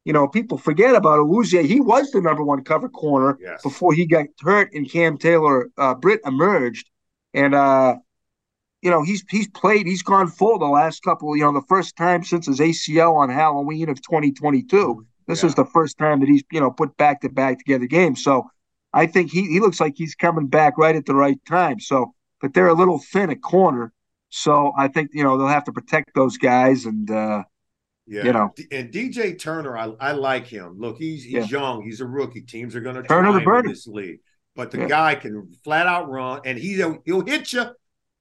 You 0.06 0.14
know, 0.14 0.28
people 0.28 0.58
forget 0.58 0.96
about 0.96 1.20
Awuzie. 1.20 1.66
He 1.66 1.80
was 1.80 2.12
the 2.12 2.22
number 2.22 2.44
one 2.44 2.64
cover 2.64 2.90
corner 2.90 3.38
yes. 3.42 3.62
before 3.62 3.94
he 3.94 4.06
got 4.06 4.26
hurt 4.42 4.74
and 4.74 4.90
Cam 4.90 5.18
Taylor 5.18 5.70
uh, 5.78 5.96
Britt 5.96 6.22
emerged. 6.26 6.90
And 7.34 7.56
uh, 7.56 7.96
you 8.82 8.90
know, 8.90 9.02
he's 9.02 9.24
he's 9.30 9.48
played, 9.48 9.88
he's 9.88 10.04
gone 10.04 10.28
full 10.28 10.60
the 10.60 10.66
last 10.66 11.04
couple, 11.04 11.36
you 11.38 11.44
know, 11.44 11.54
the 11.54 11.66
first 11.68 11.96
time 11.96 12.24
since 12.24 12.48
his 12.48 12.60
ACL 12.60 13.16
on 13.16 13.30
Halloween 13.30 13.88
of 13.90 14.02
2022. 14.02 15.06
This 15.26 15.42
Yeah. 15.42 15.48
is 15.48 15.56
the 15.56 15.66
first 15.66 15.98
time 15.98 16.20
that 16.20 16.28
he's, 16.28 16.44
you 16.52 16.60
know, 16.60 16.70
put 16.70 16.96
back 16.98 17.22
to 17.22 17.30
back 17.30 17.60
together 17.60 17.86
games. 17.86 18.22
So 18.24 18.50
I 18.92 19.08
think 19.08 19.32
he 19.32 19.48
he 19.48 19.62
looks 19.62 19.80
like 19.80 19.94
he's 19.96 20.16
coming 20.16 20.48
back 20.48 20.78
right 20.78 20.98
at 20.98 21.06
the 21.06 21.16
right 21.16 21.40
time. 21.48 21.80
So, 21.80 22.14
but 22.42 22.54
they're 22.54 22.68
a 22.68 22.74
little 22.74 23.00
thin 23.00 23.30
at 23.30 23.42
corner. 23.42 23.94
So 24.36 24.74
I 24.76 24.88
think, 24.88 25.12
you 25.14 25.24
know, 25.24 25.38
they'll 25.38 25.48
have 25.48 25.66
to 25.66 25.72
protect 25.72 26.16
those 26.16 26.38
guys 26.38 26.86
and 26.86 27.10
uh 27.12 27.44
Yeah, 28.08 28.24
you 28.26 28.34
know. 28.34 28.50
And 28.72 28.92
DJ 28.92 29.38
Turner, 29.40 29.78
I, 29.78 29.92
I 30.00 30.12
like 30.14 30.48
him. 30.48 30.80
Look, 30.80 30.98
he's 30.98 31.24
he's 31.24 31.52
young. 31.52 31.84
He's 31.84 32.02
a 32.02 32.08
rookie. 32.08 32.42
Teams 32.42 32.76
are 32.76 32.82
going 32.82 32.96
to 32.96 33.04
Turner 33.04 33.30
try 33.32 33.44
the 33.44 33.60
him 33.60 33.66
in 33.66 33.72
this 33.72 33.86
league, 33.86 34.22
but 34.56 34.72
the 34.72 34.80
Yeah. 34.80 34.88
guy 34.88 35.16
can 35.16 35.52
flat 35.64 35.86
out 35.86 36.10
run, 36.10 36.42
and 36.46 36.58
he'll 36.58 36.98
he'll 37.06 37.24
hit 37.24 37.54
you. 37.54 37.66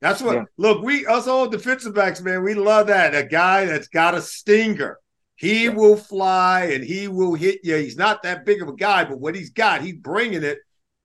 That's 0.02 0.20
what. 0.20 0.34
Yeah. 0.34 0.44
Look, 0.58 0.82
we 0.82 1.06
us 1.06 1.26
old 1.26 1.50
defensive 1.50 1.94
backs, 1.94 2.20
man. 2.20 2.42
We 2.44 2.52
love 2.54 2.88
that. 2.88 3.14
A 3.14 3.24
guy 3.24 3.64
that's 3.64 3.88
got 3.88 4.14
a 4.14 4.20
stinger. 4.20 4.98
He 5.36 5.64
Yeah. 5.64 5.70
will 5.70 5.96
fly 5.96 6.64
and 6.74 6.84
he 6.84 7.08
will 7.08 7.34
hit 7.34 7.60
you. 7.64 7.76
He's 7.76 7.96
not 7.96 8.22
that 8.24 8.44
big 8.44 8.60
of 8.60 8.68
a 8.68 8.74
guy, 8.76 9.04
but 9.04 9.18
what 9.18 9.34
he's 9.34 9.50
got, 9.50 9.80
he's 9.80 9.94
bringing 9.96 10.42
it, 10.42 10.58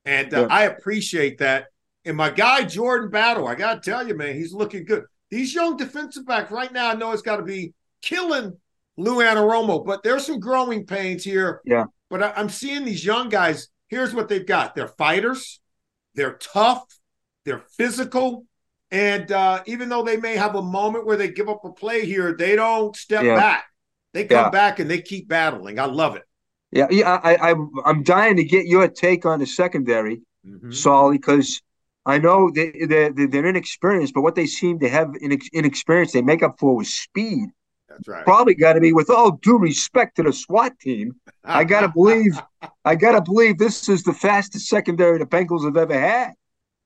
and 0.04 0.34
uh, 0.34 0.42
Yeah. 0.42 0.48
I 0.50 0.64
appreciate 0.66 1.38
that. 1.38 1.68
And 2.08 2.16
my 2.16 2.30
guy 2.30 2.64
Jordan 2.64 3.10
Battle, 3.10 3.48
I 3.48 3.56
got 3.56 3.84
to 3.84 3.90
tell 3.92 4.08
you, 4.08 4.16
man, 4.16 4.36
he's 4.36 4.54
looking 4.54 4.86
good. 4.86 5.04
These 5.30 5.54
young 5.54 5.76
defensive 5.76 6.26
backs 6.26 6.52
right 6.52 6.72
now, 6.72 6.90
I 6.90 6.94
know 6.96 7.12
it's 7.12 7.22
got 7.22 7.38
to 7.38 7.44
be 7.44 7.74
killing 8.02 8.58
Lou 8.96 9.18
Anarumo, 9.18 9.86
but 9.86 10.04
there's 10.04 10.26
some 10.26 10.40
growing 10.40 10.86
pains 10.86 11.24
here. 11.24 11.62
Yeah. 11.66 11.86
But 12.10 12.24
I, 12.24 12.32
I'm 12.38 12.48
seeing 12.48 12.86
these 12.86 13.06
young 13.06 13.28
guys. 13.28 13.68
Here's 13.90 14.14
what 14.14 14.30
they've 14.30 14.46
got: 14.46 14.74
they're 14.74 14.88
fighters, 14.88 15.60
they're 16.16 16.38
tough, 16.38 16.86
they're 17.44 17.64
physical, 17.78 18.46
and 18.90 19.30
uh, 19.32 19.64
even 19.66 19.90
though 19.90 20.04
they 20.04 20.18
may 20.18 20.38
have 20.38 20.56
a 20.56 20.62
moment 20.62 21.06
where 21.06 21.18
they 21.18 21.30
give 21.30 21.50
up 21.50 21.66
a 21.66 21.74
play 21.74 22.06
here, 22.06 22.36
they 22.38 22.56
don't 22.56 22.96
step 22.96 23.24
Yeah. 23.26 23.36
back. 23.36 23.66
They 24.14 24.24
come 24.24 24.46
Yeah. 24.46 24.50
back 24.50 24.80
and 24.80 24.90
they 24.90 25.02
keep 25.02 25.28
battling. 25.28 25.78
I 25.78 25.86
love 25.86 26.16
it. 26.16 26.24
yeah, 26.72 26.88
yeah, 26.90 27.20
I, 27.24 27.52
I 27.52 27.56
I'm 27.86 28.04
dying 28.04 28.38
to 28.38 28.44
get 28.46 28.66
your 28.66 28.88
take 28.88 29.26
on 29.26 29.40
the 29.40 29.46
secondary. 29.46 30.22
Mhm. 30.46 30.74
Solly, 30.74 31.18
because 31.18 31.62
I 32.08 32.18
know 32.18 32.50
they, 32.50 32.72
they're, 32.88 33.12
they're 33.12 33.46
inexperienced, 33.46 34.14
but 34.14 34.22
what 34.22 34.34
they 34.36 34.46
seem 34.48 34.80
to 34.80 34.90
have 34.90 35.14
in 35.22 35.38
inexperience 35.54 36.14
they 36.14 36.22
make 36.22 36.42
up 36.42 36.58
for 36.60 36.76
with 36.78 36.88
speed. 36.88 37.50
That's 37.90 38.08
right. 38.08 38.24
Probably 38.26 38.56
got 38.56 38.74
to 38.74 38.80
be, 38.80 38.94
with 38.94 39.10
all 39.10 39.32
due 39.32 39.58
respect 39.60 40.16
to 40.16 40.24
the 40.24 40.32
SWAT 40.34 40.80
team, 40.80 41.16
I 41.44 41.64
got 41.64 41.82
to 41.82 41.90
believe, 41.90 42.40
I 42.86 42.96
got 42.96 43.12
to 43.14 43.22
believe 43.22 43.58
this 43.58 43.88
is 43.90 44.04
the 44.04 44.14
fastest 44.14 44.68
secondary 44.68 45.18
the 45.20 45.26
Bengals 45.26 45.66
have 45.66 45.78
ever 45.78 46.00
had. 46.00 46.32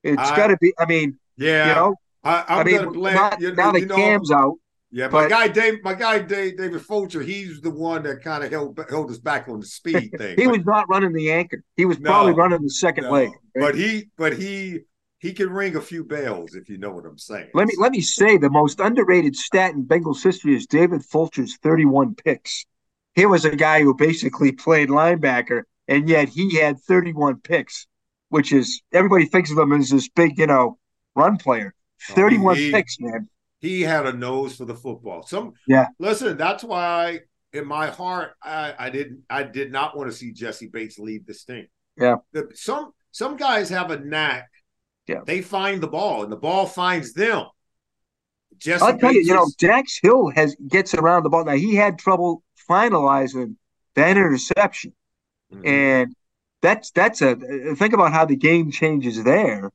It's 0.02 0.30
got 0.32 0.48
to 0.48 0.56
be. 0.60 0.72
I 0.78 0.86
mean, 0.86 1.18
yeah. 1.36 1.68
you 1.68 1.74
know, 1.74 1.94
I, 2.24 2.44
I'm 2.48 2.58
I 2.60 2.64
mean, 2.64 2.76
gonna 2.76 2.90
blame 2.90 3.14
not- 3.14 3.40
you, 3.40 3.54
now 3.54 3.72
you 3.72 3.80
the 3.80 3.86
know, 3.86 3.94
Cam's 3.96 4.30
out. 4.32 4.54
Yeah, 4.90 5.06
my 5.06 5.22
But- 5.22 5.30
guy 5.30 5.48
Dave, 5.48 5.82
my 5.82 5.94
guy 5.94 6.18
Dave, 6.18 6.58
David 6.58 6.82
Fulcher, 6.82 7.22
he's 7.22 7.60
the 7.60 7.70
one 7.70 8.02
that 8.02 8.22
kind 8.22 8.44
of 8.44 8.50
held 8.50 8.78
held 8.90 9.10
us 9.10 9.18
back 9.18 9.48
on 9.48 9.60
the 9.60 9.66
speed 9.66 10.10
thing. 10.18 10.36
He 10.36 10.44
But- 10.46 10.58
was 10.58 10.66
not 10.66 10.88
running 10.88 11.12
the 11.12 11.30
anchor. 11.32 11.62
He 11.76 11.84
was 11.84 11.98
No, 12.00 12.10
probably 12.10 12.32
running 12.34 12.62
the 12.62 12.70
second 12.70 13.04
no, 13.04 13.10
leg. 13.12 13.28
right? 13.54 13.62
but 13.62 13.74
he, 13.74 14.08
but 14.18 14.36
he, 14.36 14.80
he 15.22 15.32
can 15.32 15.48
ring 15.50 15.76
a 15.76 15.80
few 15.80 16.02
bells 16.04 16.56
if 16.56 16.68
you 16.68 16.78
know 16.78 16.90
what 16.90 17.06
I'm 17.06 17.16
saying. 17.16 17.48
Let 17.54 17.68
me 17.68 17.74
let 17.78 17.92
me 17.92 18.00
say 18.00 18.36
the 18.36 18.50
most 18.50 18.80
underrated 18.80 19.36
stat 19.36 19.72
in 19.72 19.84
Bengals 19.84 20.22
history 20.22 20.56
is 20.56 20.66
David 20.66 21.02
Fulcher's 21.02 21.56
31 21.62 22.16
picks. 22.16 22.66
Here 23.14 23.28
was 23.28 23.44
a 23.44 23.54
guy 23.54 23.82
who 23.82 23.94
basically 23.94 24.50
played 24.50 24.88
linebacker, 24.88 25.62
and 25.86 26.08
yet 26.08 26.28
he 26.28 26.56
had 26.56 26.80
31 26.80 27.36
picks, 27.40 27.86
which 28.30 28.52
is 28.52 28.82
everybody 28.92 29.26
thinks 29.26 29.52
of 29.52 29.58
him 29.58 29.72
as 29.72 29.90
this 29.90 30.08
big, 30.08 30.38
you 30.38 30.48
know, 30.48 30.78
run 31.14 31.36
player. 31.36 31.72
Oh, 32.10 32.14
31 32.14 32.56
he- 32.56 32.72
picks, 32.72 32.96
man. 32.98 33.28
he 33.60 33.82
had 33.82 34.06
a 34.06 34.12
nose 34.12 34.56
for 34.56 34.64
the 34.64 34.74
football. 34.74 35.22
Some, 35.22 35.52
Yeah. 35.68 35.86
Listen, 36.00 36.36
that's 36.36 36.64
why 36.64 37.20
in 37.52 37.64
my 37.64 37.88
heart, 37.88 38.32
I, 38.42 38.74
I 38.76 38.90
didn't, 38.90 39.20
I 39.30 39.44
did 39.44 39.70
not 39.70 39.96
want 39.96 40.10
to 40.10 40.16
see 40.16 40.32
Jessie 40.32 40.66
Bates 40.66 40.98
leave 40.98 41.26
this 41.26 41.44
thing. 41.44 41.68
Yeah. 41.96 42.16
The, 42.32 42.50
some, 42.54 42.90
some 43.12 43.36
guys 43.36 43.68
have 43.68 43.92
a 43.92 44.00
knack. 44.00 44.48
Yeah. 45.06 45.20
They 45.24 45.42
find 45.42 45.82
the 45.82 45.88
ball, 45.88 46.22
and 46.22 46.30
the 46.32 46.36
ball 46.36 46.66
finds 46.66 47.12
them. 47.12 47.46
Jessie 48.58 48.84
I'll 48.84 48.96
tell 48.98 49.12
you, 49.12 49.22
you 49.22 49.34
know, 49.34 49.48
Dax 49.58 49.98
Hill 50.00 50.30
has 50.30 50.54
gets 50.68 50.94
around 50.94 51.24
the 51.24 51.30
ball. 51.30 51.44
Now 51.44 51.56
he 51.56 51.74
had 51.74 51.98
trouble 51.98 52.42
finalizing 52.68 53.56
that 53.94 54.16
interception. 54.16 54.92
Mhm. 55.52 55.66
And 55.66 56.16
that's 56.60 56.90
that's 56.92 57.22
a 57.22 57.34
think 57.74 57.92
about 57.94 58.12
how 58.12 58.24
the 58.24 58.36
game 58.36 58.70
changes 58.70 59.22
there. 59.24 59.66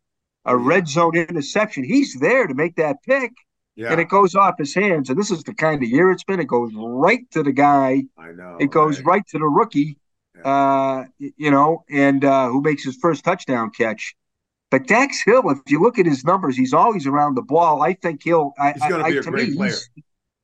A 0.45 0.51
yeah. 0.51 0.57
red 0.59 0.87
zone 0.87 1.17
interception. 1.17 1.83
He's 1.83 2.13
there 2.19 2.47
to 2.47 2.53
make 2.53 2.75
that 2.77 3.03
pick. 3.03 3.33
yeah, 3.75 3.91
and 3.91 3.99
it 3.99 4.07
goes 4.09 4.33
off 4.35 4.57
his 4.57 4.73
hands. 4.73 5.09
And 5.09 5.19
this 5.19 5.31
is 5.31 5.43
the 5.43 5.53
kind 5.53 5.83
of 5.83 5.89
year 5.89 6.09
it's 6.11 6.23
been. 6.23 6.39
It 6.39 6.47
goes 6.47 6.71
right 6.73 7.29
to 7.31 7.43
the 7.43 7.51
guy. 7.51 8.03
I 8.17 8.31
know. 8.31 8.57
It 8.59 8.71
goes 8.71 9.01
right 9.01 9.25
to 9.27 9.37
the 9.37 9.45
rookie. 9.45 9.97
Yeah. 10.35 10.47
Uh, 10.49 11.05
you 11.17 11.51
know, 11.51 11.83
and 11.89 12.23
uh, 12.23 12.47
who 12.47 12.61
makes 12.61 12.83
his 12.85 12.95
first 13.01 13.25
touchdown 13.25 13.71
catch. 13.71 14.15
But 14.69 14.87
Dax 14.87 15.23
Hill, 15.23 15.49
if 15.49 15.59
you 15.67 15.81
look 15.81 15.97
at 15.97 16.05
his 16.05 16.25
numbers, 16.25 16.57
he's 16.57 16.73
always 16.73 17.07
around 17.07 17.35
the 17.35 17.41
ball. 17.41 17.81
I 17.81 17.93
think 17.93 18.23
he'll. 18.23 18.53
He's 18.73 18.81
going 18.89 19.03
to 19.03 19.09
be 19.11 19.17
a 19.17 19.21
great 19.21 19.49
me, 19.49 19.55
player. 19.55 19.75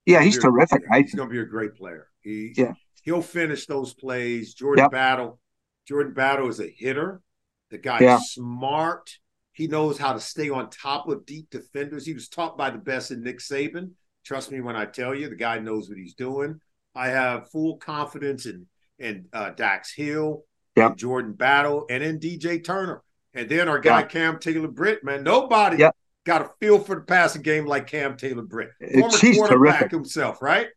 Yeah, 0.06 0.22
he's, 0.22 0.36
he's 0.36 0.44
terrific. 0.44 0.82
A, 0.92 1.02
he's 1.02 1.14
going 1.14 1.30
to 1.30 1.34
be 1.34 1.42
a 1.42 1.46
great 1.46 1.76
player. 1.76 2.08
He 2.22 2.54
yeah. 2.56 2.74
he'll 3.04 3.22
finish 3.22 3.66
those 3.66 3.94
plays. 3.94 4.54
Jordan 4.54 4.86
yep. 4.86 4.92
Battle, 4.92 5.40
Jordan 5.88 6.14
Battle 6.14 6.48
is 6.48 6.62
a 6.62 6.70
hitter. 6.70 7.22
The 7.70 7.78
guy's 7.78 8.02
yeah. 8.02 8.20
smart. 8.22 9.18
He 9.52 9.68
knows 9.68 9.98
how 9.98 10.14
to 10.14 10.20
stay 10.20 10.50
on 10.50 10.70
top 10.70 11.08
of 11.10 11.26
deep 11.26 11.50
defenders. 11.50 12.06
He 12.06 12.14
was 12.14 12.30
taught 12.30 12.58
by 12.58 12.70
the 12.70 12.78
best 12.78 13.12
in 13.12 13.24
Nick 13.24 13.40
Saban. 13.40 13.92
Trust 14.24 14.52
me 14.52 14.62
when 14.62 14.76
I 14.76 14.86
tell 14.86 15.14
you, 15.14 15.30
the 15.30 15.36
guy 15.36 15.60
knows 15.60 15.90
what 15.90 15.98
he's 15.98 16.16
doing. 16.16 16.60
I 16.96 17.10
have 17.10 17.50
full 17.50 17.78
confidence 17.78 18.46
in 18.46 18.68
in 19.00 19.26
uh, 19.34 19.50
Dax 19.50 19.94
Hill, 19.94 20.44
yep. 20.78 20.96
Jordan 20.96 21.34
Battle, 21.34 21.86
and 21.90 22.02
in 22.02 22.20
DJ 22.20 22.64
Turner. 22.64 23.04
And 23.34 23.50
then 23.50 23.68
our 23.68 23.80
guy. 23.80 24.04
Cam 24.04 24.40
Taylor 24.40 24.68
Britt, 24.68 25.04
man, 25.04 25.24
nobody 25.24 25.78
yep. 25.78 25.96
got 26.26 26.42
a 26.42 26.50
feel 26.60 26.80
for 26.80 26.96
the 26.96 27.02
passing 27.02 27.42
game 27.42 27.66
like 27.66 27.88
Cam 27.88 28.16
Taylor 28.16 28.44
Britt. 28.44 28.72
Former 28.80 29.18
he's 29.18 29.38
quarterback 29.38 29.80
terrific. 29.80 29.92
himself, 29.92 30.42
right? 30.42 30.68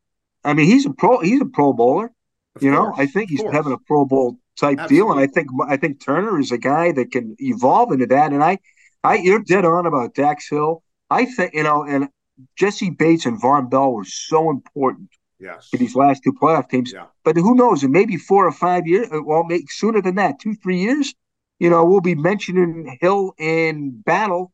I 0.45 0.55
mean, 0.55 0.67
he's 0.67 0.87
a 0.87 0.91
pro. 0.91 1.21
He's 1.21 1.41
a 1.41 1.47
Pro 1.47 1.73
Bowler. 1.73 2.11
Of 2.55 2.63
you 2.63 2.73
course, 2.73 2.97
know, 2.97 3.03
I 3.03 3.07
think 3.07 3.31
he's 3.31 3.43
having 3.53 3.73
a 3.73 3.79
Pro 3.79 4.07
Bowl 4.07 4.39
type 4.59 4.79
Absolutely. 4.79 4.97
deal, 4.97 5.13
and 5.13 5.21
I 5.21 5.27
think 5.27 5.49
I 5.69 5.77
think 5.77 6.03
Turner 6.03 6.39
is 6.39 6.53
a 6.53 6.59
guy 6.59 6.93
that 6.93 7.11
can 7.11 7.37
evolve 7.39 7.93
into 7.93 8.07
that. 8.07 8.33
And 8.33 8.43
I, 8.43 8.59
I, 9.05 9.17
you're 9.17 9.43
dead 9.43 9.65
on 9.65 9.87
about 9.87 10.15
Dax 10.15 10.49
Hill. 10.49 10.83
I 11.11 11.27
think 11.27 11.53
you 11.53 11.65
know, 11.65 11.85
and 11.85 12.09
Jessie 12.57 12.91
Bates 12.91 13.27
and 13.27 13.41
Vonn 13.41 13.69
Bell 13.69 13.93
were 13.93 14.05
so 14.05 14.51
important 14.51 15.11
yes. 15.39 15.69
in 15.73 15.81
these 15.81 15.95
last 15.95 16.23
two 16.25 16.33
playoff 16.33 16.69
teams. 16.71 16.93
Yeah. 16.93 17.07
But 17.25 17.37
who 17.37 17.55
knows? 17.55 17.83
In 17.83 17.93
maybe 17.93 18.17
four 18.17 18.47
or 18.47 18.53
five 18.53 18.87
years, 18.87 19.09
well, 19.11 19.45
maybe 19.45 19.67
sooner 19.69 20.01
than 20.01 20.15
that, 20.17 20.39
two, 20.41 20.55
three 20.55 20.79
years, 20.79 21.15
you 21.59 21.71
know, 21.71 21.85
we'll 21.85 22.01
be 22.01 22.15
mentioning 22.15 22.99
Hill 23.01 23.33
and 23.39 24.05
Battle 24.05 24.53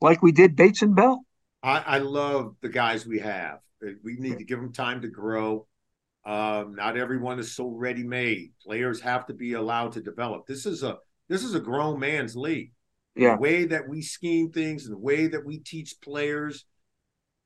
like 0.00 0.22
we 0.22 0.32
did 0.32 0.56
Bates 0.56 0.82
and 0.82 0.94
Bell. 0.94 1.24
I, 1.62 1.78
I 1.78 1.98
love 1.98 2.54
the 2.60 2.68
guys 2.68 3.06
we 3.06 3.18
have. 3.18 3.58
We 4.04 4.16
need 4.16 4.38
to 4.38 4.44
give 4.44 4.60
them 4.60 4.72
time 4.72 5.02
to 5.02 5.08
grow. 5.08 5.66
Um, 6.24 6.74
not 6.74 6.96
everyone 6.96 7.38
is 7.38 7.54
so 7.54 7.68
ready 7.68 8.04
made. 8.04 8.52
Players 8.64 9.00
have 9.00 9.26
to 9.26 9.34
be 9.34 9.54
allowed 9.54 9.92
to 9.92 10.02
develop. 10.02 10.46
This 10.46 10.66
is 10.66 10.82
a 10.82 10.98
this 11.28 11.42
is 11.42 11.54
a 11.54 11.60
grown 11.60 11.98
man's 11.98 12.36
league. 12.36 12.72
Yeah. 13.16 13.34
The 13.34 13.40
way 13.40 13.64
that 13.66 13.88
we 13.88 14.02
scheme 14.02 14.50
things 14.50 14.86
and 14.86 14.94
the 14.94 15.00
way 15.00 15.26
that 15.26 15.44
we 15.44 15.58
teach 15.58 15.96
players, 16.02 16.64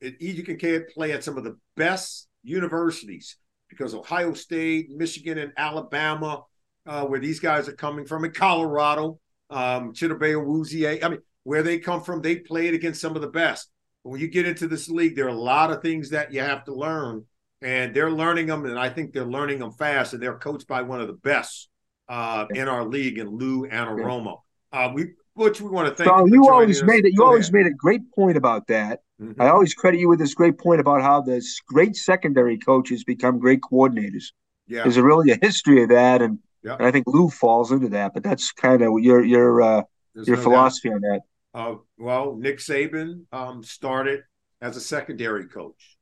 it, 0.01 0.21
you 0.21 0.43
can 0.43 0.85
play 0.93 1.13
at 1.13 1.25
some 1.25 1.39
of 1.39 1.45
the 1.45 1.57
best 1.77 2.29
universities 2.43 3.37
because 3.69 3.95
Ohio 3.95 4.35
State, 4.35 4.91
Michigan, 4.91 5.39
and 5.39 5.53
Alabama, 5.57 6.43
uh, 6.87 7.05
where 7.07 7.21
these 7.21 7.41
guys 7.41 7.69
are 7.69 7.75
coming 7.75 8.07
from, 8.07 8.25
in 8.25 8.33
Colorado, 8.33 9.19
um, 9.51 9.93
Chidobe 9.93 10.35
Awuzie. 10.35 11.03
I 11.03 11.09
mean, 11.09 11.21
where 11.45 11.63
they 11.63 11.79
come 11.79 12.03
from, 12.03 12.23
they 12.23 12.37
played 12.37 12.75
against 12.75 13.01
some 13.01 13.17
of 13.17 13.23
the 13.23 13.29
best. 13.29 13.71
When 14.03 14.21
you 14.21 14.29
get 14.29 14.47
into 14.47 14.67
this 14.67 14.89
league, 14.89 15.15
there 15.15 15.27
are 15.27 15.29
a 15.29 15.35
lot 15.35 15.71
of 15.71 15.83
things 15.83 16.11
that 16.11 16.33
you 16.33 16.41
have 16.41 16.65
to 16.65 16.75
learn, 16.75 17.25
and 17.61 17.95
they're 17.95 18.11
learning 18.11 18.47
them, 18.47 18.65
and 18.65 18.79
I 18.79 18.89
think 18.89 19.13
they're 19.13 19.25
learning 19.25 19.61
them 19.61 19.73
fast, 19.73 20.13
and 20.13 20.23
they're 20.23 20.39
coached 20.39 20.67
by 20.67 20.83
one 20.83 21.01
of 21.01 21.07
the 21.07 21.13
best 21.13 21.69
uh, 22.09 22.47
in 22.51 22.69
our 22.69 22.85
league, 22.85 23.19
in 23.19 23.29
Lou 23.29 23.69
Anarumo. 23.69 24.41
Uh, 24.73 24.91
we 24.93 25.13
Butch, 25.35 25.61
we 25.61 25.71
want 25.71 25.89
to 25.89 25.95
thank 25.95 26.09
so 26.09 26.27
you. 26.27 26.49
always 26.49 26.83
made 26.83 27.05
it. 27.07 27.13
You 27.13 27.19
Go 27.19 27.27
always 27.27 27.49
ahead. 27.49 27.65
made 27.65 27.67
a 27.67 27.75
great 27.75 28.03
point 28.15 28.37
about 28.37 28.67
that. 28.67 29.01
Mm-hmm. 29.21 29.41
I 29.41 29.49
always 29.49 29.73
credit 29.73 29.99
you 30.01 30.09
with 30.09 30.19
this 30.19 30.35
great 30.35 30.59
point 30.59 30.81
about 30.81 31.01
how 31.01 31.23
this 31.23 31.61
great 31.67 31.97
secondary 31.97 32.59
coaches 32.59 33.05
become 33.05 33.39
great 33.39 33.61
coordinators. 33.61 34.33
Yeah, 34.67 34.83
there's 34.83 34.97
a 34.97 35.03
really 35.03 35.31
a 35.31 35.39
history 35.41 35.83
of 35.83 35.89
that, 35.91 36.23
and, 36.23 36.41
yeah. 36.63 36.77
and 36.77 36.87
I 36.87 36.91
think 36.91 37.07
Lou 37.07 37.29
falls 37.29 37.73
into 37.73 37.89
that. 37.91 38.15
But 38.15 38.23
that's 38.23 38.53
kind 38.53 38.83
of 38.83 39.01
your 39.01 39.25
your 39.25 39.63
uh, 39.63 39.83
your 40.15 40.37
no 40.37 40.43
philosophy 40.43 40.89
doubt. 40.89 40.95
on 40.95 41.01
that. 41.03 41.21
Uh, 41.55 41.75
well, 41.99 42.37
Nick 42.37 42.59
Saban 42.59 43.25
um, 43.33 43.63
started 43.63 44.23
as 44.61 44.77
a 44.77 44.81
secondary 44.81 45.47
coach, 45.47 45.97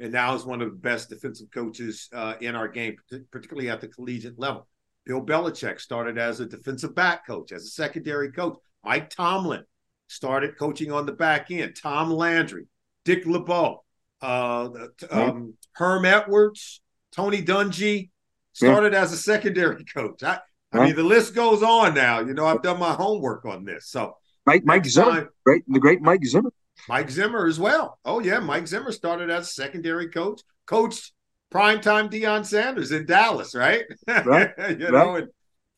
and 0.00 0.12
now 0.12 0.34
is 0.34 0.44
one 0.44 0.62
of 0.62 0.70
the 0.70 0.76
best 0.76 1.10
defensive 1.10 1.50
coaches 1.52 2.08
uh, 2.12 2.34
in 2.40 2.54
our 2.54 2.68
game, 2.68 2.96
particularly 3.30 3.68
at 3.68 3.80
the 3.80 3.88
collegiate 3.88 4.38
level. 4.38 4.66
Bill 5.04 5.24
Belichick 5.24 5.80
started 5.80 6.16
as 6.16 6.40
a 6.40 6.46
defensive 6.46 6.94
back 6.94 7.26
coach, 7.26 7.52
as 7.52 7.64
a 7.64 7.68
secondary 7.68 8.32
coach. 8.32 8.56
Mike 8.82 9.10
Tomlin 9.10 9.64
started 10.08 10.58
coaching 10.58 10.92
on 10.92 11.06
the 11.06 11.12
back 11.12 11.50
end. 11.50 11.76
Tom 11.80 12.10
Landry, 12.10 12.66
Dick 13.04 13.26
LeBeau, 13.26 13.84
uh, 14.22 14.68
um, 15.10 15.54
Herm 15.72 16.04
Edwards, 16.06 16.80
Tony 17.12 17.42
Dungy 17.42 18.10
started 18.54 18.94
yeah. 18.94 19.02
as 19.02 19.12
a 19.12 19.16
secondary 19.16 19.84
coach. 19.94 20.22
I, 20.22 20.40
I 20.72 20.86
mean, 20.86 20.96
the 20.96 21.04
list 21.04 21.34
goes 21.34 21.62
on 21.62 21.94
now. 21.94 22.20
You 22.20 22.34
know, 22.34 22.46
I've 22.46 22.62
done 22.62 22.80
my 22.80 22.94
homework 22.94 23.44
on 23.44 23.64
this. 23.64 23.88
So 23.88 24.16
Mike, 24.46 24.64
Mike 24.64 24.86
Zimmer, 24.86 25.10
time, 25.10 25.28
great, 25.44 25.62
the 25.68 25.78
great 25.78 26.00
Mike 26.00 26.24
Zimmer. 26.24 26.50
Mike 26.88 27.10
Zimmer 27.10 27.46
as 27.46 27.60
well. 27.60 27.98
Oh 28.04 28.20
yeah, 28.20 28.40
Mike 28.40 28.66
Zimmer 28.66 28.90
started 28.90 29.30
as 29.30 29.48
a 29.48 29.52
secondary 29.52 30.08
coach, 30.08 30.40
coached 30.66 31.12
primetime 31.52 32.10
Deion 32.10 32.44
Sanders 32.44 32.90
in 32.90 33.06
Dallas, 33.06 33.54
right? 33.54 33.84
Right. 34.08 34.50
you 34.58 34.64
right. 34.64 34.78
know, 34.78 35.16
and 35.16 35.28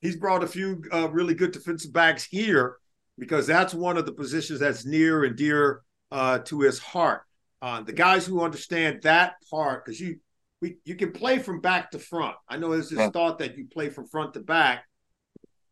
he's 0.00 0.16
brought 0.16 0.42
a 0.42 0.48
few 0.48 0.82
uh, 0.92 1.08
really 1.10 1.34
good 1.34 1.52
defensive 1.52 1.92
backs 1.92 2.24
here 2.24 2.76
because 3.18 3.46
that's 3.46 3.74
one 3.74 3.96
of 3.96 4.06
the 4.06 4.12
positions 4.12 4.60
that's 4.60 4.86
near 4.86 5.24
and 5.24 5.36
dear 5.36 5.82
uh, 6.10 6.38
to 6.38 6.60
his 6.60 6.78
heart. 6.78 7.22
Uh, 7.62 7.82
the 7.82 7.92
guys 7.92 8.26
who 8.26 8.42
understand 8.42 9.02
that 9.02 9.34
part, 9.50 9.84
because 9.84 10.00
you 10.00 10.18
we 10.66 10.78
you 10.84 10.94
can 10.94 11.12
play 11.12 11.38
from 11.38 11.60
back 11.60 11.90
to 11.90 11.98
front. 11.98 12.36
I 12.48 12.56
know 12.56 12.70
there's 12.72 12.90
this 12.90 12.98
yeah. 12.98 13.10
thought 13.10 13.38
that 13.38 13.56
you 13.56 13.66
play 13.66 13.90
from 13.90 14.06
front 14.06 14.34
to 14.34 14.40
back. 14.40 14.84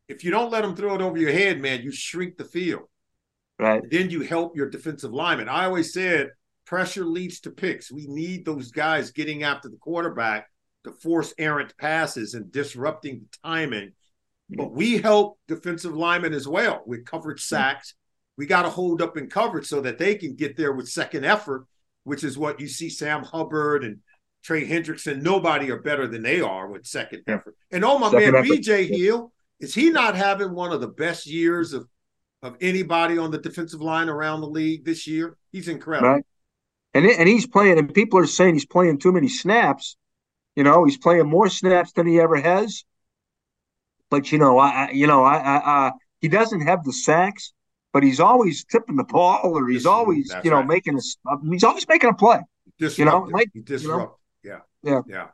If 0.08 0.24
you 0.24 0.30
don't 0.30 0.50
let 0.50 0.62
them 0.62 0.76
throw 0.76 0.94
it 0.94 1.00
over 1.00 1.18
your 1.18 1.32
head, 1.32 1.60
man, 1.60 1.82
you 1.82 1.90
shrink 1.90 2.36
the 2.36 2.44
field. 2.44 2.84
Right. 3.58 3.82
And 3.82 3.90
then 3.90 4.10
you 4.10 4.20
help 4.22 4.56
your 4.56 4.68
defensive 4.68 5.12
lineman. 5.12 5.48
I 5.48 5.64
always 5.64 5.92
said 5.92 6.30
pressure 6.66 7.04
leads 7.04 7.40
to 7.40 7.50
picks. 7.50 7.90
We 7.90 8.06
need 8.06 8.44
those 8.44 8.70
guys 8.70 9.12
getting 9.12 9.42
after 9.42 9.68
the 9.68 9.76
quarterback 9.76 10.48
to 10.84 10.92
force 10.92 11.32
errant 11.38 11.76
passes 11.78 12.34
and 12.34 12.52
disrupting 12.52 13.20
the 13.20 13.48
timing 13.48 13.92
but 14.50 14.72
we 14.72 14.98
help 14.98 15.38
defensive 15.48 15.94
linemen 15.94 16.34
as 16.34 16.46
well 16.46 16.82
with 16.86 17.06
coverage 17.06 17.42
sacks. 17.42 17.94
We 18.36 18.46
got 18.46 18.62
to 18.62 18.70
hold 18.70 19.00
up 19.00 19.16
in 19.16 19.28
coverage 19.28 19.66
so 19.66 19.80
that 19.82 19.98
they 19.98 20.16
can 20.16 20.34
get 20.34 20.56
there 20.56 20.72
with 20.72 20.88
second 20.88 21.24
effort, 21.24 21.66
which 22.04 22.24
is 22.24 22.36
what 22.36 22.60
you 22.60 22.68
see 22.68 22.90
Sam 22.90 23.22
Hubbard 23.22 23.84
and 23.84 23.98
Trey 24.44 24.66
Hendrickson. 24.68 25.22
Nobody 25.22 25.70
are 25.70 25.80
better 25.80 26.06
than 26.06 26.22
they 26.22 26.40
are 26.40 26.68
with 26.68 26.86
second 26.86 27.22
yeah. 27.26 27.36
effort. 27.36 27.56
And 27.72 27.84
oh 27.84 27.98
my 27.98 28.10
second 28.10 28.32
man, 28.32 28.44
effort. 28.44 28.58
BJ 28.58 28.88
Hill, 28.88 29.32
is 29.58 29.74
he 29.74 29.90
not 29.90 30.14
having 30.14 30.52
one 30.52 30.72
of 30.72 30.80
the 30.80 30.88
best 30.88 31.26
years 31.26 31.72
of 31.72 31.88
of 32.42 32.56
anybody 32.60 33.16
on 33.16 33.30
the 33.30 33.38
defensive 33.38 33.80
line 33.80 34.10
around 34.10 34.42
the 34.42 34.46
league 34.46 34.84
this 34.84 35.06
year? 35.06 35.38
He's 35.50 35.68
incredible. 35.68 36.10
Right. 36.10 36.24
And 36.92 37.06
and 37.06 37.28
he's 37.28 37.46
playing, 37.46 37.78
and 37.78 37.92
people 37.92 38.20
are 38.20 38.26
saying 38.26 38.54
he's 38.54 38.66
playing 38.66 38.98
too 38.98 39.12
many 39.12 39.28
snaps. 39.28 39.96
You 40.54 40.62
know, 40.62 40.84
he's 40.84 40.98
playing 40.98 41.26
more 41.26 41.48
snaps 41.48 41.92
than 41.92 42.06
he 42.06 42.20
ever 42.20 42.36
has. 42.36 42.84
But 44.10 44.30
you 44.30 44.38
know, 44.38 44.58
I, 44.58 44.90
you 44.92 45.06
know, 45.06 45.24
I, 45.24 45.36
I, 45.36 45.92
he 46.20 46.28
doesn't 46.28 46.60
have 46.60 46.84
the 46.84 46.92
sacks, 46.92 47.52
but 47.92 48.02
he's 48.04 48.20
always 48.20 48.64
tipping 48.64 48.96
the 48.96 49.04
ball, 49.04 49.40
or 49.42 49.68
he's 49.68 49.86
always, 49.86 50.32
you 50.44 50.50
know, 50.50 50.58
right. 50.58 50.66
making 50.66 50.96
a, 50.96 51.50
he's 51.50 51.64
always 51.64 51.88
making 51.88 52.10
a 52.10 52.14
play. 52.14 52.38
Disrupt 52.78 52.98
you 52.98 53.04
know, 53.06 53.28
like, 53.32 53.48
disrupt. 53.64 53.82
You 53.82 53.88
know? 53.88 54.16
Yeah, 54.44 54.60
yeah, 54.82 55.00
yeah. 55.06 55.26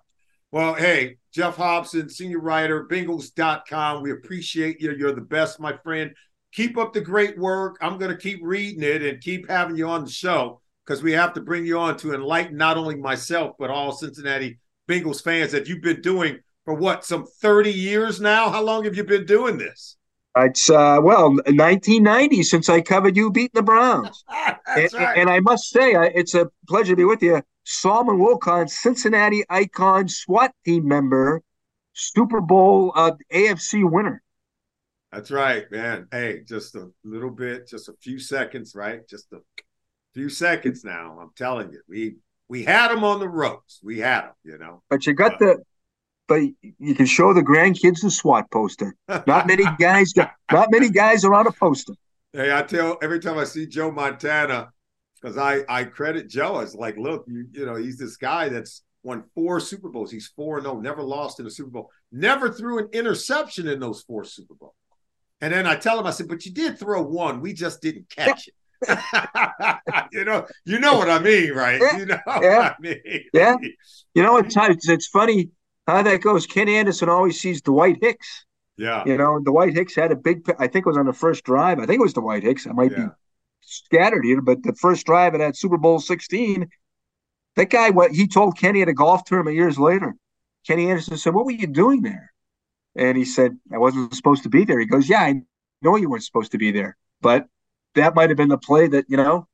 Well, 0.53 0.75
hey, 0.75 1.18
Geoff 1.33 1.57
Hobson, 1.57 2.09
senior 2.09 2.40
writer, 2.40 2.87
Bengals.com. 2.87 4.03
We 4.03 4.12
appreciate 4.12 4.81
you. 4.81 4.92
You're 4.92 5.12
the 5.12 5.20
best, 5.20 5.61
my 5.61 5.77
friend. 5.77 6.12
Keep 6.53 6.79
up 6.79 6.92
the 6.92 7.01
great 7.01 7.38
work. 7.38 7.77
I'm 7.81 7.99
going 7.99 8.11
to 8.11 8.16
keep 8.16 8.40
reading 8.42 8.83
it 8.83 9.03
and 9.03 9.20
keep 9.20 9.49
having 9.49 9.77
you 9.77 9.87
on 9.87 10.05
the 10.05 10.11
show 10.11 10.61
because 10.85 11.03
we 11.03 11.12
have 11.12 11.33
to 11.35 11.40
bring 11.40 11.64
you 11.64 11.79
on 11.79 11.96
to 11.99 12.14
enlighten 12.14 12.57
not 12.57 12.77
only 12.77 12.96
myself, 12.96 13.55
but 13.59 13.70
all 13.70 13.92
Cincinnati 13.92 14.59
Bengals 14.88 15.23
fans 15.23 15.53
that 15.53 15.68
you've 15.68 15.83
been 15.83 16.01
doing 16.01 16.40
for 16.64 16.75
what 16.75 17.05
some 17.05 17.27
30 17.27 17.73
years 17.73 18.20
now 18.20 18.51
how 18.51 18.62
long 18.62 18.85
have 18.85 18.96
you 18.96 19.05
been 19.05 19.27
doing 19.27 19.57
this 19.57 19.96
it's 20.37 20.70
uh, 20.70 20.99
well 21.03 21.31
1990 21.31 22.42
since 22.42 22.68
i 22.68 22.81
covered 22.81 23.16
you 23.16 23.31
beating 23.31 23.51
the 23.55 23.62
browns 23.62 24.25
and, 24.77 24.92
right. 24.94 25.18
and, 25.18 25.31
i 25.31 25.40
must 25.40 25.70
say 25.70 25.92
it's 26.14 26.35
a 26.35 26.49
pleasure 26.68 26.92
to 26.92 26.96
be 26.96 27.05
with 27.05 27.23
you 27.23 27.42
Solomon 27.70 28.18
Wilcots 28.18 28.70
cincinnati 28.70 29.44
icon 29.48 30.09
swat 30.09 30.52
team 30.64 30.88
member 30.88 31.40
super 31.92 32.40
bowl 32.40 32.92
uh, 32.97 33.12
afc 33.32 33.88
winner. 33.88 34.22
That's 35.12 35.30
right 35.30 35.70
man. 35.70 36.09
Hey 36.11 36.40
just 36.45 36.74
a 36.74 36.90
little 37.05 37.30
bit 37.30 37.68
just 37.68 37.88
a 37.88 37.92
few 38.01 38.18
seconds 38.18 38.74
right? 38.74 39.07
Just 39.09 39.32
a 39.32 39.38
few 40.14 40.28
seconds 40.28 40.84
now 40.84 41.16
i'm 41.20 41.30
telling 41.36 41.70
you. 41.70 41.80
We 41.88 42.16
we 42.49 42.64
had 42.64 42.88
them 42.88 43.05
on 43.05 43.20
the 43.20 43.28
ropes. 43.28 43.78
We 43.84 44.01
had 44.01 44.22
them 44.22 44.34
you 44.42 44.59
know? 44.59 44.82
But 44.90 45.07
you 45.07 45.14
got 45.14 45.38
the 45.38 45.62
but 46.26 46.40
you 46.78 46.95
can 46.97 47.07
show 47.07 47.32
the 47.32 47.40
grandkids 47.40 48.03
the 48.03 48.11
SWAT 48.11 48.51
poster. 48.51 48.97
Not 49.28 49.47
many 49.47 49.64
guys 49.78 50.12
got, 50.12 50.32
not 50.51 50.72
many 50.72 50.88
guys 50.88 51.24
are 51.24 51.34
on 51.34 51.47
a 51.47 51.53
poster. 51.53 51.95
Hey, 52.32 52.57
I 52.57 52.62
tell 52.62 52.99
every 53.03 53.18
time 53.18 53.38
I 53.38 53.45
see 53.45 53.66
Joe 53.66 53.90
Montana, 53.90 54.70
because 55.21 55.37
I 55.37 55.61
I 55.68 55.85
credit 55.85 56.29
Joe 56.29 56.61
as 56.61 56.75
like, 56.75 56.97
look, 56.97 57.25
you 57.27 57.47
you 57.53 57.66
know, 57.66 57.77
he's 57.77 57.99
this 57.99 58.16
guy 58.16 58.49
that's 58.49 58.83
won 59.03 59.25
four 59.35 59.61
Super 59.61 59.89
Bowls. 59.89 60.11
He's 60.11 60.29
four 60.29 60.59
and 60.59 60.64
no, 60.64 60.73
oh, 60.73 60.81
never 60.81 61.03
lost 61.03 61.41
in 61.41 61.47
a 61.47 61.51
Super 61.51 61.71
Bowl, 61.71 61.91
never 62.12 62.51
threw 62.51 62.79
an 62.79 62.89
interception 62.93 63.68
in 63.68 63.81
those 63.81 64.03
four 64.03 64.25
Super 64.25 64.55
Bowls. 64.55 64.75
And 65.41 65.53
then 65.53 65.66
I 65.66 65.77
tell 65.77 65.99
him, 65.99 66.07
I 66.07 66.11
said, 66.11 66.29
but 66.29 66.45
you 66.45 66.53
did 66.53 66.79
throw 66.79 67.03
one. 67.03 67.41
We 67.41 67.55
just 67.55 67.81
didn't 67.81 68.11
catch 68.11 68.49
it. 68.49 68.55
you 70.12 70.25
know, 70.25 70.47
you 70.64 70.79
know 70.79 70.99
what 70.99 71.09
I 71.09 71.18
mean, 71.18 71.53
right? 71.53 71.81
Yeah. 71.81 71.99
You 71.99 72.07
know 72.07 72.18
Yeah. 72.27 72.75
I 72.79 72.81
mean. 72.81 73.01
Yeah. 73.33 73.57
You 74.14 74.23
know, 74.23 74.37
it's, 74.39 74.55
it's 74.57 74.89
it's 74.89 75.07
funny 75.07 75.51
how 75.87 76.03
that 76.03 76.21
goes. 76.21 76.47
Ken 76.47 76.68
Anderson 76.68 77.09
always 77.09 77.41
sees 77.41 77.62
Dwight 77.62 77.99
Hicks. 78.01 78.47
Yeah. 78.77 79.05
You 79.07 79.16
know, 79.16 79.39
Dwight 79.39 79.75
Hicks 79.75 79.95
had 79.95 80.12
a 80.12 80.16
big. 80.16 80.43
I 80.59 80.66
think 80.66 80.87
it 80.87 80.89
was 80.89 80.97
on 80.97 81.07
the 81.07 81.12
first 81.12 81.45
drive. 81.45 81.79
I 81.79 81.87
think 81.87 82.01
it 82.01 82.03
was 82.03 82.14
Dwight 82.14 82.43
Hicks. 82.43 82.66
I 82.66 82.73
might 82.73 82.95
be 82.95 83.03
Yeah. 83.03 83.09
Scattered 83.71 84.25
here, 84.25 84.41
but 84.41 84.62
the 84.62 84.75
first 84.75 85.07
drive 85.07 85.35
of 85.35 85.41
that 85.41 85.57
Super 85.57 85.79
Bowl 85.79 86.01
16, 86.01 86.68
that 87.57 87.71
guy, 87.71 87.91
what 87.91 88.12
he 88.12 88.27
told 88.27 88.59
Kenny 88.59 88.83
at 88.83 88.89
a 88.89 88.95
golf 88.95 89.25
tournament 89.25 89.57
years 89.57 89.79
later, 89.79 90.14
Kenny 90.66 90.91
Anderson 90.91 91.16
said, 91.16 91.35
What 91.35 91.45
were 91.45 91.53
you 91.53 91.66
doing 91.66 92.03
there? 92.03 92.33
And 92.97 93.16
he 93.16 93.25
said, 93.25 93.59
I 93.73 93.79
wasn't 93.79 94.14
supposed 94.14 94.43
to 94.43 94.49
be 94.49 94.64
there. 94.64 94.79
He 94.79 94.87
goes, 94.87 95.09
Yeah, 95.09 95.21
I 95.21 95.43
know 95.83 95.97
you 95.97 96.11
weren't 96.11 96.25
supposed 96.25 96.53
to 96.53 96.59
be 96.59 96.71
there. 96.71 96.97
But 97.21 97.47
that 97.95 98.14
might 98.14 98.31
have 98.31 98.37
been 98.37 98.49
the 98.49 98.59
play 98.59 98.89
that, 98.89 99.07
you 99.09 99.16
know, 99.16 99.47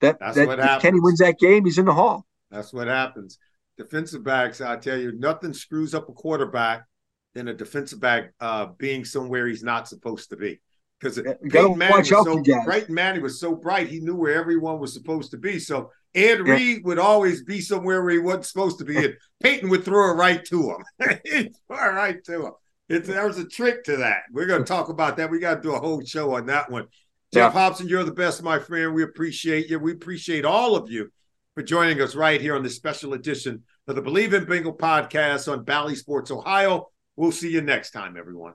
that, 0.00 0.18
That's 0.18 0.36
that 0.36 0.46
what 0.46 0.58
if 0.58 0.64
happens. 0.64 0.82
Kenny 0.82 1.00
wins 1.00 1.18
that 1.18 1.38
game, 1.38 1.64
he's 1.64 1.78
in 1.78 1.86
the 1.86 1.94
hall. 1.94 2.26
That's 2.50 2.72
what 2.72 2.86
happens. 2.86 3.38
Defensive 3.76 4.24
backs, 4.24 4.60
I 4.60 4.76
tell 4.76 4.98
you, 4.98 5.12
nothing 5.12 5.52
screws 5.52 5.94
up 5.94 6.08
a 6.08 6.12
quarterback 6.12 6.86
than 7.34 7.48
a 7.48 7.54
defensive 7.54 8.00
back 8.00 8.32
uh, 8.40 8.66
being 8.78 9.04
somewhere 9.04 9.46
he's 9.46 9.62
not 9.62 9.88
supposed 9.88 10.30
to 10.30 10.36
be. 10.36 10.60
Because 10.98 11.18
Yeah, 11.18 11.34
Peyton 11.50 11.78
Manning, 11.78 11.98
was 11.98 12.08
so, 12.08 12.38
guys. 12.38 12.88
Manning 12.88 13.22
was 13.22 13.38
so 13.38 13.54
bright, 13.54 13.88
he 13.88 14.00
knew 14.00 14.16
where 14.16 14.34
everyone 14.34 14.78
was 14.80 14.94
supposed 14.94 15.30
to 15.32 15.36
be. 15.36 15.58
So 15.58 15.90
Ed 16.14 16.46
Yeah. 16.46 16.54
Reed 16.54 16.84
would 16.84 16.98
always 16.98 17.44
be 17.44 17.60
somewhere 17.60 18.02
where 18.02 18.12
he 18.12 18.18
wasn't 18.18 18.46
supposed 18.46 18.78
to 18.78 18.84
be, 18.84 18.96
and 18.96 19.14
Peyton 19.42 19.68
would 19.68 19.84
throw 19.84 20.10
it 20.10 20.14
right 20.14 20.44
to 20.46 20.70
him. 20.70 20.84
It 21.24 21.54
right 21.68 22.22
to 22.24 22.46
him. 22.46 22.52
It's, 22.88 23.08
there 23.08 23.26
was 23.26 23.38
a 23.38 23.46
trick 23.46 23.84
to 23.84 23.96
that. 23.98 24.22
We're 24.32 24.46
going 24.46 24.62
to 24.62 24.66
talk 24.66 24.88
about 24.88 25.16
that. 25.16 25.30
We 25.30 25.40
got 25.40 25.56
to 25.56 25.60
do 25.60 25.74
a 25.74 25.80
whole 25.80 26.04
show 26.04 26.36
on 26.36 26.46
that 26.46 26.70
one. 26.70 26.86
Geoff 27.34 27.52
Hobson, 27.52 27.88
you're 27.88 28.04
the 28.04 28.12
best, 28.12 28.42
my 28.42 28.58
friend. 28.58 28.94
We 28.94 29.02
appreciate 29.02 29.68
you. 29.68 29.78
We 29.78 29.92
appreciate 29.92 30.44
all 30.44 30.76
of 30.76 30.90
you 30.90 31.10
for 31.54 31.62
joining 31.62 32.00
us 32.00 32.14
right 32.14 32.40
here 32.40 32.54
on 32.54 32.62
this 32.62 32.76
special 32.76 33.14
edition 33.14 33.64
of 33.88 33.96
the 33.96 34.02
Bleav 34.02 34.32
in 34.32 34.46
Bengals 34.46 34.78
podcast 34.78 35.52
on 35.52 35.64
Bally 35.64 35.96
Sports 35.96 36.30
Ohio. 36.30 36.88
We'll 37.16 37.32
see 37.32 37.50
you 37.50 37.60
next 37.60 37.90
time, 37.90 38.16
everyone. 38.16 38.54